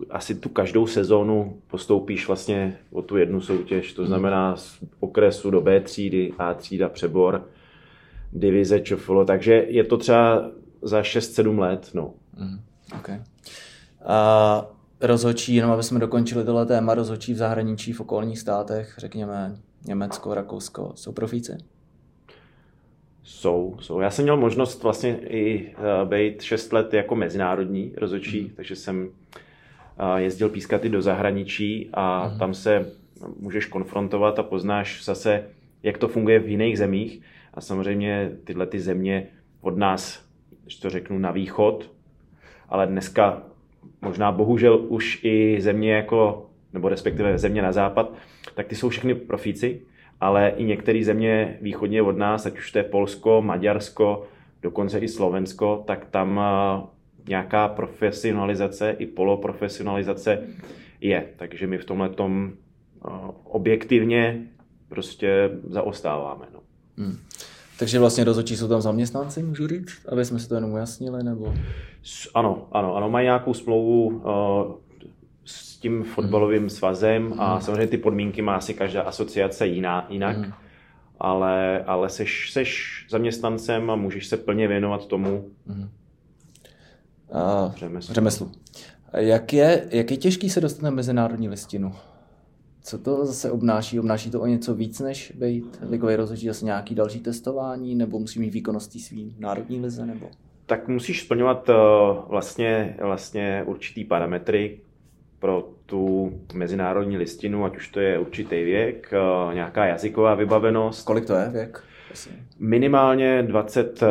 asi 0.10 0.36
tu 0.36 0.50
každou 0.50 0.88
sezónu 0.88 1.62
postoupíš 1.68 2.28
vlastně 2.28 2.78
o 2.92 3.02
tu 3.02 3.18
jednu 3.18 3.42
soutěž, 3.42 3.94
to 3.94 4.06
znamená 4.06 4.56
z 4.56 4.78
okresu 5.00 5.52
do 5.52 5.62
B 5.62 5.80
třídy, 5.80 6.34
A 6.38 6.54
třída, 6.54 6.90
přebor, 6.90 7.48
divize, 8.34 8.80
čofolo, 8.80 9.26
takže 9.26 9.66
je 9.68 9.84
to 9.84 9.98
třeba 9.98 10.52
za 10.82 11.02
6-7 11.02 11.60
let. 11.60 11.90
No. 11.94 12.14
Mm, 12.38 12.60
okay. 13.00 13.22
A 14.06 14.68
rozhočí, 15.02 15.56
jenom 15.56 15.72
aby 15.72 15.84
jsme 15.84 16.00
dokončili 16.00 16.46
tohle 16.46 16.66
téma, 16.66 16.94
rozhočí 16.94 17.34
v 17.34 17.38
zahraničí, 17.38 17.94
v 17.94 18.02
okolních 18.02 18.40
státech, 18.40 18.96
řekněme 18.98 19.56
Německo, 19.86 20.34
Rakousko, 20.34 20.92
jsou 20.96 21.12
profíci? 21.12 21.58
Jsou, 23.24 23.78
jsou. 23.80 24.00
Já 24.00 24.10
jsem 24.10 24.24
měl 24.24 24.38
možnost 24.38 24.84
vlastně 24.84 25.18
i 25.18 25.76
uh, 25.76 26.10
být 26.10 26.42
6 26.42 26.74
let 26.74 26.94
jako 26.94 27.16
mezinárodní 27.16 27.94
rozhodčí, 27.98 28.42
mm. 28.42 28.50
takže 28.56 28.76
jsem 28.76 29.08
uh, 29.08 30.16
jezdil 30.16 30.50
pískat 30.50 30.86
i 30.86 30.90
do 30.90 31.02
zahraničí 31.02 31.90
a 31.94 32.28
mm. 32.28 32.40
tam 32.40 32.54
se 32.54 32.92
můžeš 33.40 33.66
konfrontovat 33.66 34.40
a 34.40 34.44
poznáš 34.44 35.06
zase, 35.06 35.44
jak 35.84 35.98
to 35.98 36.08
funguje 36.08 36.40
v 36.40 36.50
jiných 36.50 36.78
zemích. 36.78 37.22
A 37.54 37.62
samozřejmě 37.62 38.32
tyhle 38.44 38.66
ty 38.66 38.80
země 38.80 39.28
od 39.62 39.78
nás, 39.78 40.26
když 40.64 40.76
to 40.76 40.90
řeknu, 40.90 41.20
na 41.20 41.32
východ, 41.32 41.92
ale 42.70 42.88
dneska 42.88 43.44
možná 44.06 44.32
bohužel 44.32 44.86
už 44.88 45.20
i 45.24 45.58
země 45.60 45.94
jako, 45.94 46.46
nebo 46.74 46.90
respektive 46.90 47.38
země 47.38 47.62
na 47.62 47.72
západ, 47.72 48.14
tak 48.56 48.68
ty 48.68 48.76
jsou 48.76 48.90
všechny 48.90 49.16
profíci, 49.16 49.82
ale 50.22 50.54
i 50.58 50.64
některé 50.64 51.04
země 51.04 51.58
východně 51.62 52.02
od 52.02 52.18
nás, 52.18 52.46
ať 52.46 52.58
už 52.58 52.72
to 52.72 52.78
je 52.78 52.84
Polsko, 52.84 53.42
Maďarsko, 53.42 54.28
dokonce 54.62 55.00
i 55.00 55.08
Slovensko, 55.08 55.84
tak 55.88 56.06
tam 56.06 56.42
nějaká 57.28 57.68
profesionalizace 57.68 58.96
i 59.00 59.06
poloprofesionalizace 59.06 60.48
je. 61.02 61.26
Takže 61.38 61.68
my 61.68 61.78
v 61.78 61.86
tomhle 61.86 62.10
tom 62.10 62.54
objektivně 63.44 64.42
prostě 64.90 65.50
zaostáváme. 65.64 66.46
No. 66.54 66.60
Hmm. 66.98 67.18
Takže 67.80 68.00
vlastně 68.00 68.24
rozhodčí 68.24 68.58
jsou 68.58 68.68
tam 68.68 68.82
zaměstnanci, 68.82 69.44
můžu 69.44 69.68
říct, 69.68 70.06
aby 70.12 70.26
jsme 70.26 70.40
si 70.40 70.50
to 70.50 70.56
jenom 70.56 70.74
ujasnili, 70.74 71.24
nebo? 71.24 71.54
Ano, 72.34 72.68
ano, 72.72 72.96
ano, 72.96 73.10
mají 73.10 73.26
nějakou 73.26 73.54
smlouvu 73.54 74.08
uh, 74.08 74.76
s 75.46 75.78
tím 75.78 76.04
fotbalovým 76.04 76.60
hmm. 76.60 76.70
svazem 76.70 77.34
a 77.38 77.54
hmm. 77.54 77.62
samozřejmě 77.62 77.88
ty 77.88 77.98
podmínky 77.98 78.42
má 78.42 78.56
asi 78.56 78.74
každá 78.74 79.02
asociace 79.02 79.68
jiná, 79.68 80.08
jinak, 80.10 80.38
hmm. 80.38 80.54
ale, 81.20 81.84
ale 81.84 82.10
seš, 82.10 82.52
seš 82.52 83.06
zaměstnancem 83.10 83.90
a 83.90 83.96
můžeš 83.96 84.28
se 84.28 84.38
plně 84.38 84.68
věnovat 84.68 85.08
tomu 85.08 85.46
hmm. 85.68 85.90
uh, 87.30 87.76
řemeslu. 87.76 88.14
řemeslu. 88.14 88.52
Jak 89.18 89.54
je, 89.54 89.88
jak 89.92 90.12
je 90.12 90.18
těžký 90.18 90.50
se 90.50 90.62
dostat 90.62 90.82
na 90.82 90.90
mezinárodní 90.90 91.50
listinu? 91.50 91.94
Co 92.86 92.98
to 92.98 93.26
zase 93.26 93.52
obnáší? 93.52 94.00
Obnáší 94.00 94.32
to 94.32 94.42
o 94.42 94.46
něco 94.46 94.76
víc, 94.76 95.00
než 95.00 95.32
být 95.32 95.80
ligový 95.90 96.16
rozhodčí, 96.16 96.48
zase 96.48 96.66
nějaký 96.66 96.96
další 96.96 97.20
testování, 97.20 97.96
nebo 97.96 98.20
musí 98.20 98.40
mít 98.40 98.50
výkonností 98.50 99.00
svý 99.00 99.36
národní 99.40 99.82
lize, 99.82 100.06
nebo? 100.06 100.30
Tak 100.66 100.88
musíš 100.88 101.22
splňovat 101.22 101.70
uh, 101.70 101.76
vlastně, 102.28 102.98
vlastně 103.02 103.64
určitý 103.66 104.04
parametry 104.04 104.80
pro 105.40 105.70
tu 105.86 106.34
mezinárodní 106.54 107.18
listinu, 107.18 107.66
ať 107.66 107.78
už 107.78 107.88
to 107.88 108.00
je 108.00 108.20
určitý 108.20 108.64
věk, 108.64 109.14
uh, 109.48 109.54
nějaká 109.54 109.86
jazyková 109.86 110.36
vybavenost. 110.36 111.06
Kolik 111.06 111.26
to 111.26 111.34
je 111.34 111.50
věk? 111.50 111.84
Minimálně 112.60 113.44
20, 113.44 114.02
uh, 114.02 114.08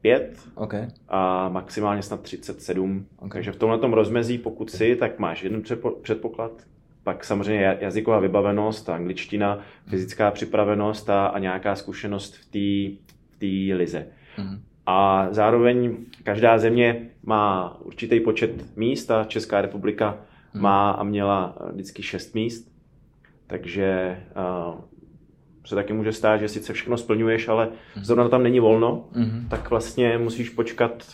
5 0.00 0.38
Okay. 0.54 0.88
a 1.08 1.48
maximálně 1.48 2.02
snad 2.02 2.20
37. 2.20 3.06
Ok. 3.18 3.32
Takže 3.32 3.52
v 3.52 3.56
tomhle 3.56 3.78
tom 3.78 3.92
rozmezí, 3.92 4.38
pokud 4.38 4.70
si, 4.70 4.96
tak 4.96 5.18
máš 5.18 5.42
jeden 5.42 5.60
předpo- 5.60 6.00
předpoklad, 6.02 6.52
pak 7.08 7.24
samozřejmě 7.24 7.62
ja- 7.66 7.76
jazyková 7.80 8.18
vybavenost, 8.18 8.88
angličtina, 8.88 9.58
fyzická 9.86 10.30
připravenost 10.30 11.10
a, 11.10 11.26
a 11.26 11.38
nějaká 11.38 11.74
zkušenost 11.74 12.34
v 12.36 12.44
té 12.44 13.02
v 13.30 13.38
té 13.38 13.74
lize. 13.76 14.06
Mhm. 14.38 14.60
A 14.86 15.28
zároveň 15.30 15.96
každá 16.24 16.58
země 16.58 17.08
má 17.22 17.76
určitý 17.84 18.20
počet 18.20 18.76
míst 18.76 19.10
a 19.10 19.24
Česká 19.24 19.60
republika 19.60 20.16
má 20.54 20.90
a 20.90 21.02
měla 21.02 21.56
vždycky 21.72 22.02
šest 22.02 22.34
míst. 22.34 22.72
Takže 23.46 24.16
uh, 24.68 24.80
se 25.66 25.74
taky 25.74 25.92
může 25.92 26.12
stát, 26.12 26.36
že 26.36 26.48
sice 26.48 26.72
všechno 26.72 26.96
splňuješ, 26.96 27.48
ale 27.48 27.68
zrovna 28.02 28.28
tam 28.28 28.42
není 28.42 28.60
volno, 28.60 29.08
Mhm. 29.14 29.46
tak 29.50 29.70
vlastně 29.70 30.18
musíš 30.18 30.48
počkat, 30.50 31.06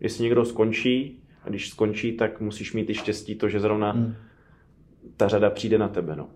jestli 0.00 0.24
někdo 0.24 0.44
skončí. 0.44 1.18
A 1.44 1.48
když 1.48 1.68
skončí, 1.68 2.12
tak 2.12 2.40
musíš 2.40 2.72
mít 2.72 2.90
i 2.90 2.94
štěstí 2.94 3.34
to, 3.34 3.48
že 3.48 3.60
zrovna 3.60 3.92
Mhm. 3.92 4.14
Ta 5.16 5.28
řada 5.28 5.50
přijde 5.50 5.78
na 5.78 5.88
tebe. 5.88 6.16
No. 6.16 6.28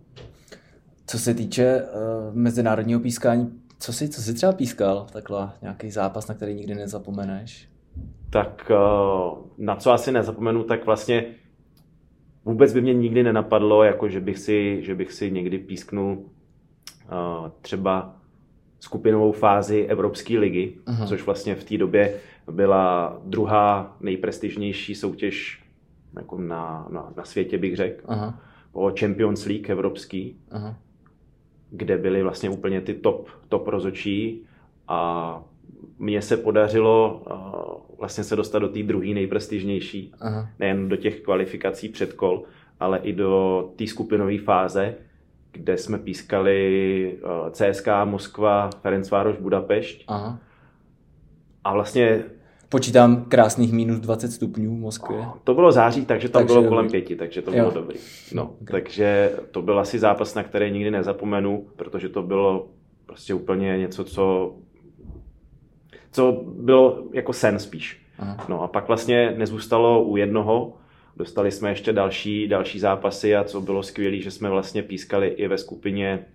Co 1.06 1.18
se 1.18 1.34
týče 1.34 1.82
uh, 1.82 2.34
mezinárodního 2.34 3.00
pískání, 3.00 3.60
co 3.78 3.92
jsi, 3.92 4.08
co 4.08 4.22
jsi 4.22 4.34
třeba 4.34 4.52
pískal? 4.52 5.06
Takhle 5.12 5.50
nějaký 5.62 5.90
zápas, 5.90 6.28
na 6.28 6.34
který 6.34 6.54
nikdy 6.54 6.74
nezapomeneš? 6.74 7.68
tak 8.30 8.70
eh, 8.70 8.76
na 9.58 9.76
co 9.76 9.92
asi 9.92 10.12
nezapomenu, 10.12 10.64
tak 10.64 10.86
vlastně 10.86 11.26
vůbec 12.44 12.74
by 12.74 12.80
mě 12.80 12.94
nikdy 12.94 13.22
nenapadlo, 13.22 13.84
jako 13.84 14.08
že 14.08 14.20
bych 14.20 14.38
si, 14.38 14.82
že 14.82 14.94
bych 14.94 15.12
si 15.12 15.30
někdy 15.30 15.58
písknul 15.58 16.24
eh, 17.02 17.50
třeba 17.60 18.16
skupinovou 18.80 19.32
fázi 19.32 19.86
Evropské 19.88 20.38
ligy, 20.38 20.78
Aha. 20.86 21.06
což 21.06 21.26
vlastně 21.26 21.54
v 21.54 21.64
té 21.64 21.78
době 21.78 22.14
byla 22.50 23.18
druhá 23.24 23.96
nejprestižnější 24.00 24.94
soutěž 24.94 25.62
jako 26.16 26.38
na, 26.38 26.88
na, 26.90 27.12
na 27.16 27.24
světě, 27.24 27.58
bych 27.58 27.76
řekl, 27.76 28.04
Aha, 28.08 28.40
o 28.76 28.92
Champions 29.00 29.44
League 29.46 29.70
evropský, 29.70 30.36
aha. 30.50 30.76
kde 31.70 31.98
byly 31.98 32.22
vlastně 32.22 32.50
úplně 32.50 32.80
ty 32.80 32.94
top, 32.94 33.28
top 33.48 33.68
rozočí 33.68 34.42
a 34.88 35.42
mně 35.98 36.22
se 36.22 36.36
podařilo 36.36 37.22
uh, 37.26 37.98
vlastně 37.98 38.24
se 38.24 38.36
dostat 38.36 38.58
do 38.58 38.68
té 38.68 38.82
druhé 38.82 39.06
nejprestižnější, 39.06 40.12
Aha. 40.20 40.48
nejen 40.58 40.88
do 40.88 40.96
těch 40.96 41.20
kvalifikací 41.20 41.88
předkol, 41.88 42.42
ale 42.80 42.98
i 42.98 43.12
do 43.12 43.64
té 43.76 43.86
skupinové 43.86 44.38
fáze, 44.38 44.94
kde 45.52 45.78
jsme 45.78 45.98
pískali 45.98 47.18
uh, 47.24 47.50
CSKA 47.50 48.04
Moskva, 48.04 48.70
Ferencvároš 48.82 49.36
Budapešť 49.36 50.04
Aha. 50.08 50.38
a 51.64 51.72
vlastně 51.72 52.24
Počítám 52.68 53.24
krásných 53.24 53.72
minus 53.72 53.98
20 54.00 54.30
stupňů 54.32 54.76
v 54.76 54.80
Moskvě. 54.80 55.24
to 55.44 55.54
bylo 55.54 55.72
září, 55.72 56.06
takže 56.06 56.28
tam 56.28 56.42
Takže 56.42 56.54
bylo 56.54 56.68
kolem 56.68 56.90
pěti, 56.90 57.16
takže 57.16 57.42
to 57.42 57.50
Jo. 57.50 57.56
bylo 57.56 57.70
dobrý. 57.70 57.98
No, 58.34 58.42
Okay. 58.44 58.66
takže 58.80 59.32
to 59.50 59.62
byl 59.62 59.80
asi 59.80 59.98
zápas, 59.98 60.34
na 60.34 60.42
který 60.42 60.70
nikdy 60.70 60.90
nezapomenu, 60.90 61.66
protože 61.76 62.08
to 62.08 62.22
bylo 62.22 62.68
prostě 63.06 63.34
úplně 63.34 63.78
něco, 63.78 64.04
co, 64.04 64.54
co 66.12 66.44
bylo 66.46 67.02
jako 67.12 67.32
sen 67.32 67.58
spíš. 67.58 68.02
Aha. 68.18 68.46
No 68.48 68.62
a 68.62 68.68
pak 68.68 68.88
vlastně 68.88 69.34
nezůstalo 69.36 70.04
u 70.04 70.16
jednoho, 70.16 70.72
dostali 71.16 71.50
jsme 71.52 71.68
ještě 71.70 71.92
další, 71.92 72.48
další 72.48 72.78
zápasy 72.78 73.36
a 73.36 73.44
co 73.44 73.60
bylo 73.60 73.82
skvělé, 73.82 74.16
že 74.20 74.30
jsme 74.30 74.50
vlastně 74.50 74.82
pískali 74.82 75.28
i 75.28 75.48
ve 75.48 75.58
skupině 75.58 76.26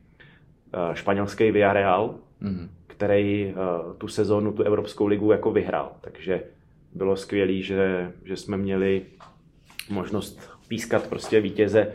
eh, 0.73 0.95
španělský 0.95 1.51
Villarreal, 1.51 2.15
Mhm. 2.43 2.69
Který 3.01 3.45
eh, 3.49 3.53
tu 3.97 4.07
sezónu, 4.07 4.51
tu 4.51 4.63
Evropskou 4.63 5.07
ligu 5.07 5.31
jako 5.31 5.51
vyhrál. 5.51 5.91
Takže 6.01 6.43
bylo 6.93 7.15
skvělé, 7.15 7.61
že, 7.61 8.11
že 8.25 8.37
jsme 8.37 8.57
měli 8.57 9.01
možnost 9.89 10.39
pískat 10.67 11.07
prostě 11.07 11.41
vítěze 11.41 11.87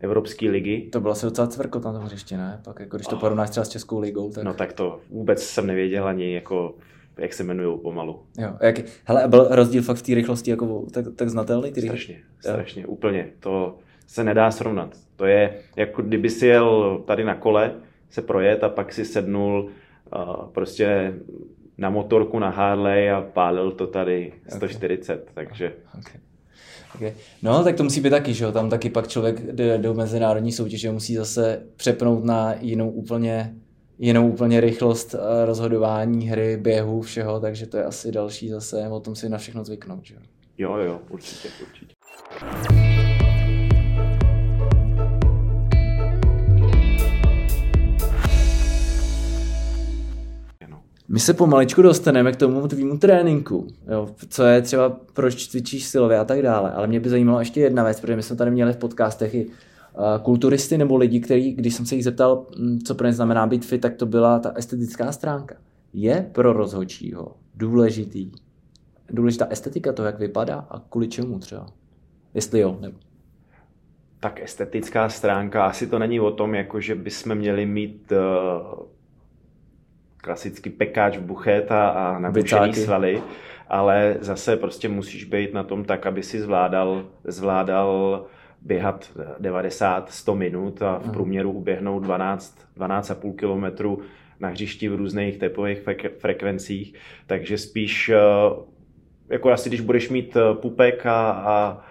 Evropské 0.00 0.50
ligy. 0.50 0.88
To 0.92 1.00
bylo 1.00 1.12
asi 1.12 1.26
docela 1.26 1.46
cvrkot 1.46 1.84
na 1.84 1.92
tom 1.92 2.02
hřišti, 2.02 2.36
ne? 2.36 2.60
Pak 2.64 2.80
jako 2.80 2.96
když 2.96 3.06
to 3.06 3.16
porovnáš 3.16 3.50
třeba 3.50 3.64
s 3.64 3.68
Českou 3.68 4.00
ligou, 4.00 4.30
tak... 4.30 4.44
No 4.44 4.54
tak 4.54 4.72
to 4.72 5.00
vůbec 5.10 5.42
jsem 5.42 5.66
nevěděl 5.66 6.06
ani 6.06 6.34
jako, 6.34 6.74
jak 7.18 7.32
se 7.32 7.42
jmenují 7.42 7.78
pomalu. 7.78 8.22
Jo, 8.38 8.50
jak, 8.62 8.76
hele, 9.04 9.22
a 9.22 9.28
byl 9.28 9.48
rozdíl 9.50 9.82
fakt 9.82 9.96
v 9.96 10.02
té 10.02 10.14
rychlosti 10.14 10.50
jako 10.50 10.86
tak, 10.92 11.04
tak 11.16 11.28
znatelný? 11.28 11.72
Ty 11.72 11.82
Strašně, 11.82 12.20
strašně, 12.40 12.86
úplně. 12.86 13.30
To 13.40 13.78
se 14.06 14.24
nedá 14.24 14.50
srovnat. 14.50 14.96
To 15.16 15.26
je 15.26 15.60
jako 15.76 16.02
kdyby 16.02 16.30
si 16.30 16.46
jel 16.46 16.98
tady 17.06 17.24
na 17.24 17.34
kole, 17.34 17.74
se 18.10 18.22
projet 18.22 18.64
a 18.64 18.68
pak 18.68 18.92
si 18.92 19.04
sednul 19.04 19.70
prostě 20.52 21.14
na 21.78 21.90
motorku 21.90 22.38
na 22.38 22.50
Harley 22.50 23.10
a 23.10 23.20
pálil 23.20 23.72
to 23.72 23.86
tady 23.86 24.32
140, 24.48 25.30
takže 25.34 25.72
Okay. 25.98 26.20
Okay. 26.94 27.12
No, 27.42 27.64
tak 27.64 27.76
to 27.76 27.84
musí 27.84 28.00
být 28.00 28.10
taky, 28.10 28.34
že 28.34 28.44
jo? 28.44 28.52
Tam 28.52 28.70
taky 28.70 28.90
pak 28.90 29.08
člověk 29.08 29.40
jde 29.52 29.78
do 29.78 29.94
mezinárodní 29.94 30.52
soutěže, 30.52 30.92
musí 30.92 31.14
zase 31.14 31.62
přepnout 31.76 32.24
na 32.24 32.54
jinou 32.60 32.90
úplně, 32.90 33.54
jinou 33.98 34.28
úplně 34.28 34.60
rychlost 34.60 35.14
eh, 35.14 35.46
rozhodování, 35.46 36.28
hry, 36.28 36.56
běhu, 36.56 37.02
všeho, 37.02 37.40
takže 37.40 37.66
to 37.66 37.76
je 37.76 37.84
asi 37.84 38.12
další 38.12 38.48
zase, 38.48 38.88
o 38.88 39.00
tom 39.00 39.16
si 39.16 39.28
na 39.28 39.38
všechno 39.38 39.64
zvyknout, 39.64 40.04
že 40.04 40.14
jo? 40.14 40.20
jo, 40.58 40.76
jo, 40.76 41.00
určitě, 41.10 41.48
určitě. 41.62 41.94
My 51.14 51.20
se 51.20 51.34
pomaličku 51.34 51.82
dostaneme 51.82 52.32
k 52.32 52.36
tomu 52.36 52.68
tvýmu 52.68 52.98
tréninku, 52.98 53.66
jo, 53.88 54.08
co 54.28 54.44
je 54.44 54.62
třeba, 54.62 54.96
proč 55.12 55.46
cvičíš 55.46 55.84
silově 55.84 56.18
a 56.18 56.24
tak 56.24 56.42
dále, 56.42 56.72
ale 56.72 56.86
mě 56.86 57.00
by 57.00 57.08
zajímalo 57.08 57.38
ještě 57.38 57.60
jedna 57.60 57.84
věc, 57.84 58.00
protože 58.00 58.16
my 58.16 58.22
jsme 58.22 58.36
tady 58.36 58.50
měli 58.50 58.72
v 58.72 58.76
podcastech 58.76 59.34
i 59.34 59.46
uh, 59.46 59.52
kulturisty 60.22 60.78
nebo 60.78 60.96
lidi, 60.96 61.20
který, 61.20 61.52
když 61.52 61.74
jsem 61.74 61.86
se 61.86 61.94
jich 61.94 62.04
zeptal, 62.04 62.46
mm, 62.58 62.78
co 62.80 62.94
pro 62.94 63.06
ně 63.06 63.12
znamená 63.12 63.46
být 63.46 63.64
fit, 63.64 63.80
tak 63.80 63.94
to 63.94 64.06
byla 64.06 64.38
ta 64.38 64.52
estetická 64.56 65.12
stránka. 65.12 65.54
Je 65.92 66.30
pro 66.32 66.52
rozhodčího 66.52 67.36
důležitý, 67.54 68.30
důležitá 69.10 69.46
estetika 69.50 69.92
toho, 69.92 70.06
jak 70.06 70.18
vypadá 70.18 70.66
a 70.70 70.80
kvůli 70.90 71.08
čemu 71.08 71.38
třeba? 71.38 71.66
Jestli 72.34 72.60
jo, 72.60 72.78
nebo... 72.80 72.98
Tak 74.20 74.40
estetická 74.40 75.08
stránka, 75.08 75.66
asi 75.66 75.86
to 75.86 75.98
není 75.98 76.20
o 76.20 76.30
tom, 76.30 76.54
jako 76.54 76.80
že 76.80 76.94
bychom 76.94 77.34
měli 77.34 77.66
mít 77.66 78.12
uh, 78.12 78.86
klasický 80.24 80.70
pekáč 80.70 81.18
buchet 81.18 81.72
a, 81.72 81.88
a 81.88 82.18
nabušený 82.18 82.74
svaly, 82.74 83.22
ale 83.68 84.16
zase 84.20 84.56
prostě 84.56 84.88
musíš 84.88 85.24
být 85.24 85.54
na 85.54 85.62
tom 85.62 85.84
tak, 85.84 86.06
aby 86.06 86.22
si 86.22 86.40
zvládal, 86.40 87.04
zvládal 87.24 88.24
běhat 88.62 89.10
90-100 89.40 90.34
minut 90.34 90.82
a 90.82 90.98
v 90.98 91.12
průměru 91.12 91.52
uběhnout 91.52 92.02
12, 92.02 92.58
12,5 92.76 93.36
kilometru 93.36 93.98
na 94.40 94.48
hřišti 94.48 94.88
v 94.88 94.94
různých 94.94 95.36
tepových 95.38 95.86
frek- 95.86 96.16
frekvencích, 96.18 96.94
takže 97.26 97.58
spíš 97.58 98.08
eh, 98.08 98.18
jako 99.28 99.50
asi 99.50 99.68
když 99.68 99.80
budeš 99.80 100.08
mít 100.08 100.36
eh, 100.36 100.54
pupek 100.54 101.06
a, 101.06 101.30
a 101.30 101.84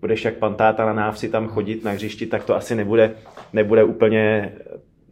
budeš 0.00 0.24
jak 0.24 0.34
pan 0.34 0.54
táta 0.54 0.86
na 0.86 0.92
návsi 0.92 1.28
tam 1.28 1.48
chodit 1.48 1.84
na 1.84 1.90
hřišti, 1.90 2.26
tak 2.26 2.44
to 2.44 2.56
asi 2.56 2.74
nebude, 2.74 3.14
nebude 3.52 3.84
úplně 3.84 4.52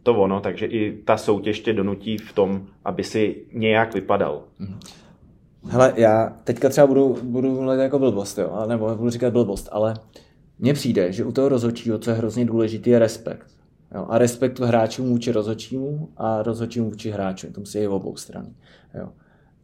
to 0.05 0.13
ono, 0.13 0.41
takže 0.41 0.65
i 0.65 1.01
ta 1.05 1.17
soutěž 1.17 1.59
tě 1.59 1.73
donutí 1.73 2.17
v 2.17 2.33
tom, 2.33 2.67
aby 2.85 3.03
si 3.03 3.45
nějak 3.53 3.93
vypadal. 3.93 4.43
Hele, 5.63 5.93
já 5.95 6.37
teďka 6.43 6.69
třeba 6.69 6.87
budu, 6.87 7.17
budu 7.23 7.61
mluvit 7.61 7.81
jako 7.81 7.99
blbost, 7.99 8.37
jo, 8.37 8.65
nebo 8.67 8.95
budu 8.95 9.09
říkat 9.09 9.33
blbost, 9.33 9.69
ale 9.71 9.93
mně 10.59 10.73
přijde, 10.73 11.11
že 11.11 11.25
u 11.25 11.31
toho 11.31 11.49
rozhodčího, 11.49 11.97
co 11.99 12.09
je 12.09 12.15
hrozně 12.15 12.45
důležitý, 12.45 12.89
je 12.89 12.99
respekt. 12.99 13.47
Jo, 13.95 14.05
a 14.09 14.17
respekt 14.17 14.59
hráčům 14.59 15.09
vůči 15.09 15.31
rozhodčímu 15.31 16.09
a 16.17 16.43
rozhodčímu 16.43 16.89
vůči 16.89 17.11
hráčům. 17.11 17.53
To 17.53 17.59
musí 17.59 17.77
je 17.77 17.89
obou 17.89 18.15
strany. 18.15 18.49
Jo. 18.93 19.09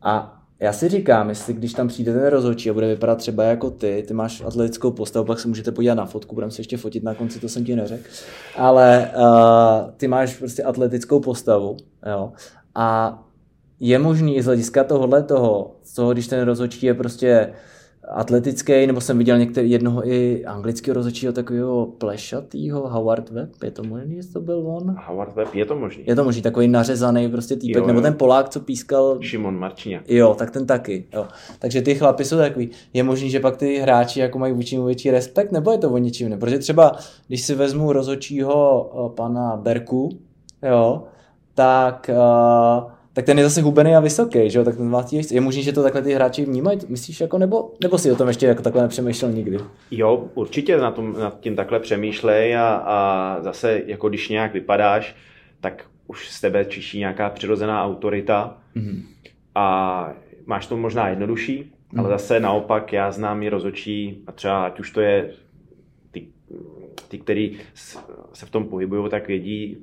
A 0.01 0.40
já 0.61 0.73
si 0.73 0.89
říkám, 0.89 1.29
jestli 1.29 1.53
když 1.53 1.73
tam 1.73 1.87
přijde 1.87 2.13
ten 2.13 2.27
rozhodčí 2.27 2.69
a 2.69 2.73
bude 2.73 2.87
vypadat 2.87 3.17
třeba 3.17 3.43
jako 3.43 3.69
ty, 3.69 4.03
ty 4.07 4.13
máš 4.13 4.41
atletickou 4.41 4.91
postavu, 4.91 5.25
pak 5.25 5.39
se 5.39 5.47
můžete 5.47 5.71
podívat 5.71 5.95
na 5.95 6.05
fotku, 6.05 6.35
budeme 6.35 6.51
se 6.51 6.61
ještě 6.61 6.77
fotit 6.77 7.03
na 7.03 7.13
konci, 7.13 7.39
to 7.39 7.49
jsem 7.49 7.65
ti 7.65 7.75
neřekl, 7.75 8.03
ale 8.57 9.11
uh, 9.17 9.91
ty 9.97 10.07
máš 10.07 10.37
prostě 10.37 10.63
atletickou 10.63 11.19
postavu, 11.19 11.77
jo, 12.09 12.31
a 12.75 13.19
je 13.79 13.99
možný 13.99 14.37
i 14.37 14.43
z 14.43 14.45
hlediska 14.45 14.83
tohohle 14.83 15.23
toho, 15.23 15.75
toho, 15.95 16.13
když 16.13 16.27
ten 16.27 16.45
rozhodčí 16.45 16.85
je 16.85 16.93
prostě 16.93 17.53
atletický, 18.11 18.87
nebo 18.87 19.01
jsem 19.01 19.17
viděl 19.17 19.37
některý, 19.37 19.71
jednoho 19.71 20.07
i 20.07 20.45
anglického 20.45 20.95
rozhodčího 20.95 21.33
takového 21.33 21.85
plešatýho, 21.85 22.89
Howard 22.89 23.29
Webb, 23.29 23.63
je 23.63 23.71
to 23.71 23.83
možný, 23.83 24.15
jestli 24.15 24.33
to 24.33 24.41
byl 24.41 24.67
on? 24.67 24.95
Howard 25.07 25.35
Webb 25.35 25.55
je 25.55 25.65
to 25.65 25.75
možný. 25.75 26.03
Je 26.07 26.15
to 26.15 26.23
možný, 26.23 26.41
takový 26.41 26.67
nařezaný 26.67 27.29
prostě 27.31 27.55
týpek, 27.55 27.75
Jo, 27.75 27.81
jo. 27.81 27.87
nebo 27.87 28.01
ten 28.01 28.13
Polák, 28.13 28.49
co 28.49 28.59
pískal 28.59 29.17
Šimon 29.21 29.59
Marčiňák. 29.59 30.03
Jo, 30.07 30.35
tak 30.37 30.51
ten 30.51 30.65
taky. 30.67 31.05
Jo. 31.13 31.27
Takže 31.59 31.81
ty 31.81 31.95
chlapy 31.95 32.25
jsou 32.25 32.37
takový. 32.37 32.69
Je 32.93 33.03
možný, 33.03 33.29
že 33.29 33.39
pak 33.39 33.57
ty 33.57 33.77
hráči 33.77 34.19
jako 34.19 34.39
mají 34.39 34.53
vůči 34.53 34.75
němu 34.75 34.85
větší 34.85 35.11
respekt, 35.11 35.51
nebo 35.51 35.71
je 35.71 35.77
to 35.77 35.89
o 35.89 35.97
ničím 35.97 36.29
ne? 36.29 36.37
Protože 36.37 36.59
třeba, 36.59 36.95
když 37.27 37.41
si 37.41 37.55
vezmu 37.55 37.93
rozhodčího 37.93 38.91
eh, 38.93 39.15
pana 39.15 39.57
Berku, 39.57 40.09
jo, 40.63 41.03
tak 41.53 42.09
uh, 42.13 42.91
tak 43.13 43.25
ten 43.25 43.37
je 43.37 43.43
zase 43.43 43.61
hubený 43.61 43.95
a 43.95 43.99
vysoký, 43.99 44.49
že 44.49 44.59
jo, 44.59 44.65
tak 44.65 44.77
ten 44.77 44.89
má 44.89 45.03
tě, 45.03 45.21
je 45.31 45.41
možný, 45.41 45.63
že 45.63 45.73
to 45.73 45.83
takhle 45.83 46.01
ty 46.01 46.13
hráči 46.13 46.45
vnímají, 46.45 46.79
myslíš 46.87 47.21
jako, 47.21 47.37
nebo, 47.37 47.73
nebo 47.83 47.97
si 47.97 48.11
o 48.11 48.15
tom 48.15 48.27
ještě 48.27 48.45
jako 48.45 48.61
takhle 48.61 48.81
nepřemýšlel 48.81 49.31
nikdy? 49.31 49.57
Jo, 49.91 50.29
určitě 50.33 50.77
na 50.77 50.91
tom, 50.91 51.15
nad 51.19 51.39
tím 51.39 51.55
takhle 51.55 51.79
přemýšlej 51.79 52.57
a, 52.57 52.67
a 52.67 53.37
zase 53.41 53.81
jako 53.85 54.09
když 54.09 54.29
nějak 54.29 54.53
vypadáš, 54.53 55.15
tak 55.61 55.85
už 56.07 56.29
z 56.29 56.41
tebe 56.41 56.65
čiší 56.65 56.99
nějaká 56.99 57.29
přirozená 57.29 57.83
autorita 57.83 58.57
mm-hmm. 58.75 59.01
a 59.55 60.13
máš 60.45 60.67
to 60.67 60.77
možná 60.77 61.07
jednodušší, 61.07 61.63
mm-hmm. 61.63 61.99
ale 61.99 62.09
zase 62.09 62.39
naopak 62.39 62.93
já 62.93 63.11
znám 63.11 63.43
i 63.43 63.49
rozočí 63.49 64.23
a 64.27 64.31
třeba 64.31 64.65
ať 64.65 64.79
už 64.79 64.91
to 64.91 65.01
je 65.01 65.31
ty, 66.11 66.27
ty 67.07 67.17
který 67.17 67.57
se 68.33 68.45
v 68.45 68.49
tom 68.49 68.67
pohybují, 68.67 69.09
tak 69.09 69.27
vědí, 69.27 69.77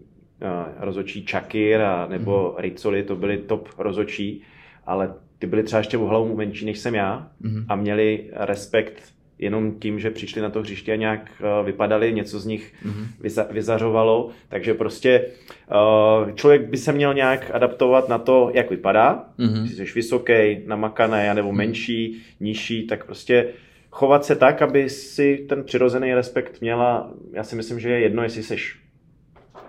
rozočí 0.79 1.25
Čakir 1.25 1.81
a, 1.81 2.07
nebo 2.07 2.33
mm-hmm. 2.33 2.61
Rizzoli, 2.63 3.03
to 3.03 3.17
byli 3.17 3.39
top 3.39 3.69
rozočí, 3.79 4.43
ale 4.87 5.15
ty 5.39 5.47
byli 5.47 5.63
třeba 5.63 5.79
ještě 5.79 5.99
o 5.99 6.07
hlavu 6.07 6.37
menší 6.37 6.67
než 6.67 6.79
jsem 6.79 6.95
já 6.95 7.31
mm-hmm. 7.43 7.65
a 7.69 7.77
měli 7.77 8.31
respekt 8.33 9.03
jenom 9.39 9.81
tím, 9.81 10.01
že 10.01 10.11
přišli 10.11 10.43
na 10.43 10.51
to 10.51 10.61
hřiště 10.61 10.93
a 10.93 10.97
nějak 10.97 11.43
uh, 11.61 11.67
vypadali, 11.67 12.13
něco 12.13 12.41
z 12.41 12.47
nich 12.47 12.75
mm-hmm. 12.87 13.07
vyza, 13.21 13.47
vyzařovalo, 13.51 14.31
takže 14.49 14.75
prostě 14.75 15.27
uh, 15.71 16.33
člověk 16.33 16.63
by 16.63 16.77
se 16.77 16.93
měl 16.93 17.15
nějak 17.15 17.51
adaptovat 17.55 18.09
na 18.09 18.19
to, 18.19 18.51
jak 18.55 18.71
vypadá, 18.71 19.25
mm-hmm. 19.39 19.63
jestli 19.63 19.87
jsi 19.87 19.93
vysoký, 19.95 20.61
namakaný, 20.67 21.35
nebo 21.35 21.49
mm-hmm. 21.49 21.57
menší, 21.57 22.23
nižší, 22.41 22.87
tak 22.87 23.05
prostě 23.05 23.49
chovat 23.91 24.25
se 24.25 24.37
tak, 24.37 24.63
aby 24.63 24.91
si 24.91 25.47
ten 25.49 25.65
přirozený 25.65 26.15
respekt 26.15 26.61
měla, 26.61 27.11
já 27.33 27.45
si 27.45 27.57
myslím, 27.57 27.81
že 27.81 27.91
je 27.91 28.01
jedno, 28.01 28.23
jestli 28.23 28.43
jsi 28.43 28.57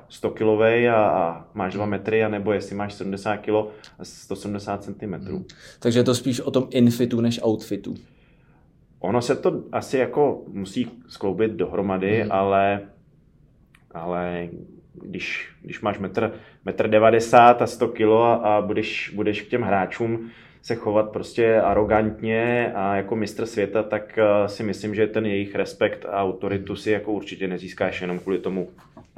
100 0.10 0.32
kilový 0.32 0.88
a, 0.88 0.96
a 0.96 1.46
máš 1.54 1.74
2 1.74 1.86
metry, 1.86 2.24
anebo 2.24 2.54
jestli 2.54 2.76
máš 2.76 2.94
70 2.94 3.38
kg 3.38 3.52
a 4.00 4.04
170 4.04 4.84
cm. 4.84 5.14
Hmm. 5.14 5.46
Takže 5.80 6.00
je 6.00 6.04
to 6.04 6.16
spíš 6.16 6.40
o 6.40 6.52
tom 6.52 6.68
infitu 6.72 7.22
než 7.22 7.40
outfitu. 7.44 7.96
Ono 9.00 9.22
se 9.22 9.36
to 9.36 9.64
asi 9.72 9.98
jako 9.98 10.44
musí 10.48 10.92
skloubit 11.08 11.52
dohromady, 11.52 12.22
hmm. 12.22 12.32
ale, 12.32 12.82
ale 13.92 14.50
když, 14.94 15.50
když 15.62 15.82
máš 15.82 16.00
metr, 16.00 16.34
metr 16.66 16.90
90 16.90 17.62
a 17.62 17.68
100 17.68 17.88
kg 17.88 18.02
a, 18.02 18.34
a 18.34 18.62
budeš, 18.62 19.12
budeš 19.16 19.42
k 19.42 19.50
těm 19.50 19.62
hráčům 19.62 20.30
se 20.62 20.76
chovat 20.76 21.10
prostě 21.10 21.62
arrogantně 21.62 22.72
a 22.76 22.96
jako 22.96 23.16
mistr 23.16 23.46
světa, 23.46 23.84
tak 23.84 24.18
eh, 24.18 24.50
si 24.50 24.64
myslím, 24.64 24.96
že 24.96 25.08
ten 25.08 25.26
jejich 25.26 25.56
respekt 25.56 26.06
a 26.06 26.24
autoritu 26.24 26.76
si 26.76 26.92
jako 26.92 27.12
určitě 27.12 27.48
nezískáš 27.48 28.02
jenom 28.02 28.20
kvůli 28.20 28.40
tomu, 28.40 28.70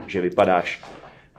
že 0.07 0.21
vypadáš 0.21 0.81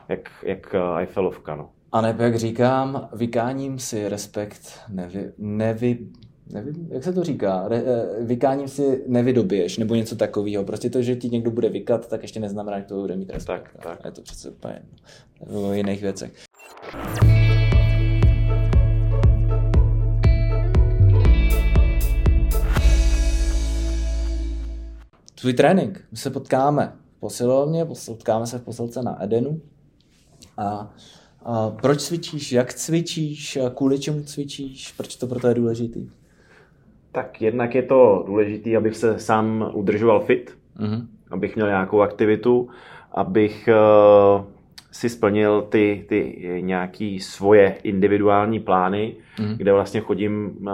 jak, 0.08 0.30
jak 0.42 0.74
eh, 0.74 0.98
Eiffelovka. 0.98 1.56
No. 1.56 1.70
A 1.92 2.00
nebo 2.00 2.22
jak 2.22 2.36
říkám, 2.36 3.08
vykáním 3.12 3.78
si 3.78 4.08
respekt 4.08 4.80
nevy, 4.88 5.32
nevy, 5.38 5.98
nevím, 6.52 6.88
jak 6.90 7.04
se 7.04 7.12
to 7.12 7.24
říká, 7.24 7.68
Re, 7.68 7.76
eh, 7.76 8.24
vykáním 8.24 8.68
si 8.68 9.04
nevydobiješ, 9.08 9.78
nebo 9.78 9.94
něco 9.94 10.16
takového. 10.16 10.64
Prostě 10.64 10.90
to, 10.90 11.02
že 11.02 11.16
ti 11.16 11.30
někdo 11.30 11.50
bude 11.50 11.68
vykat, 11.68 12.08
tak 12.08 12.22
ještě 12.22 12.40
neznamená, 12.40 12.78
že 12.78 12.84
to 12.84 13.00
bude 13.00 13.16
mít 13.16 13.30
respekt. 13.30 13.70
Tak, 13.72 13.82
tak. 13.82 14.04
Je 14.04 14.10
to 14.10 14.22
přece 14.22 14.50
úplně 14.50 14.82
o 15.46 15.72
jiných 15.72 16.02
věcech. 16.02 16.32
tvůj 25.42 25.52
trénink. 25.52 26.04
My 26.10 26.16
se 26.16 26.30
potkáme 26.30 26.92
v 26.98 27.01
posilovně, 27.22 27.84
potkáme 28.06 28.46
se 28.46 28.58
v 28.58 28.64
posilce 28.64 29.02
na 29.02 29.24
Edenu. 29.24 29.60
A, 30.58 30.90
a 31.44 31.70
proč 31.70 32.02
cvičíš, 32.02 32.52
jak 32.52 32.74
cvičíš, 32.74 33.58
kvůli 33.74 33.98
čemu 33.98 34.22
cvičíš, 34.22 34.92
proč 34.96 35.16
to 35.16 35.26
pro 35.26 35.40
to 35.40 35.48
je 35.48 35.54
důležitý? 35.54 36.10
Tak 37.12 37.42
jednak 37.42 37.74
je 37.74 37.82
to 37.82 38.24
důležité, 38.26 38.76
abych 38.76 38.96
se 38.96 39.18
sám 39.18 39.70
udržoval 39.74 40.20
fit, 40.20 40.58
mm-hmm. 40.78 41.06
abych 41.30 41.54
měl 41.54 41.68
nějakou 41.68 42.00
aktivitu, 42.00 42.68
abych 43.12 43.68
uh, 43.68 44.44
si 44.90 45.08
splnil 45.08 45.62
ty, 45.62 46.04
ty 46.08 46.38
nějaký 46.60 47.20
svoje 47.20 47.76
individuální 47.82 48.60
plány, 48.60 49.16
mm-hmm. 49.38 49.56
kde 49.56 49.72
vlastně 49.72 50.00
chodím 50.00 50.58
uh, 50.60 50.72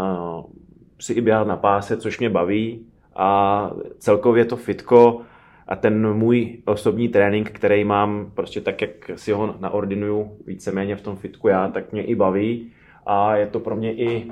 si 1.01 1.13
i 1.13 1.21
běhat 1.21 1.47
na 1.47 1.57
páse, 1.57 1.97
což 1.97 2.19
mě 2.19 2.31
baví, 2.31 2.87
a 3.17 3.71
celkově 3.99 4.45
to 4.45 4.57
fitko 4.57 5.21
a 5.69 5.77
ten 5.77 6.15
můj 6.15 6.59
osobní 6.65 7.09
trénink, 7.09 7.51
který 7.51 7.85
mám 7.85 8.31
prostě 8.35 8.61
tak, 8.61 8.81
jak 8.81 9.11
si 9.15 9.33
ho 9.33 9.57
naordinuju 9.61 10.37
víceméně 10.47 10.97
v 10.97 11.03
tom 11.03 11.17
fitku 11.17 11.49
já, 11.49 11.69
tak 11.69 11.93
mě 11.93 12.03
i 12.03 12.15
baví 12.15 12.73
a 13.07 13.37
je 13.37 13.47
to 13.47 13.61
pro 13.61 13.77
mě 13.77 13.95
i 13.95 14.31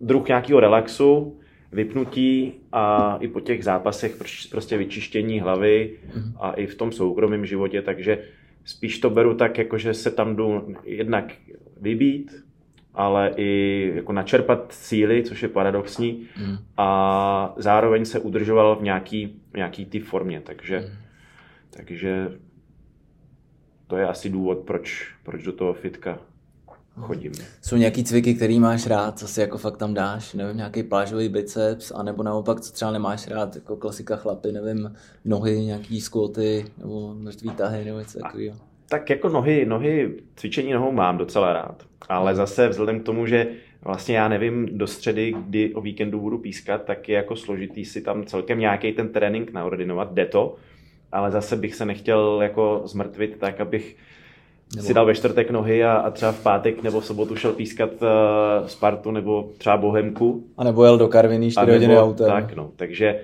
druh 0.00 0.28
nějakého 0.28 0.60
relaxu, 0.60 1.38
vypnutí 1.72 2.52
a 2.72 3.16
i 3.20 3.28
po 3.28 3.40
těch 3.40 3.64
zápasech 3.64 4.16
prostě 4.50 4.76
vyčištění 4.76 5.40
hlavy 5.40 5.90
a 6.40 6.52
i 6.52 6.66
v 6.66 6.74
tom 6.74 6.92
soukromém 6.92 7.46
životě, 7.46 7.82
takže 7.82 8.18
spíš 8.64 8.98
to 8.98 9.10
beru 9.10 9.34
tak, 9.34 9.58
jako 9.58 9.78
že 9.78 9.94
se 9.94 10.10
tam 10.10 10.36
jdu 10.36 10.74
jednak 10.84 11.32
vybít, 11.80 12.44
ale 12.94 13.32
i 13.36 13.92
jako 13.94 14.12
načerpat 14.12 14.72
síly, 14.72 15.22
což 15.22 15.42
je 15.42 15.48
paradoxní, 15.48 16.26
mm. 16.46 16.56
a 16.76 17.54
zároveň 17.56 18.04
se 18.04 18.18
udržoval 18.18 18.76
v 18.76 18.82
nějaký, 18.82 19.41
nějaký 19.56 19.86
ty 19.86 20.00
formě, 20.00 20.40
takže, 20.40 20.80
mm. 20.80 20.96
takže 21.70 22.38
to 23.86 23.96
je 23.96 24.06
asi 24.06 24.30
důvod, 24.30 24.58
proč, 24.58 25.14
proč 25.22 25.42
do 25.42 25.52
toho 25.52 25.74
fitka 25.74 26.18
chodím. 27.00 27.32
Jsou 27.62 27.76
nějaký 27.76 28.04
cviky, 28.04 28.34
který 28.34 28.60
máš 28.60 28.86
rád, 28.86 29.18
co 29.18 29.28
si 29.28 29.40
jako 29.40 29.58
fakt 29.58 29.76
tam 29.76 29.94
dáš, 29.94 30.34
nevím, 30.34 30.56
nějaký 30.56 30.82
plážový 30.82 31.28
biceps, 31.28 31.90
anebo 31.90 32.22
naopak, 32.22 32.60
co 32.60 32.72
třeba 32.72 32.90
nemáš 32.90 33.28
rád, 33.28 33.54
jako 33.54 33.76
klasika 33.76 34.16
chlapy, 34.16 34.52
nevím, 34.52 34.94
nohy, 35.24 35.64
nějaký 35.64 36.00
skvoty, 36.00 36.64
nebo 36.78 37.14
množství 37.14 37.50
tahy, 37.50 37.84
nebo 37.84 37.98
něco 37.98 38.18
takového. 38.18 38.56
Tak 38.88 39.10
jako 39.10 39.28
nohy, 39.28 39.66
nohy, 39.66 40.16
cvičení 40.36 40.72
nohou 40.72 40.92
mám 40.92 41.18
docela 41.18 41.52
rád, 41.52 41.86
ale 42.08 42.34
zase 42.34 42.68
vzhledem 42.68 43.00
k 43.00 43.04
tomu, 43.04 43.26
že 43.26 43.46
vlastně 43.84 44.16
já 44.16 44.28
nevím 44.28 44.78
do 44.78 44.86
středy, 44.86 45.34
kdy 45.46 45.74
o 45.74 45.80
víkendu 45.80 46.20
budu 46.20 46.38
pískat, 46.38 46.84
tak 46.84 47.08
je 47.08 47.16
jako 47.16 47.36
složitý 47.36 47.84
si 47.84 48.00
tam 48.00 48.24
celkem 48.24 48.58
nějaký 48.58 48.92
ten 48.92 49.08
trénink 49.08 49.52
naordinovat, 49.52 50.12
jde 50.12 50.26
to, 50.26 50.54
ale 51.12 51.30
zase 51.30 51.56
bych 51.56 51.74
se 51.74 51.84
nechtěl 51.84 52.38
jako 52.42 52.82
zmrtvit 52.84 53.36
tak, 53.38 53.60
abych 53.60 53.96
nebo... 54.76 54.86
si 54.86 54.94
dal 54.94 55.06
ve 55.06 55.14
čtvrtek 55.14 55.50
nohy 55.50 55.84
a, 55.84 55.92
a 55.92 56.10
třeba 56.10 56.32
v 56.32 56.42
pátek 56.42 56.82
nebo 56.82 57.00
v 57.00 57.06
sobotu 57.06 57.36
šel 57.36 57.52
pískat 57.52 57.90
uh, 57.92 58.66
Spartu 58.66 59.10
nebo 59.10 59.48
třeba 59.58 59.76
Bohemku. 59.76 60.44
A 60.56 60.64
nebo 60.64 60.84
jel 60.84 60.98
do 60.98 61.08
Karviny 61.08 61.50
4 61.50 61.72
hodiny 61.72 61.98
autem. 61.98 62.26
Tak 62.26 62.54
no, 62.54 62.70
takže 62.76 63.20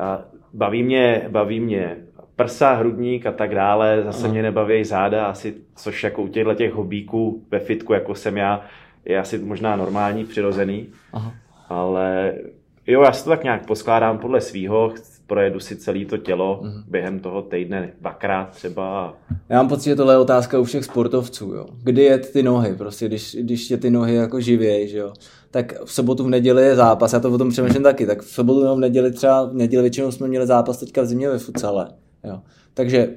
uh, 0.00 0.24
baví 0.52 0.82
mě, 0.82 1.26
baví 1.28 1.60
mě 1.60 1.96
prsa, 2.36 2.72
hrudník 2.72 3.26
a 3.26 3.32
tak 3.32 3.54
dále, 3.54 4.02
zase 4.04 4.24
Aha. 4.24 4.32
mě 4.32 4.42
nebaví 4.42 4.84
záda, 4.84 5.26
asi, 5.26 5.54
což 5.76 6.04
jako 6.04 6.22
u 6.22 6.28
těchto 6.28 6.54
těch 6.54 6.72
hobíků 6.72 7.42
ve 7.50 7.58
fitku, 7.58 7.92
jako 7.92 8.14
jsem 8.14 8.36
já, 8.36 8.64
je 9.06 9.20
asi 9.20 9.38
možná 9.38 9.76
normální, 9.76 10.24
přirozený, 10.24 10.86
Aha. 11.12 11.34
ale 11.68 12.34
jo, 12.86 13.02
já 13.02 13.12
si 13.12 13.24
to 13.24 13.30
tak 13.30 13.44
nějak 13.44 13.66
poskládám 13.66 14.18
podle 14.18 14.40
svýho, 14.40 14.92
projedu 15.26 15.60
si 15.60 15.76
celé 15.76 16.04
to 16.04 16.16
tělo 16.16 16.60
uh-huh. 16.62 16.82
během 16.88 17.20
toho 17.20 17.42
týdne 17.42 17.92
dvakrát 18.00 18.50
třeba. 18.50 19.14
Já 19.48 19.56
mám 19.56 19.68
pocit, 19.68 19.90
že 19.90 19.96
tohle 19.96 20.14
je 20.14 20.18
otázka 20.18 20.58
u 20.58 20.64
všech 20.64 20.84
sportovců, 20.84 21.54
jo. 21.54 21.66
Kdy 21.82 22.02
jet 22.02 22.32
ty 22.32 22.42
nohy, 22.42 22.74
prostě, 22.74 23.08
když, 23.08 23.36
když 23.40 23.68
tě 23.68 23.76
ty 23.76 23.90
nohy 23.90 24.14
jako 24.14 24.40
živějí, 24.40 24.88
že 24.88 24.98
jo. 24.98 25.12
Tak 25.50 25.84
v 25.84 25.92
sobotu, 25.92 26.24
v 26.24 26.28
neděli 26.28 26.62
je 26.62 26.76
zápas, 26.76 27.12
já 27.12 27.20
to 27.20 27.32
o 27.32 27.38
tom 27.38 27.50
přemýšlím 27.50 27.82
taky, 27.82 28.06
tak 28.06 28.22
v 28.22 28.30
sobotu 28.30 28.62
nebo 28.62 28.76
v 28.76 28.80
neděli 28.80 29.12
třeba, 29.12 29.44
v 29.44 29.54
neděli 29.54 29.82
většinou 29.82 30.10
jsme 30.12 30.28
měli 30.28 30.46
zápas 30.46 30.78
teďka 30.78 31.02
v 31.02 31.06
zimě 31.06 31.28
ve 31.28 31.38
futsale. 31.38 31.88
Jo. 32.24 32.40
Takže 32.74 33.08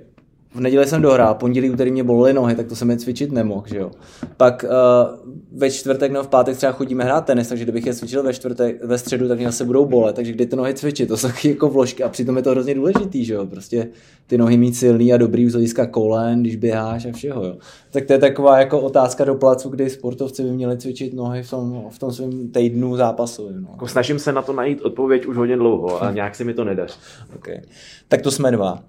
v 0.54 0.60
neděli 0.60 0.88
jsem 0.88 1.02
dohrál, 1.02 1.36
pondělí, 1.36 1.70
úterý 1.70 1.92
mě 1.92 2.04
bolely 2.04 2.34
nohy, 2.34 2.56
tak 2.56 2.68
to 2.68 2.76
jsem 2.76 2.90
je 2.90 2.98
cvičit 2.98 3.32
nemohl, 3.32 3.68
že 3.68 3.78
jo. 3.78 3.92
Pak 4.38 4.66
uh, 4.66 5.60
ve 5.60 5.72
čtvrtek 5.72 6.12
nebo 6.12 6.24
v 6.24 6.28
pátek 6.28 6.58
třeba 6.58 6.72
chodíme 6.72 7.04
hrát 7.04 7.26
tenis, 7.26 7.48
takže 7.48 7.64
kdybych 7.64 7.86
je 7.86 7.94
cvičil 7.94 8.24
ve 8.24 8.34
čtvrtek, 8.34 8.84
ve 8.84 8.98
středu, 8.98 9.28
tak 9.28 9.38
mě 9.38 9.52
se 9.52 9.66
budou 9.66 9.86
bolet, 9.86 10.16
takže 10.16 10.32
kdy 10.32 10.46
ty 10.46 10.56
nohy 10.56 10.74
cvičit, 10.74 11.08
to 11.08 11.18
jsou 11.18 11.28
jako 11.44 11.70
vložky 11.70 12.04
a 12.04 12.10
přitom 12.10 12.38
je 12.38 12.44
to 12.44 12.50
hrozně 12.50 12.76
důležitý, 12.76 13.26
že 13.26 13.34
jo. 13.34 13.46
Prostě 13.46 13.88
ty 14.28 14.38
nohy 14.38 14.58
mít 14.58 14.76
silný 14.76 15.14
a 15.14 15.18
dobrý 15.18 15.50
z 15.50 15.54
hlediska 15.54 15.86
kolen, 15.86 16.42
když 16.42 16.56
běháš 16.56 17.06
a 17.06 17.12
všeho, 17.12 17.46
jo. 17.46 17.58
Tak 17.92 18.06
to 18.06 18.14
je 18.14 18.20
taková 18.20 18.60
jako 18.60 18.80
otázka 18.80 19.26
do 19.26 19.36
placu, 19.36 19.70
kdy 19.70 19.90
sportovci 19.90 20.44
by 20.44 20.52
měli 20.52 20.78
cvičit 20.78 21.14
nohy 21.14 21.44
v 21.44 21.50
tom, 21.50 21.84
v 21.90 22.00
tom 22.00 22.12
svém 22.12 22.50
týdnu 22.50 22.96
zápasu. 22.96 23.50
No. 23.50 23.68
Jako 23.72 23.88
snažím 23.88 24.20
se 24.20 24.32
na 24.32 24.42
to 24.42 24.54
najít 24.54 24.82
odpověď 24.82 25.26
už 25.26 25.38
hodně 25.38 25.58
dlouho 25.58 26.04
a 26.04 26.12
nějak 26.14 26.36
se 26.36 26.44
mi 26.44 26.54
to 26.54 26.64
nedaří. 26.64 27.00
okay. 27.36 27.62
Tak 28.08 28.22
to 28.22 28.32
jsme 28.32 28.52
dva. 28.52 28.84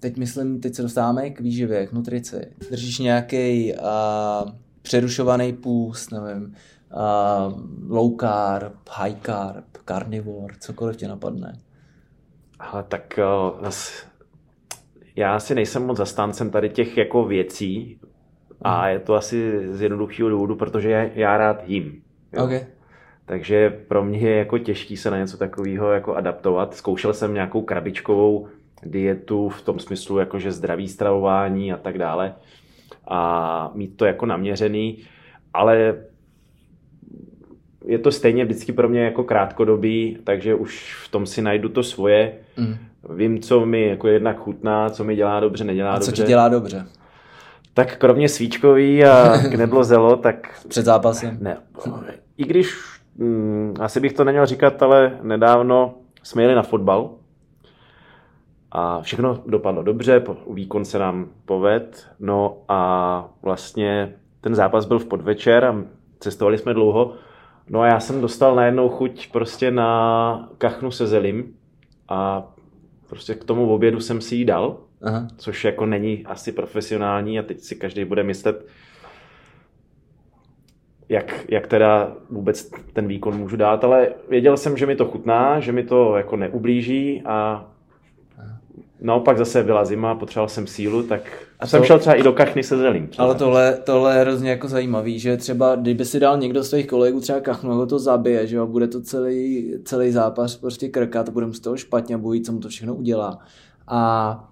Teď 0.00 0.16
myslím, 0.16 0.60
teď 0.60 0.74
se 0.74 0.82
dostáváme 0.82 1.30
k 1.30 1.40
výživě, 1.40 1.86
k 1.86 1.92
nutrici. 1.92 2.40
Držíš 2.70 2.98
nějaký 2.98 3.72
uh, 3.72 4.50
přerušovaný 4.82 5.52
půst, 5.52 6.12
nevím, 6.12 6.44
uh, 6.44 7.52
low 7.88 8.16
carb, 8.20 8.74
high 8.90 9.16
carb, 9.22 9.64
carnivore, 9.88 10.54
cokoliv 10.60 10.96
tě 10.96 11.08
napadne. 11.08 11.58
Ale 12.58 12.84
tak 12.88 13.18
uh, 13.62 13.70
já 15.16 15.40
si 15.40 15.54
nejsem 15.54 15.86
moc 15.86 15.98
zastáncem 15.98 16.50
tady 16.50 16.70
těch 16.70 16.96
jako 16.96 17.24
věcí 17.24 18.00
a 18.62 18.80
mhm. 18.80 18.90
je 18.90 18.98
to 18.98 19.14
asi 19.14 19.68
z 19.72 19.82
jednoduchého 19.82 20.28
důvodu, 20.28 20.56
protože 20.56 21.10
já 21.14 21.36
rád 21.36 21.62
jím. 21.66 22.02
Jo? 22.32 22.44
Okay. 22.44 22.66
Takže 23.24 23.70
pro 23.70 24.04
mě 24.04 24.18
je 24.18 24.36
jako 24.36 24.58
těžký 24.58 24.96
se 24.96 25.10
na 25.10 25.18
něco 25.18 25.36
takového 25.36 25.92
jako 25.92 26.14
adaptovat. 26.14 26.74
Zkoušel 26.74 27.14
jsem 27.14 27.34
nějakou 27.34 27.62
krabičkovou 27.62 28.48
dietu 28.82 29.48
v 29.48 29.62
tom 29.62 29.78
smyslu, 29.78 30.18
jakože 30.18 30.52
zdravý 30.52 30.88
stravování 30.88 31.72
a 31.72 31.76
tak 31.76 31.98
dále 31.98 32.34
a 33.08 33.70
mít 33.74 33.96
to 33.96 34.04
jako 34.04 34.26
naměřený, 34.26 34.98
ale 35.54 35.94
je 37.84 37.98
to 37.98 38.12
stejně 38.12 38.44
vždycky 38.44 38.72
pro 38.72 38.88
mě 38.88 39.00
jako 39.00 39.24
krátkodobý, 39.24 40.18
takže 40.24 40.54
už 40.54 40.96
v 41.04 41.10
tom 41.10 41.26
si 41.26 41.42
najdu 41.42 41.68
to 41.68 41.82
svoje. 41.82 42.32
Mm. 42.56 42.76
Vím, 43.14 43.40
co 43.40 43.66
mi 43.66 43.88
jako 43.88 44.08
jednak 44.08 44.38
chutná, 44.38 44.90
co 44.90 45.04
mi 45.04 45.16
dělá 45.16 45.40
dobře, 45.40 45.64
nedělá 45.64 45.92
dobře. 45.94 46.10
A 46.10 46.14
co 46.14 46.22
ti 46.22 46.28
dělá 46.28 46.48
dobře? 46.48 46.86
Tak 47.74 47.96
kromě 47.96 48.28
svíčkový 48.28 49.04
a 49.04 49.36
zelo, 49.82 50.16
tak... 50.16 50.64
Před 50.68 50.84
zápasem? 50.84 51.38
Ne. 51.40 51.56
I 52.36 52.44
když, 52.44 52.74
hm, 53.18 53.74
asi 53.80 54.00
bych 54.00 54.12
to 54.12 54.24
neměl 54.24 54.46
říkat, 54.46 54.82
ale 54.82 55.18
nedávno 55.22 55.94
jsme 56.22 56.42
jeli 56.42 56.54
na 56.54 56.62
fotbal 56.62 57.10
a 58.72 59.00
všechno 59.00 59.42
dopadlo 59.46 59.82
dobře, 59.82 60.24
výkon 60.50 60.84
se 60.84 60.98
nám 60.98 61.28
poved, 61.44 62.08
no 62.20 62.58
a 62.68 63.30
vlastně 63.42 64.14
ten 64.40 64.54
zápas 64.54 64.86
byl 64.86 64.98
v 64.98 65.04
podvečer 65.04 65.64
a 65.64 65.84
cestovali 66.20 66.58
jsme 66.58 66.74
dlouho, 66.74 67.14
no 67.70 67.80
a 67.80 67.86
já 67.86 68.00
jsem 68.00 68.20
dostal 68.20 68.54
najednou 68.54 68.88
chuť 68.88 69.32
prostě 69.32 69.70
na 69.70 70.50
kachnu 70.58 70.90
se 70.90 71.06
zelím 71.06 71.54
a 72.08 72.48
prostě 73.08 73.34
k 73.34 73.44
tomu 73.44 73.74
obědu 73.74 74.00
jsem 74.00 74.20
si 74.20 74.36
jí 74.36 74.44
dal, 74.44 74.76
Aha. 75.02 75.28
což 75.36 75.64
jako 75.64 75.86
není 75.86 76.26
asi 76.26 76.52
profesionální 76.52 77.38
a 77.38 77.42
teď 77.42 77.60
si 77.60 77.76
každý 77.76 78.04
bude 78.04 78.22
myslet, 78.22 78.66
jak, 81.08 81.44
jak 81.48 81.66
teda 81.66 82.12
vůbec 82.30 82.70
ten 82.92 83.08
výkon 83.08 83.38
můžu 83.38 83.56
dát, 83.56 83.84
ale 83.84 84.08
věděl 84.28 84.56
jsem, 84.56 84.76
že 84.76 84.86
mi 84.86 84.96
to 84.96 85.04
chutná, 85.04 85.60
že 85.60 85.72
mi 85.72 85.82
to 85.82 86.16
jako 86.16 86.36
neublíží 86.36 87.22
a 87.24 87.66
naopak 89.00 89.38
zase 89.38 89.62
byla 89.62 89.84
zima, 89.84 90.14
potřeboval 90.14 90.48
jsem 90.48 90.66
sílu, 90.66 91.02
tak 91.02 91.20
a 91.60 91.66
to, 91.66 91.70
jsem 91.70 91.84
šel 91.84 91.98
třeba 91.98 92.14
i 92.14 92.22
do 92.22 92.32
kachny 92.32 92.62
se 92.62 92.76
zelím. 92.76 93.08
Ale 93.18 93.34
tohle, 93.34 93.78
tohle 93.84 94.14
je 94.14 94.20
hrozně 94.20 94.50
jako 94.50 94.68
zajímavý, 94.68 95.18
že 95.18 95.36
třeba 95.36 95.76
kdyby 95.76 96.04
si 96.04 96.20
dal 96.20 96.38
někdo 96.38 96.64
z 96.64 96.70
tvých 96.70 96.86
kolegů 96.86 97.20
třeba 97.20 97.40
kachnu, 97.40 97.74
ho 97.74 97.86
to 97.86 97.98
zabije, 97.98 98.46
že 98.46 98.56
jo, 98.56 98.66
bude 98.66 98.88
to 98.88 99.00
celý, 99.00 99.74
celý 99.84 100.10
zápas 100.10 100.56
prostě 100.56 100.88
krkat, 100.88 101.28
bude 101.28 101.46
mu 101.46 101.52
z 101.52 101.60
toho 101.60 101.76
špatně 101.76 102.14
a 102.14 102.18
bojí, 102.18 102.42
co 102.42 102.52
mu 102.52 102.58
to 102.58 102.68
všechno 102.68 102.94
udělá. 102.94 103.38
A 103.88 104.50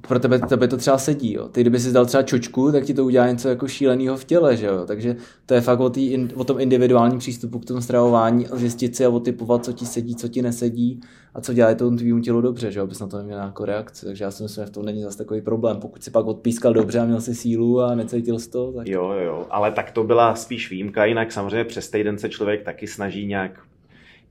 pro 0.00 0.18
tebe, 0.18 0.38
tebe 0.38 0.68
to 0.68 0.76
třeba 0.76 0.98
sedí. 0.98 1.32
Jo. 1.32 1.48
Ty 1.48 1.60
kdyby 1.60 1.80
si 1.80 1.92
dal 1.92 2.06
třeba 2.06 2.22
čočku, 2.22 2.72
tak 2.72 2.84
ti 2.84 2.94
to 2.94 3.04
udělá 3.04 3.30
něco 3.30 3.48
jako 3.48 3.68
šíleného 3.68 4.16
v 4.16 4.24
těle. 4.24 4.56
Že 4.56 4.66
jo. 4.66 4.84
Takže 4.86 5.16
to 5.46 5.54
je 5.54 5.60
fakt 5.60 5.80
o, 5.80 5.90
tý, 5.90 6.28
o 6.34 6.44
tom 6.44 6.60
individuálním 6.60 7.18
přístupu 7.18 7.58
k 7.58 7.64
tomu 7.64 7.80
stravování 7.80 8.48
a 8.48 8.56
zjistit 8.56 8.96
si 8.96 9.04
a 9.04 9.08
otypovat, 9.08 9.64
co 9.64 9.72
ti 9.72 9.86
sedí, 9.86 10.16
co 10.16 10.28
ti 10.28 10.42
nesedí 10.42 11.00
a 11.34 11.40
co 11.40 11.52
dělá 11.52 11.74
tomu 11.74 11.96
tvýmu 11.96 12.20
tělu 12.20 12.40
dobře, 12.40 12.72
že 12.72 12.78
jo, 12.78 12.84
abys 12.84 13.00
na 13.00 13.06
to 13.06 13.16
neměl 13.16 13.38
nějakou 13.38 13.64
reakci. 13.64 14.06
Takže 14.06 14.24
já 14.24 14.30
si 14.30 14.42
myslím, 14.42 14.64
že 14.64 14.66
v 14.66 14.74
tom 14.74 14.84
není 14.84 15.02
zase 15.02 15.18
takový 15.18 15.40
problém. 15.40 15.80
Pokud 15.80 16.02
si 16.02 16.10
pak 16.10 16.26
odpískal 16.26 16.72
dobře 16.72 16.98
a 16.98 17.04
měl 17.04 17.20
si 17.20 17.34
sílu 17.34 17.80
a 17.80 17.94
necítil 17.94 18.38
jsi 18.38 18.50
to, 18.50 18.72
tak... 18.72 18.88
Jo, 18.88 19.10
jo, 19.10 19.46
ale 19.50 19.72
tak 19.72 19.90
to 19.90 20.04
byla 20.04 20.34
spíš 20.34 20.70
výjimka, 20.70 21.04
jinak 21.04 21.32
samozřejmě 21.32 21.64
přes 21.64 21.90
týden 21.90 22.18
se 22.18 22.28
člověk 22.28 22.62
taky 22.62 22.86
snaží 22.86 23.26
nějak 23.26 23.60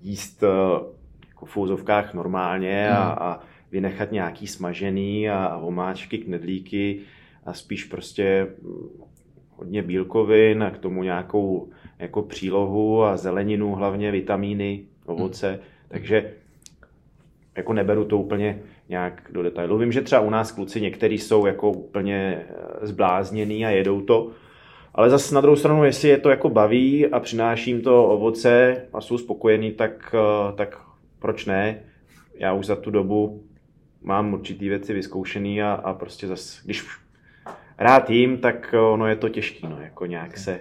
jíst 0.02 0.44
eh, 0.44 0.48
jako 1.28 1.46
v 1.46 1.58
úzovkách 1.58 2.14
normálně 2.14 2.88
hmm. 2.90 2.98
a, 2.98 3.12
a 3.12 3.40
vynechat 3.72 4.12
nějaký 4.12 4.48
smažený 4.48 5.30
a, 5.30 5.46
a 5.46 5.58
omáčky, 5.58 6.18
knedlíky 6.18 7.00
a 7.46 7.54
spíš 7.54 7.84
prostě 7.84 8.48
mm, 8.62 8.90
hodně 9.50 9.82
bílkovin 9.82 10.64
a 10.64 10.72
k 10.72 10.78
tomu 10.78 11.04
nějakou 11.04 11.70
jako 12.00 12.22
přílohu 12.22 13.04
a 13.04 13.18
zeleninu, 13.18 13.76
hlavně 13.76 14.12
vitamíny, 14.12 14.84
ovoce. 15.06 15.50
Hmm. 15.50 15.60
Takže 15.88 16.34
jako 17.58 17.74
neberu 17.74 18.06
to 18.06 18.18
úplně 18.18 18.62
nějak 18.90 19.30
do 19.32 19.44
detailu. 19.44 19.78
Vím, 19.78 19.92
že 19.92 20.02
třeba 20.02 20.22
u 20.22 20.30
nás 20.30 20.52
kluci 20.52 20.82
někteří 20.82 21.18
jsou 21.18 21.46
jako 21.46 21.72
úplně 21.72 22.46
eh, 22.50 22.88
zblázněný 22.88 23.66
a 23.66 23.70
jedou 23.70 24.02
to, 24.02 24.32
ale 24.96 25.10
zase 25.10 25.36
na 25.36 25.42
druhou 25.42 25.56
stranu, 25.56 25.84
jestli 25.84 26.10
je 26.10 26.18
to 26.18 26.30
jako 26.30 26.50
baví 26.50 27.08
a 27.08 27.20
přináším 27.20 27.82
to 27.82 28.08
ovoce 28.08 28.86
a 28.94 29.02
jsou 29.02 29.18
spokojení, 29.18 29.72
tak, 29.72 30.16
eh, 30.16 30.56
tak 30.56 30.82
proč 31.20 31.46
ne? 31.46 31.84
Já 32.36 32.54
už 32.54 32.66
za 32.66 32.76
tu 32.76 32.92
dobu 32.92 33.44
mám 34.02 34.34
určitý 34.34 34.70
věci 34.70 34.94
vyzkoušený 34.94 35.62
a, 35.62 35.72
a 35.72 35.94
prostě 35.94 36.28
zase, 36.28 36.62
když 36.66 36.88
rád 37.78 38.10
jím, 38.10 38.38
tak 38.38 38.76
ono 38.92 39.08
je 39.08 39.16
to 39.16 39.30
těžké, 39.30 39.70
no, 39.70 39.82
jako 39.82 40.06
nějak 40.06 40.38
se 40.38 40.60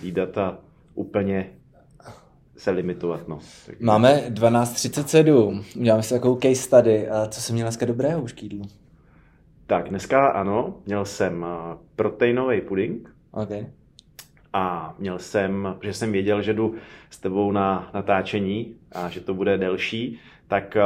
hlídat 0.00 0.38
a 0.38 0.58
úplně 0.94 1.50
se 2.56 2.70
limitovat. 2.70 3.28
No. 3.28 3.38
Tak... 3.66 3.80
Máme 3.80 4.22
12.37, 4.30 5.64
uděláme 5.76 6.02
si 6.02 6.14
takovou 6.14 6.36
case 6.36 6.54
study. 6.54 7.08
A 7.08 7.26
co 7.26 7.40
jsem 7.40 7.54
měl 7.54 7.64
dneska 7.64 7.86
dobrého 7.86 8.22
už 8.22 8.32
k 8.32 8.42
jídlu? 8.42 8.62
Tak 9.66 9.88
dneska 9.88 10.26
ano, 10.26 10.74
měl 10.86 11.04
jsem 11.04 11.46
proteinový 11.96 12.60
puding. 12.60 13.14
Okay. 13.30 13.66
A 14.52 14.94
měl 14.98 15.18
jsem, 15.18 15.74
protože 15.78 15.92
jsem 15.92 16.12
věděl, 16.12 16.42
že 16.42 16.54
jdu 16.54 16.74
s 17.10 17.18
tebou 17.18 17.52
na 17.52 17.90
natáčení 17.94 18.74
a 18.92 19.08
že 19.08 19.20
to 19.20 19.34
bude 19.34 19.58
delší, 19.58 20.20
tak 20.48 20.76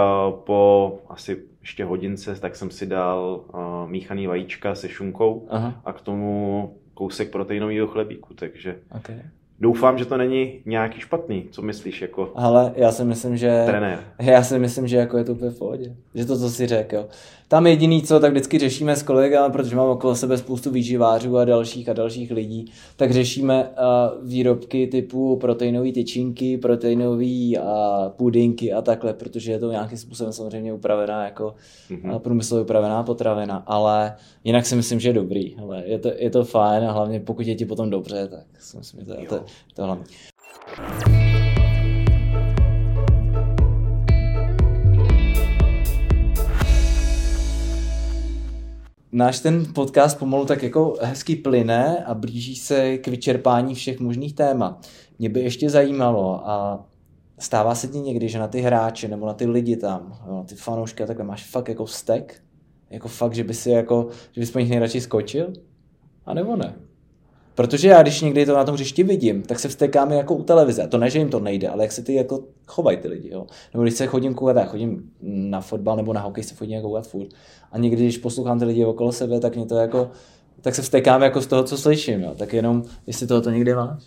po 0.45 0.99
asi 1.09 1.43
ještě 1.61 1.85
hodince, 1.85 2.41
tak 2.41 2.57
jsem 2.57 2.71
si 2.71 2.87
dal 2.87 3.41
uh, 3.55 3.91
míchaný 3.91 4.27
vajíčka 4.27 4.75
se 4.75 4.89
šunkou 4.89 5.47
Aha. 5.51 5.81
a 5.85 5.93
k 5.93 6.01
tomu 6.01 6.75
kousek 6.95 7.31
proteinového 7.31 7.87
chlebíku, 7.87 8.35
takže 8.35 8.77
okay. 8.99 9.23
Doufám, 9.61 9.99
že 9.99 10.05
to 10.05 10.17
není 10.17 10.61
nějaký 10.67 11.01
špatný. 11.01 11.49
Co 11.51 11.63
myslíš 11.63 12.03
jako 12.03 12.33
Ale 12.35 12.73
já 12.77 12.93
si 12.93 13.05
myslím, 13.05 13.37
že... 13.37 13.63
Trenér. 13.67 14.05
Já 14.21 14.43
si 14.43 14.59
myslím, 14.59 14.89
že 14.89 14.97
jako 14.97 15.19
je 15.19 15.25
to 15.25 15.33
úplně 15.33 15.51
v 15.51 15.59
pohodě. 15.59 15.97
Že 16.15 16.25
to, 16.25 16.39
co 16.39 16.51
si 16.51 16.67
řekl, 16.67 16.95
jo. 16.97 17.09
Tam 17.51 17.67
jediný, 17.67 18.03
co 18.03 18.21
tak 18.21 18.31
vždycky 18.31 18.59
řešíme 18.59 18.97
s 18.97 19.03
kolegami, 19.03 19.53
protože 19.53 19.77
mám 19.77 19.89
okolo 19.89 20.15
sebe 20.15 20.39
spoustu 20.39 20.71
výživářů 20.71 21.39
a 21.39 21.45
dalších 21.45 21.89
a 21.89 21.93
dalších 21.93 22.31
lidí, 22.31 22.73
tak 22.97 23.11
řešíme 23.11 23.65
uh, 23.65 24.29
výrobky 24.29 24.87
typu 24.87 25.37
proteinové 25.37 25.93
tyčinky, 25.93 26.59
proteinové 26.59 27.25
uh, 27.25 27.65
pudinky 28.09 28.73
a 28.73 28.83
takhle, 28.83 29.15
protože 29.15 29.53
je 29.53 29.59
to 29.59 29.71
nějakým 29.71 29.99
způsobem 29.99 30.33
samozřejmě 30.33 30.73
upravená 30.73 31.25
jako 31.25 31.55
mm-hmm. 31.91 32.19
průmyslově 32.19 32.65
upravená 32.65 33.03
potravina, 33.03 33.63
ale 33.67 34.17
jinak 34.45 34.67
si 34.67 34.77
myslím, 34.77 35.01
že 35.01 35.09
je 35.09 35.13
dobrý. 35.13 35.57
Ale 35.57 35.83
je, 35.87 35.99
to, 35.99 36.11
je 36.17 36.31
to 36.31 36.45
fajn 36.45 36.85
a 36.85 36.93
hlavně 36.93 37.21
pokud 37.21 37.47
je 37.47 37.55
ti 37.55 37.65
potom 37.65 37.91
dobře, 37.91 38.29
tak 38.29 38.63
si 38.63 38.77
myslím, 38.77 39.01
že 39.01 39.07
to, 39.07 39.21
je, 39.21 39.27
to, 39.27 39.45
to 39.75 39.85
hlavně. 39.85 40.05
Náš 49.13 49.41
ten 49.41 49.73
podcast 49.75 50.19
pomalu 50.19 50.47
tak 50.47 50.63
jako 50.63 50.97
hezky 51.01 51.37
plyne 51.37 52.05
a 52.05 52.15
blíží 52.15 52.57
se 52.57 52.99
k 52.99 53.09
vyčerpání 53.09 53.75
všech 53.75 54.01
možných 54.01 54.35
témat. 54.35 54.87
Mě 55.19 55.29
by 55.29 55.41
ještě 55.41 55.71
zajímalo 55.71 56.49
a 56.49 56.85
stává 57.39 57.75
se 57.75 57.89
ti 57.89 57.99
někdy, 57.99 58.29
že 58.29 58.39
na 58.39 58.49
ty 58.49 58.61
hráče 58.61 59.09
nebo 59.09 59.27
na 59.27 59.35
ty 59.35 59.47
lidi 59.47 59.77
tam, 59.77 60.19
na 60.31 60.43
ty 60.43 60.55
fanoušky 60.55 61.03
a 61.03 61.07
takhle 61.07 61.25
máš 61.25 61.51
fakt 61.51 61.69
jako 61.69 61.85
vztek? 61.85 62.43
Jako 62.91 63.09
fakt, 63.09 63.35
že 63.35 63.45
by 63.45 63.55
si 63.55 63.71
jako, 63.71 64.09
že 64.33 64.41
bys 64.41 64.51
po 64.51 64.59
nich 64.59 64.71
nejradši 64.71 65.01
skočil? 65.01 65.53
A 66.27 66.35
nebo 66.35 66.57
ne? 66.57 66.75
Protože 67.55 67.89
já, 67.89 68.03
když 68.03 68.21
někdy 68.21 68.47
to 68.47 68.57
na 68.57 68.65
tom 68.65 68.75
hřišti 68.75 69.03
vidím, 69.03 69.43
tak 69.43 69.59
se 69.59 69.69
vstekám 69.69 70.13
jako 70.13 70.35
u 70.35 70.43
televize. 70.43 70.83
A 70.83 70.87
to 70.87 70.99
ne, 70.99 71.11
že 71.11 71.19
jim 71.19 71.29
to 71.29 71.41
nejde, 71.41 71.69
ale 71.69 71.85
jak 71.85 71.93
se 71.93 72.03
ty 72.03 72.15
jako 72.15 72.45
chovají 72.67 72.97
ty 72.97 73.09
lidi. 73.09 73.31
Jo? 73.33 73.47
Nebo 73.75 73.83
když 73.83 73.95
se 73.95 74.07
chodím 74.07 74.35
koukat, 74.35 74.57
já 74.57 74.65
chodím 74.65 75.11
na 75.23 75.61
fotbal 75.61 75.97
nebo 75.97 76.13
na 76.13 76.21
hokej 76.21 76.45
se 76.45 76.55
chodím 76.55 76.83
koukat 76.83 77.07
furt. 77.07 77.29
A 77.73 77.79
někdy, 77.79 78.03
když 78.03 78.19
poslouchám 78.19 78.59
ty 78.59 78.65
lidi 78.65 78.85
okolo 78.85 79.13
sebe, 79.13 79.41
tak 79.41 79.57
mě 79.57 79.67
to 79.67 79.75
jako, 79.75 80.11
tak 80.61 80.75
se 80.75 80.83
vstekám 80.83 81.23
jako 81.23 81.41
z 81.41 81.47
toho, 81.47 81.65
co 81.65 81.79
slyším. 81.79 82.21
Jo? 82.21 82.35
Tak 82.39 82.53
jenom, 82.53 82.83
jestli 83.07 83.27
toho 83.27 83.41
to 83.41 83.51
někdy 83.51 83.75
máš. 83.75 84.03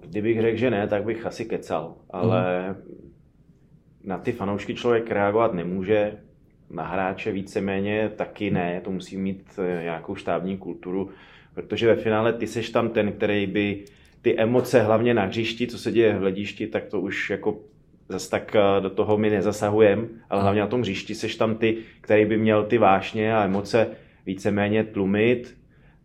Kdybych 0.00 0.40
řekl, 0.40 0.58
že 0.58 0.70
ne, 0.70 0.88
tak 0.88 1.04
bych 1.04 1.26
asi 1.26 1.44
kecal. 1.44 1.94
Ale 2.10 2.68
mm. 2.68 2.76
na 4.04 4.18
ty 4.18 4.32
fanoušky 4.32 4.74
člověk 4.74 5.10
reagovat 5.10 5.54
nemůže. 5.54 6.12
Na 6.70 6.86
hráče 6.86 7.32
víceméně 7.32 8.10
taky 8.16 8.50
ne. 8.50 8.80
To 8.84 8.90
musí 8.90 9.16
mít 9.16 9.44
nějakou 9.82 10.14
štábní 10.14 10.58
kulturu 10.58 11.10
protože 11.54 11.86
ve 11.86 11.96
finále 11.96 12.32
ty 12.32 12.46
seš 12.46 12.70
tam 12.70 12.88
ten, 12.88 13.12
který 13.12 13.46
by 13.46 13.84
ty 14.22 14.38
emoce 14.38 14.82
hlavně 14.82 15.14
na 15.14 15.24
hřišti, 15.24 15.66
co 15.66 15.78
se 15.78 15.92
děje 15.92 16.14
v 16.14 16.20
hledišti, 16.20 16.66
tak 16.66 16.84
to 16.84 17.00
už 17.00 17.30
jako 17.30 17.60
zase 18.08 18.30
tak 18.30 18.56
eh, 18.56 18.80
do 18.80 18.90
toho 18.90 19.18
my 19.18 19.30
nezasahujeme, 19.30 20.06
ale 20.30 20.42
hlavně 20.42 20.60
na 20.60 20.66
tom 20.66 20.80
hřišti 20.80 21.14
seš 21.14 21.36
tam 21.36 21.56
ty, 21.56 21.76
který 22.00 22.24
by 22.24 22.36
měl 22.36 22.64
ty 22.64 22.78
vášně 22.78 23.36
a 23.36 23.44
emoce 23.44 23.88
víceméně 24.26 24.84
tlumit, 24.84 25.56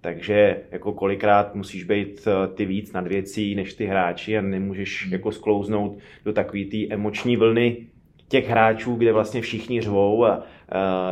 takže 0.01 0.57
jako 0.71 0.93
kolikrát 0.93 1.55
musíš 1.55 1.83
být 1.83 2.27
eh, 2.27 2.47
ty 2.47 2.65
víc 2.65 2.93
nad 2.93 3.07
věcí 3.07 3.55
než 3.55 3.73
ty 3.73 3.85
hráči 3.85 4.37
a 4.37 4.41
nemůžeš 4.41 5.03
hmm. 5.03 5.13
jako 5.13 5.31
sklouznout 5.31 5.97
do 6.25 6.33
takové 6.33 6.63
té 6.63 6.77
emoční 6.89 7.37
vlny, 7.37 7.87
těch 8.29 8.49
hráčů, 8.49 8.95
kde 8.95 9.13
vlastně 9.13 9.41
všichni 9.41 9.81
řvou 9.81 10.25
a 10.25 10.37
uh, 10.37 10.43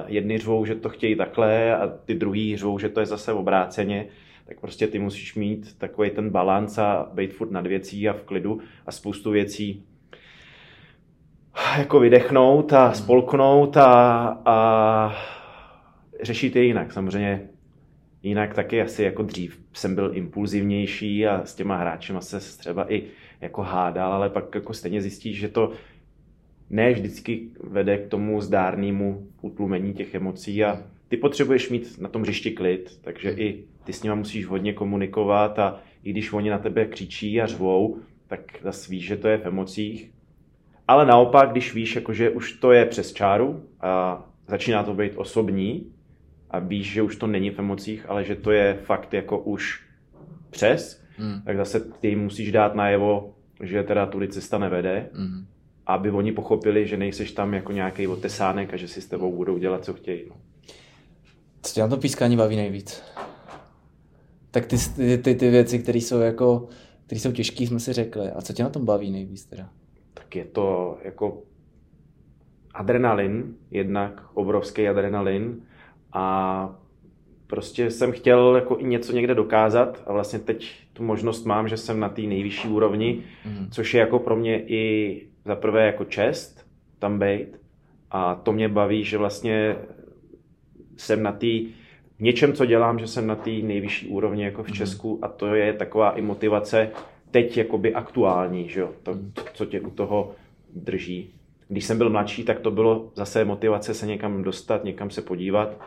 jedni 0.07 0.37
řvou, 0.37 0.65
že 0.65 0.75
to 0.75 0.89
chtějí 0.89 1.15
takhle 1.15 1.75
a 1.75 1.87
ty 1.87 2.13
druhý 2.13 2.57
řvou, 2.57 2.79
že 2.79 2.89
to 2.89 2.99
je 2.99 3.05
zase 3.05 3.33
obráceně, 3.33 4.05
tak 4.47 4.59
prostě 4.59 4.87
ty 4.87 4.99
musíš 4.99 5.35
mít 5.35 5.77
takový 5.77 6.09
ten 6.09 6.29
balans 6.29 6.77
a 6.77 7.09
být 7.13 7.33
furt 7.33 7.51
nad 7.51 7.67
věcí 7.67 8.09
a 8.09 8.13
v 8.13 8.23
klidu 8.23 8.59
a 8.85 8.91
spoustu 8.91 9.31
věcí 9.31 9.83
jako 11.77 11.99
vydechnout 11.99 12.73
a 12.73 12.93
spolknout 12.93 13.77
a, 13.77 14.27
a 14.45 15.15
řešit 16.23 16.55
je 16.55 16.63
jinak. 16.63 16.93
Samozřejmě 16.93 17.49
jinak 18.23 18.53
taky 18.53 18.81
asi 18.81 19.03
jako 19.03 19.23
dřív 19.23 19.59
jsem 19.73 19.95
byl 19.95 20.11
impulzivnější 20.13 21.27
a 21.27 21.45
s 21.45 21.55
těma 21.55 21.77
hráčema 21.77 22.21
se 22.21 22.57
třeba 22.57 22.93
i 22.93 23.03
jako 23.41 23.61
hádal, 23.61 24.13
ale 24.13 24.29
pak 24.29 24.55
jako 24.55 24.73
stejně 24.73 25.01
zjistíš, 25.01 25.39
že 25.39 25.47
to 25.47 25.71
ne 26.69 26.93
vždycky 26.93 27.49
vede 27.63 27.97
k 27.97 28.07
tomu 28.07 28.41
zdárnému 28.41 29.27
utlumení 29.41 29.93
těch 29.93 30.15
emocí 30.15 30.63
a 30.63 30.83
ty 31.07 31.17
potřebuješ 31.17 31.69
mít 31.69 32.01
na 32.01 32.09
tom 32.09 32.21
hřišti 32.21 32.51
klid, 32.51 32.99
takže 33.01 33.31
i 33.31 33.63
ty 33.85 33.93
s 33.93 34.03
nima 34.03 34.15
musíš 34.15 34.45
hodně 34.45 34.73
komunikovat 34.73 35.59
a 35.59 35.79
i 36.03 36.11
když 36.11 36.33
oni 36.33 36.49
na 36.49 36.57
tebe 36.57 36.85
křičí 36.85 37.41
a 37.41 37.47
řvou, 37.47 37.97
tak 38.27 38.39
zase 38.63 38.91
víš, 38.91 39.05
že 39.05 39.17
to 39.17 39.27
je 39.27 39.37
v 39.37 39.45
emocích. 39.45 40.11
Ale 40.87 41.05
naopak, 41.05 41.51
když 41.51 41.73
víš, 41.73 41.95
jako, 41.95 42.13
že 42.13 42.29
už 42.29 42.51
to 42.53 42.71
je 42.71 42.85
přes 42.85 43.13
čáru 43.13 43.63
a 43.81 44.23
začíná 44.47 44.83
to 44.83 44.93
být 44.93 45.13
osobní 45.15 45.91
a 46.49 46.59
víš, 46.59 46.91
že 46.91 47.01
už 47.01 47.15
to 47.15 47.27
není 47.27 47.49
v 47.49 47.59
emocích, 47.59 48.05
ale 48.09 48.23
že 48.23 48.35
to 48.35 48.51
je 48.51 48.79
fakt 48.83 49.13
jako 49.13 49.39
už 49.39 49.83
přes, 50.49 51.03
mm. 51.19 51.41
tak 51.45 51.57
zase 51.57 51.79
ty 51.79 52.15
musíš 52.15 52.51
dát 52.51 52.75
najevo, 52.75 53.35
že 53.63 53.83
teda 53.83 54.05
tudy 54.05 54.27
cesta 54.27 54.57
nevede, 54.57 55.09
mm. 55.13 55.45
aby 55.85 56.11
oni 56.11 56.31
pochopili, 56.31 56.87
že 56.87 56.97
nejseš 56.97 57.31
tam 57.31 57.53
jako 57.53 57.71
nějaký 57.71 58.07
otesánek 58.07 58.73
a 58.73 58.77
že 58.77 58.87
si 58.87 59.01
s 59.01 59.07
tebou 59.07 59.35
budou 59.35 59.57
dělat, 59.57 59.85
co 59.85 59.93
chtějí. 59.93 60.23
No. 60.29 60.35
Co 61.61 61.73
tě 61.73 61.81
na 61.81 61.87
to 61.87 61.97
pískání 61.97 62.37
baví 62.37 62.55
nejvíc? 62.55 63.03
Tak 64.55 64.65
ty, 64.65 64.77
ty, 64.95 65.17
ty, 65.17 65.35
ty 65.35 65.49
věci, 65.49 65.79
které 65.79 65.97
jsou 65.97 66.19
jako, 66.19 66.67
které 67.05 67.19
jsou 67.19 67.31
těžké, 67.31 67.63
jsme 67.63 67.79
si 67.79 67.93
řekli. 67.93 68.31
A 68.31 68.41
co 68.41 68.53
tě 68.53 68.63
na 68.63 68.69
tom 68.69 68.85
baví 68.85 69.11
nejvíc 69.11 69.45
teda? 69.45 69.69
Tak 70.13 70.35
je 70.35 70.45
to 70.45 70.97
jako 71.03 71.43
adrenalin, 72.73 73.55
jednak 73.71 74.23
obrovský 74.33 74.87
adrenalin 74.87 75.61
a 76.13 76.79
prostě 77.47 77.91
jsem 77.91 78.11
chtěl 78.11 78.55
jako 78.55 78.79
i 78.79 78.83
něco 78.83 79.13
někde 79.13 79.35
dokázat 79.35 80.03
a 80.07 80.13
vlastně 80.13 80.39
teď 80.39 80.87
tu 80.93 81.03
možnost 81.03 81.45
mám, 81.45 81.67
že 81.67 81.77
jsem 81.77 81.99
na 81.99 82.09
té 82.09 82.21
nejvyšší 82.21 82.67
úrovni, 82.67 83.23
mm. 83.45 83.67
což 83.71 83.93
je 83.93 83.99
jako 83.99 84.19
pro 84.19 84.35
mě 84.35 84.63
i 84.67 85.21
za 85.45 85.55
prvé 85.55 85.85
jako 85.85 86.05
čest 86.05 86.67
tam 86.99 87.19
být 87.19 87.59
a 88.11 88.35
to 88.35 88.51
mě 88.51 88.69
baví, 88.69 89.03
že 89.03 89.17
vlastně 89.17 89.75
jsem 90.97 91.23
na 91.23 91.31
té 91.31 91.47
něčem, 92.19 92.53
co 92.53 92.65
dělám, 92.65 92.99
že 92.99 93.07
jsem 93.07 93.27
na 93.27 93.35
té 93.35 93.49
nejvyšší 93.49 94.07
úrovni 94.07 94.43
jako 94.43 94.63
v 94.63 94.67
mhm. 94.67 94.75
Česku 94.75 95.19
a 95.21 95.27
to 95.27 95.55
je 95.55 95.73
taková 95.73 96.11
i 96.11 96.21
motivace 96.21 96.89
teď 97.31 97.57
jakoby 97.57 97.93
aktuální, 97.93 98.69
že 98.69 98.79
jo? 98.79 98.89
To, 99.03 99.13
mhm. 99.13 99.31
co 99.53 99.65
tě 99.65 99.81
u 99.81 99.89
toho 99.89 100.35
drží. 100.75 101.29
Když 101.67 101.85
jsem 101.85 101.97
byl 101.97 102.09
mladší, 102.09 102.43
tak 102.43 102.59
to 102.59 102.71
bylo 102.71 103.11
zase 103.15 103.45
motivace 103.45 103.93
se 103.93 104.07
někam 104.07 104.43
dostat, 104.43 104.83
někam 104.83 105.09
se 105.09 105.21
podívat, 105.21 105.81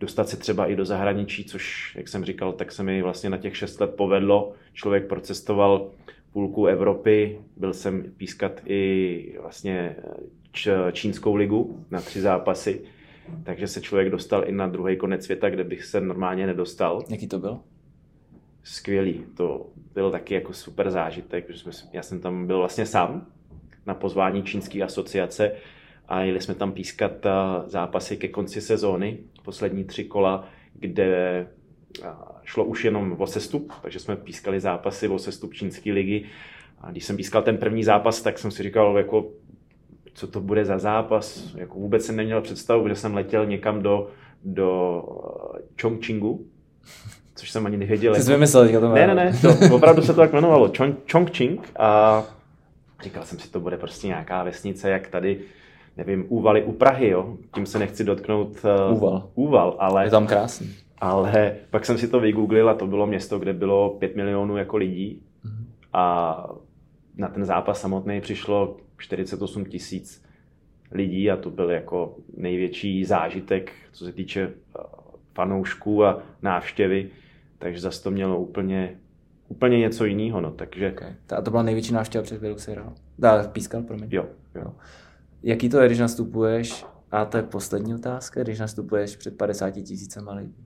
dostat 0.00 0.28
se 0.28 0.36
třeba 0.36 0.66
i 0.66 0.76
do 0.76 0.84
zahraničí, 0.84 1.44
což, 1.44 1.94
jak 1.96 2.08
jsem 2.08 2.24
říkal, 2.24 2.52
tak 2.52 2.72
se 2.72 2.82
mi 2.82 3.02
vlastně 3.02 3.30
na 3.30 3.36
těch 3.36 3.56
šest 3.56 3.80
let 3.80 3.94
povedlo. 3.96 4.52
Člověk 4.72 5.06
procestoval 5.06 5.90
půlku 6.32 6.66
Evropy, 6.66 7.38
byl 7.56 7.72
jsem 7.72 8.04
pískat 8.16 8.60
i 8.66 9.36
vlastně 9.40 9.96
čínskou 10.92 11.34
ligu 11.34 11.84
na 11.90 12.00
tři 12.00 12.20
zápasy, 12.20 12.80
takže 13.44 13.68
se 13.68 13.80
člověk 13.80 14.10
dostal 14.10 14.48
i 14.48 14.52
na 14.52 14.66
druhý 14.66 14.96
konec 14.96 15.24
světa, 15.24 15.50
kde 15.50 15.64
bych 15.64 15.84
se 15.84 16.00
normálně 16.00 16.46
nedostal. 16.46 17.02
Jaký 17.08 17.28
to 17.28 17.38
byl? 17.38 17.58
Skvělý, 18.62 19.24
to 19.36 19.66
byl 19.94 20.10
taky 20.10 20.34
jako 20.34 20.52
super 20.52 20.90
zážitek, 20.90 21.46
protože 21.46 21.58
jsme, 21.58 21.72
já 21.92 22.02
jsem 22.02 22.20
tam 22.20 22.46
byl 22.46 22.58
vlastně 22.58 22.86
sám 22.86 23.26
na 23.86 23.94
pozvání 23.94 24.42
čínské 24.42 24.82
asociace 24.82 25.52
a 26.08 26.20
jeli 26.20 26.40
jsme 26.40 26.54
tam 26.54 26.72
pískat 26.72 27.26
zápasy 27.66 28.16
ke 28.16 28.28
konci 28.28 28.60
sezóny, 28.60 29.18
poslední 29.44 29.84
tři 29.84 30.04
kola, 30.04 30.48
kde 30.74 31.46
šlo 32.44 32.64
už 32.64 32.84
jenom 32.84 33.16
o 33.18 33.26
sestup, 33.26 33.72
takže 33.82 33.98
jsme 33.98 34.16
pískali 34.16 34.60
zápasy 34.60 35.08
o 35.08 35.18
sestup 35.18 35.54
čínské 35.54 35.92
ligy. 35.92 36.24
A 36.80 36.90
když 36.90 37.04
jsem 37.04 37.16
pískal 37.16 37.42
ten 37.42 37.56
první 37.56 37.84
zápas, 37.84 38.22
tak 38.22 38.38
jsem 38.38 38.50
si 38.50 38.62
říkal, 38.62 38.98
jako 38.98 39.30
co 40.16 40.26
to 40.26 40.40
bude 40.40 40.64
za 40.64 40.78
zápas. 40.78 41.54
Jako 41.54 41.78
vůbec 41.78 42.04
jsem 42.04 42.16
neměl 42.16 42.40
představu, 42.40 42.88
že 42.88 42.94
jsem 42.94 43.14
letěl 43.14 43.46
někam 43.46 43.82
do, 43.82 44.08
do 44.44 45.02
eh, 45.58 45.62
Chongqingu, 45.82 46.46
což 47.34 47.50
jsem 47.50 47.66
ani 47.66 47.76
nevěděl. 47.76 48.14
Jsi 48.14 48.32
vymyslel 48.32 48.80
to 48.80 48.94
Ne, 48.94 49.06
ne, 49.06 49.14
ne, 49.14 49.38
to, 49.40 49.74
opravdu 49.74 50.02
se 50.02 50.14
to 50.14 50.20
tak 50.20 50.32
jmenovalo, 50.32 50.72
Chong, 50.76 50.96
Chongqing 51.12 51.70
a 51.78 52.22
říkal 53.02 53.24
jsem 53.24 53.38
si, 53.38 53.50
to 53.50 53.60
bude 53.60 53.76
prostě 53.76 54.06
nějaká 54.06 54.42
vesnice, 54.42 54.90
jak 54.90 55.08
tady, 55.08 55.40
nevím, 55.96 56.24
úvaly 56.28 56.64
u 56.64 56.72
Prahy, 56.72 57.08
jo. 57.08 57.36
Tím 57.54 57.66
se 57.66 57.78
nechci 57.78 58.04
dotknout 58.04 58.48
uh, 58.88 58.96
úval. 58.96 59.28
úval, 59.34 59.76
ale... 59.78 60.04
Je 60.04 60.10
tam 60.10 60.26
krásný. 60.26 60.74
Ale 60.98 61.56
pak 61.70 61.86
jsem 61.86 61.98
si 61.98 62.08
to 62.08 62.20
vygooglil 62.20 62.70
a 62.70 62.74
to 62.74 62.86
bylo 62.86 63.06
město, 63.06 63.38
kde 63.38 63.52
bylo 63.52 63.90
5 63.90 64.16
milionů 64.16 64.56
jako 64.56 64.76
lidí 64.76 65.22
mm-hmm. 65.44 65.64
a 65.92 66.46
na 67.16 67.28
ten 67.28 67.44
zápas 67.44 67.80
samotný 67.80 68.20
přišlo 68.20 68.76
48 68.98 69.64
tisíc 69.64 70.26
lidí 70.90 71.30
a 71.30 71.36
to 71.36 71.50
byl 71.50 71.70
jako 71.70 72.16
největší 72.36 73.04
zážitek, 73.04 73.72
co 73.92 74.04
se 74.04 74.12
týče 74.12 74.42
eh, 74.42 74.82
fanoušků 75.34 76.04
a 76.04 76.22
návštěvy, 76.42 77.10
takže 77.58 77.80
zase 77.80 78.02
to 78.02 78.10
mělo 78.10 78.40
úplně, 78.40 78.98
úplně 79.48 79.78
něco 79.78 80.04
jiného. 80.04 80.40
No, 80.40 80.50
takže... 80.50 80.92
Okay. 80.92 81.14
A 81.36 81.42
to 81.42 81.50
byla 81.50 81.62
největší 81.62 81.92
návštěva 81.92 82.22
před 82.22 82.36
kterou 82.36 82.58
jsi 82.58 82.70
hrál? 82.70 82.94
Dá, 83.18 83.48
pískal, 83.48 83.82
promiň. 83.82 84.08
Jo, 84.10 84.26
jo. 84.54 84.72
Jaký 85.42 85.68
to 85.68 85.80
je, 85.80 85.86
když 85.86 85.98
nastupuješ, 85.98 86.86
a 87.10 87.24
to 87.24 87.36
je 87.36 87.42
poslední 87.42 87.94
otázka, 87.94 88.42
když 88.42 88.58
nastupuješ 88.58 89.16
před 89.16 89.36
50 89.36 89.70
tisícema 89.70 90.32
lidí? 90.32 90.64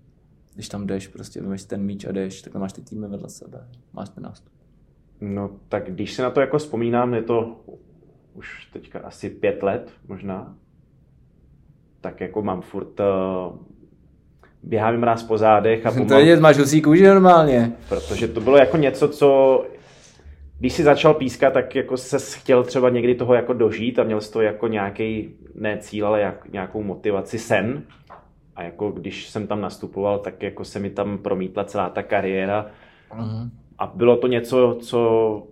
Když 0.55 0.68
tam 0.68 0.87
jdeš, 0.87 1.09
prostě 1.09 1.41
vymeš 1.41 1.64
ten 1.64 1.83
míč 1.83 2.05
a 2.05 2.12
jdeš, 2.12 2.43
tak 2.43 2.55
máš 2.55 2.72
ty 2.72 2.83
týmy 2.83 3.09
vedle 3.09 3.28
sebe, 3.28 3.68
máš 3.93 4.09
ten 4.09 4.24
nástup. 4.24 4.53
No 5.20 5.51
tak 5.68 5.91
když 5.91 6.14
se 6.14 6.22
na 6.22 6.31
to 6.31 6.41
jako 6.41 6.59
vzpomínám, 6.59 7.14
je 7.14 7.22
to 7.22 7.64
už 8.35 8.66
teďka 8.72 8.99
asi 8.99 9.31
pět 9.31 9.62
let 9.62 9.91
možná, 10.09 10.55
tak 12.01 12.20
jako 12.20 12.43
mám 12.43 12.61
furt 12.61 13.01
uh, 13.01 13.57
běhám 14.62 14.95
jim 14.95 15.03
ráz 15.03 15.22
po 15.22 15.39
zádech 15.39 15.87
a 15.87 15.91
pomalu, 15.91 16.09
To 16.09 16.18
je, 16.18 16.41
máš 16.41 16.59
husí 16.59 16.83
kůži 16.83 17.07
normálně. 17.07 17.72
Protože 17.89 18.28
to 18.28 18.41
bylo 18.41 18.57
jako 18.57 18.76
něco, 18.76 19.09
co 19.09 19.61
když 20.59 20.72
si 20.72 20.83
začal 20.83 21.14
pískat, 21.14 21.53
tak 21.53 21.74
jako 21.74 21.97
se 21.97 22.39
chtěl 22.39 22.64
třeba 22.64 22.89
někdy 22.89 23.14
toho 23.14 23.35
jako 23.35 23.53
dožít 23.53 23.99
a 23.99 24.05
měl 24.05 24.20
jsi 24.20 24.33
to 24.33 24.41
jako 24.41 24.68
nějaký, 24.68 25.35
ne 25.55 25.78
cíl, 25.78 26.07
ale 26.07 26.20
jak, 26.20 26.53
nějakou 26.53 26.83
motivaci, 26.83 27.39
sen. 27.39 27.83
A 28.57 28.62
jako 28.62 28.91
když 28.91 29.28
jsem 29.28 29.47
tam 29.47 29.61
nastupoval, 29.61 30.18
tak 30.18 30.43
jako 30.43 30.64
se 30.64 30.78
mi 30.78 30.91
tam 30.91 31.18
promítla 31.18 31.64
celá 31.64 31.89
ta 31.89 32.03
kariéra. 32.03 32.66
Uh-huh. 33.11 33.51
A 33.78 33.87
bylo 33.87 34.16
to 34.16 34.26
něco, 34.26 34.78
co, 34.81 35.43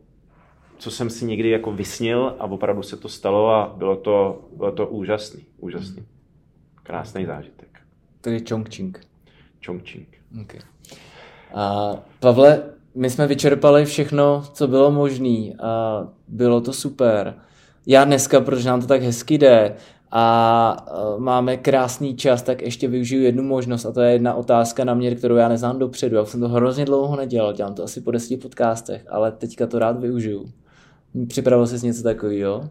co 0.79 0.91
jsem 0.91 1.11
si 1.11 1.25
někdy 1.25 1.51
jako 1.51 1.73
vysnil 1.73 2.37
a 2.39 2.45
opravdu 2.45 2.83
se 2.83 2.97
to 2.97 3.09
stalo 3.09 3.51
a 3.51 3.75
bylo 3.77 3.97
to, 3.97 4.49
bylo 4.57 4.73
to 4.73 4.87
úžasný, 4.87 5.47
úžasný. 5.59 6.07
Krásný 6.83 7.27
zážitek. 7.27 7.69
Tedy 8.21 8.45
Chongqing. 8.49 9.01
Chongqing. 9.67 10.09
Okay. 10.43 10.61
A 11.55 11.95
Pavle, 12.21 12.63
my 12.95 13.11
jsme 13.11 13.27
vyčerpali 13.27 13.85
všechno, 13.85 14.45
co 14.53 14.69
bylo 14.69 14.91
možné 14.91 15.53
a 15.63 16.03
bylo 16.29 16.61
to 16.61 16.73
super. 16.73 17.35
Já 17.87 18.05
dneska, 18.05 18.41
protože 18.41 18.69
nám 18.69 18.81
to 18.81 18.87
tak 18.87 19.03
hezky 19.03 19.39
jde, 19.39 19.77
a 20.11 20.87
e, 21.17 21.21
máme 21.21 21.57
krásný 21.57 22.17
čas, 22.17 22.43
tak 22.43 22.63
ještě 22.63 22.89
využiju 22.89 23.23
jednu 23.23 23.43
možnost 23.43 23.87
a 23.87 23.93
to 23.93 24.01
je 24.01 24.13
jedna 24.13 24.35
otázka 24.35 24.85
na 24.85 24.95
mě, 24.95 25.15
kterou 25.15 25.37
já 25.37 25.49
neznám 25.49 25.79
dopředu. 25.79 26.17
Já 26.17 26.25
jsem 26.25 26.41
to 26.41 26.49
hrozně 26.49 26.85
dlouho 26.85 27.17
nedělal, 27.17 27.53
dělám 27.53 27.75
to 27.75 27.85
asi 27.85 28.01
po 28.01 28.11
deseti 28.11 28.37
podcastech, 28.37 29.05
ale 29.11 29.33
teďka 29.33 29.67
to 29.67 29.79
rád 29.79 30.01
využiju. 30.01 30.53
Připravil 31.29 31.67
jsi 31.67 31.87
něco 31.87 32.03
takového? 32.03 32.71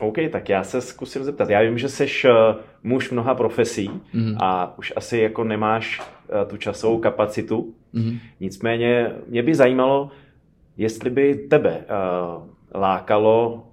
OK, 0.00 0.16
tak 0.32 0.48
já 0.48 0.64
se 0.64 0.80
zkusím 0.80 1.24
zeptat. 1.24 1.50
Já 1.50 1.60
vím, 1.62 1.78
že 1.78 1.88
jsi 1.88 2.04
uh, 2.04 2.30
muž 2.82 3.10
mnoha 3.10 3.34
profesí 3.34 3.90
mm. 4.12 4.36
a 4.40 4.78
už 4.78 4.92
asi 4.96 5.18
jako 5.18 5.44
nemáš 5.44 6.00
uh, 6.00 6.48
tu 6.48 6.56
časovou 6.56 6.98
kapacitu. 6.98 7.74
Mm. 7.92 8.18
Nicméně 8.40 9.12
mě 9.26 9.42
by 9.42 9.54
zajímalo, 9.54 10.10
jestli 10.76 11.10
by 11.10 11.34
tebe 11.34 11.78
uh, 11.78 12.42
lákalo 12.74 13.64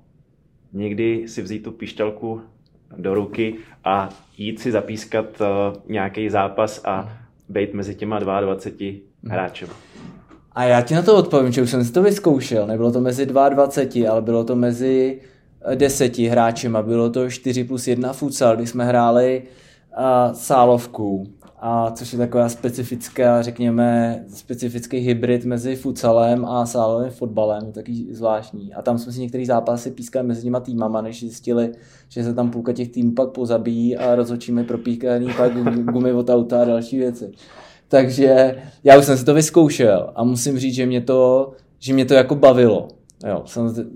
někdy 0.73 1.27
si 1.27 1.41
vzít 1.41 1.63
tu 1.63 1.71
pišťalku 1.71 2.41
do 2.97 3.13
ruky 3.13 3.55
a 3.83 4.09
jít 4.37 4.59
si 4.59 4.71
zapískat 4.71 5.41
uh, 5.41 5.47
nějaký 5.87 6.29
zápas 6.29 6.85
a 6.85 7.17
být 7.49 7.73
mezi 7.73 7.95
těma 7.95 8.19
22 8.19 8.91
hráčem. 9.23 9.69
A 10.55 10.63
já 10.63 10.81
ti 10.81 10.93
na 10.93 11.01
to 11.01 11.17
odpovím, 11.17 11.51
že 11.51 11.61
už 11.61 11.69
jsem 11.69 11.85
si 11.85 11.91
to 11.91 12.03
vyzkoušel. 12.03 12.67
Nebylo 12.67 12.91
to 12.91 13.01
mezi 13.01 13.25
22, 13.25 14.11
ale 14.11 14.21
bylo 14.21 14.43
to 14.43 14.55
mezi 14.55 15.21
deseti 15.75 16.27
hráčema. 16.27 16.81
Bylo 16.81 17.09
to 17.09 17.29
4 17.29 17.63
plus 17.63 17.87
1 17.87 18.13
futsal, 18.13 18.55
kdy 18.55 18.67
jsme 18.67 18.85
hráli 18.85 19.43
uh, 19.97 20.33
sálovku, 20.33 21.27
a 21.67 21.91
což 21.91 22.13
je 22.13 22.19
taková 22.19 22.49
specifická, 22.49 23.41
řekněme, 23.41 24.23
specifický 24.27 24.97
hybrid 24.97 25.45
mezi 25.45 25.75
futsalem 25.75 26.45
a 26.45 26.65
sálovým 26.65 27.11
fotbalem, 27.11 27.71
taky 27.71 28.05
zvláštní. 28.11 28.73
A 28.73 28.81
tam 28.81 28.97
jsme 28.97 29.11
si 29.11 29.21
některý 29.21 29.45
zápasy 29.45 29.91
pískali 29.91 30.27
mezi 30.27 30.43
těma 30.43 30.59
týmama, 30.59 31.01
než 31.01 31.19
zjistili, 31.19 31.71
že 32.09 32.23
se 32.23 32.33
tam 32.33 32.51
půlka 32.51 32.73
těch 32.73 32.89
týmů 32.89 33.11
pak 33.11 33.29
pozabíjí 33.29 33.97
a 33.97 34.15
rozhodčíme 34.15 34.63
propíkaný 34.63 35.27
pak 35.37 35.53
gumy 35.91 36.13
od 36.13 36.29
auta 36.29 36.61
a 36.61 36.65
další 36.65 36.97
věci. 36.97 37.31
Takže 37.87 38.55
já 38.83 38.99
už 38.99 39.05
jsem 39.05 39.17
si 39.17 39.25
to 39.25 39.33
vyzkoušel 39.33 40.11
a 40.15 40.23
musím 40.23 40.59
říct, 40.59 40.73
že 40.73 40.85
mě 40.85 41.01
to, 41.01 41.51
že 41.79 41.93
mě 41.93 42.05
to 42.05 42.13
jako 42.13 42.35
bavilo. 42.35 42.87
Jo, 43.27 43.43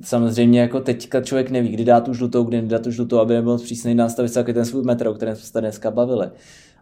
samozřejmě 0.01 0.61
jako 0.61 0.79
teďka 0.79 1.21
člověk 1.21 1.49
neví, 1.49 1.69
kdy 1.69 1.85
dá 1.85 2.01
tu 2.01 2.13
žlutou, 2.13 2.43
kdy 2.43 2.61
nedá 2.61 2.79
tu 2.79 2.91
žlutou, 2.91 3.19
aby 3.19 3.33
nebyl 3.33 3.57
přísný 3.57 3.95
nastavit 3.95 4.33
se 4.33 4.43
ten 4.43 4.65
svůj 4.65 4.83
metr, 4.83 5.07
o 5.07 5.13
kterém 5.13 5.35
jsme 5.35 5.45
se 5.45 5.61
dneska 5.61 5.91
bavili. 5.91 6.27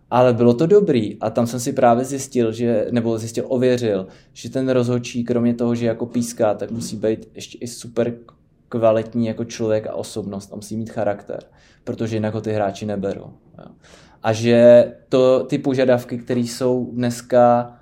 Ale 0.09 0.33
bylo 0.33 0.53
to 0.53 0.67
dobrý 0.67 1.17
a 1.19 1.29
tam 1.29 1.47
jsem 1.47 1.59
si 1.59 1.73
právě 1.73 2.05
zjistil, 2.05 2.51
že, 2.51 2.87
nebo 2.91 3.17
zjistil, 3.17 3.45
ověřil, 3.47 4.07
že 4.33 4.49
ten 4.49 4.69
rozhodčí, 4.69 5.23
kromě 5.23 5.53
toho, 5.53 5.75
že 5.75 5.85
jako 5.85 6.05
píská, 6.05 6.53
tak 6.53 6.71
musí 6.71 6.95
být 6.95 7.29
ještě 7.35 7.57
i 7.57 7.67
super 7.67 8.13
kvalitní 8.69 9.27
jako 9.27 9.45
člověk 9.45 9.87
a 9.87 9.93
osobnost 9.93 10.53
a 10.53 10.55
musí 10.55 10.77
mít 10.77 10.89
charakter, 10.89 11.43
protože 11.83 12.15
jinak 12.15 12.33
ho 12.33 12.41
ty 12.41 12.51
hráči 12.51 12.85
neberou. 12.85 13.33
A 14.23 14.33
že 14.33 14.85
to, 15.09 15.43
ty 15.43 15.57
požadavky, 15.57 16.17
které 16.17 16.39
jsou 16.39 16.89
dneska 16.93 17.73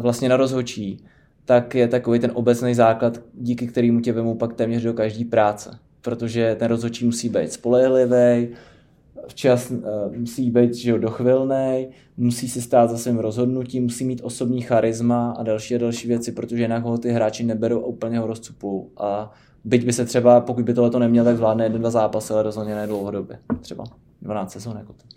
vlastně 0.00 0.28
na 0.28 0.36
rozhodčí, 0.36 1.04
tak 1.44 1.74
je 1.74 1.88
takový 1.88 2.18
ten 2.18 2.30
obecný 2.34 2.74
základ, 2.74 3.20
díky 3.34 3.66
kterému 3.66 4.00
tě 4.00 4.12
vemu 4.12 4.34
pak 4.34 4.54
téměř 4.54 4.82
do 4.82 4.94
každé 4.94 5.24
práce. 5.24 5.78
Protože 6.00 6.56
ten 6.58 6.68
rozhodčí 6.68 7.04
musí 7.04 7.28
být 7.28 7.52
spolehlivý, 7.52 8.48
včas 9.28 9.70
uh, 9.70 10.16
musí 10.16 10.50
být 10.50 10.74
že 10.74 10.90
jo, 10.90 10.98
dochvilný, 10.98 11.88
musí 12.16 12.48
si 12.48 12.62
stát 12.62 12.90
za 12.90 12.98
svým 12.98 13.18
rozhodnutím, 13.18 13.82
musí 13.82 14.04
mít 14.04 14.20
osobní 14.24 14.60
charisma 14.60 15.30
a 15.30 15.42
další 15.42 15.74
a 15.74 15.78
další 15.78 16.08
věci, 16.08 16.32
protože 16.32 16.62
jinak 16.62 16.82
ho 16.82 16.98
ty 16.98 17.10
hráči 17.10 17.44
neberou 17.44 17.82
a 17.82 17.86
úplně 17.86 18.18
ho 18.18 18.26
rozcupou. 18.26 18.90
A 18.96 19.32
byť 19.64 19.84
by 19.84 19.92
se 19.92 20.04
třeba, 20.04 20.40
pokud 20.40 20.64
by 20.64 20.74
tohle 20.74 20.90
to 20.90 20.98
neměl, 20.98 21.24
tak 21.24 21.36
zvládne 21.36 21.64
jeden, 21.64 21.80
dva 21.80 21.90
zápasy, 21.90 22.32
ale 22.32 22.42
rozhodně 22.42 22.74
ne 22.74 22.86
dlouhodobě. 22.86 23.38
Třeba 23.60 23.84
12 24.22 24.52
sezon 24.52 24.76
jako 24.76 24.92
to. 24.92 25.14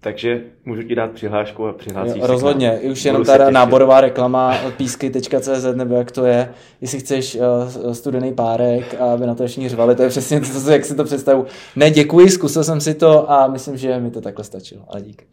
Takže 0.00 0.42
můžu 0.64 0.82
ti 0.82 0.94
dát 0.94 1.10
přihlášku 1.10 1.66
a 1.66 1.72
přihlásíš 1.72 2.20
jo, 2.20 2.26
Rozhodně, 2.26 2.78
se 2.82 2.88
už 2.88 3.04
jenom 3.04 3.24
ta 3.24 3.50
náborová 3.50 4.00
reklama 4.00 4.58
písky.cz 4.76 5.66
nebo 5.74 5.94
jak 5.94 6.10
to 6.10 6.24
je. 6.24 6.54
Jestli 6.80 6.98
chceš 6.98 7.38
uh, 7.84 7.92
studený 7.92 8.34
párek 8.34 8.94
a 9.00 9.12
aby 9.12 9.26
na 9.26 9.34
to 9.34 9.42
ještě 9.42 9.68
řvali, 9.68 9.96
to 9.96 10.02
je 10.02 10.08
přesně 10.08 10.40
to, 10.40 10.70
jak 10.70 10.84
si 10.84 10.94
to 10.94 11.04
představu. 11.04 11.46
Ne, 11.76 11.90
děkuji, 11.90 12.30
zkusil 12.30 12.64
jsem 12.64 12.80
si 12.80 12.94
to 12.94 13.30
a 13.30 13.46
myslím, 13.46 13.76
že 13.76 14.00
mi 14.00 14.10
to 14.10 14.20
takhle 14.20 14.44
stačilo, 14.44 14.84
ale 14.88 15.02
díky. 15.02 15.24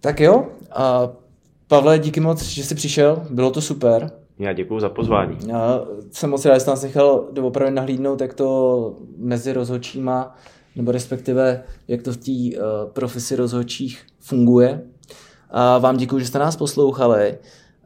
Tak 0.00 0.20
jo, 0.20 0.46
a 0.72 1.08
Pavle, 1.68 1.98
díky 1.98 2.20
moc, 2.20 2.42
že 2.42 2.64
jsi 2.64 2.74
přišel, 2.74 3.26
bylo 3.30 3.50
to 3.50 3.60
super. 3.60 4.10
Já 4.38 4.52
děkuji 4.52 4.80
za 4.80 4.88
pozvání. 4.88 5.36
Já 5.46 5.80
jsem 6.10 6.30
moc 6.30 6.44
rád, 6.44 6.54
že 6.54 6.60
jsi 6.60 6.70
nás 6.70 6.82
nechal 6.82 7.28
doopravdy 7.32 7.74
nahlídnout, 7.74 8.20
jak 8.20 8.34
to 8.34 8.96
mezi 9.16 9.52
rozhodčíma 9.52 10.34
nebo 10.76 10.92
respektive 10.92 11.62
jak 11.88 12.02
to 12.02 12.12
v 12.12 12.16
té 12.16 12.60
uh, 12.60 12.90
profesi 12.92 13.36
rozhodčích 13.36 14.06
funguje. 14.20 14.82
A 15.50 15.78
vám 15.78 15.96
děkuji, 15.96 16.18
že 16.18 16.26
jste 16.26 16.38
nás 16.38 16.56
poslouchali. 16.56 17.38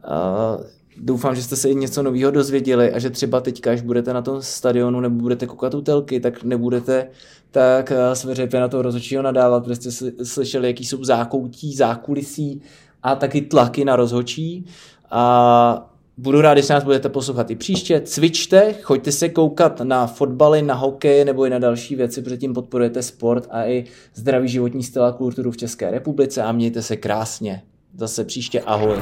Uh, 0.08 0.64
doufám, 0.96 1.34
že 1.34 1.42
jste 1.42 1.56
se 1.56 1.70
i 1.70 1.74
něco 1.74 2.02
nového 2.02 2.30
dozvěděli 2.30 2.92
a 2.92 2.98
že 2.98 3.10
třeba 3.10 3.40
teďka, 3.40 3.70
až 3.70 3.80
budete 3.80 4.12
na 4.12 4.22
tom 4.22 4.42
stadionu 4.42 5.00
nebo 5.00 5.16
budete 5.16 5.46
koukat 5.46 5.74
u 5.74 5.80
telky, 5.80 6.20
tak 6.20 6.44
nebudete 6.44 7.08
tak 7.50 7.90
uh, 7.90 8.14
sveřepě 8.14 8.60
na 8.60 8.68
toho 8.68 8.82
rozhodčího 8.82 9.22
nadávat, 9.22 9.64
protože 9.64 9.90
jste 9.90 10.24
slyšeli, 10.24 10.66
jaký 10.66 10.84
jsou 10.84 11.04
zákoutí, 11.04 11.74
zákulisí 11.74 12.62
a 13.02 13.14
taky 13.14 13.40
tlaky 13.40 13.84
na 13.84 13.96
rozhodčí. 13.96 14.66
A 15.10 15.91
Budu 16.16 16.40
rád, 16.40 16.54
když 16.54 16.68
nás 16.68 16.84
budete 16.84 17.08
poslouchat 17.08 17.50
i 17.50 17.56
příště. 17.56 18.00
Cvičte, 18.00 18.74
choďte 18.82 19.12
se 19.12 19.28
koukat 19.28 19.80
na 19.80 20.06
fotbaly, 20.06 20.62
na 20.62 20.74
hokej 20.74 21.24
nebo 21.24 21.44
i 21.44 21.50
na 21.50 21.58
další 21.58 21.96
věci, 21.96 22.22
protože 22.22 22.36
tím 22.36 22.54
podporujete 22.54 23.02
sport 23.02 23.46
a 23.50 23.64
i 23.64 23.84
zdravý 24.14 24.48
životní 24.48 24.82
styl 24.82 25.04
a 25.04 25.12
kulturu 25.12 25.50
v 25.50 25.56
České 25.56 25.90
republice 25.90 26.42
a 26.42 26.52
mějte 26.52 26.82
se 26.82 26.96
krásně. 26.96 27.62
Zase 27.96 28.24
příště 28.24 28.60
ahoj. 28.60 28.96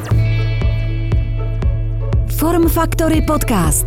Form 2.39 2.69
Factory 2.69 3.23
Podcast. 3.23 3.87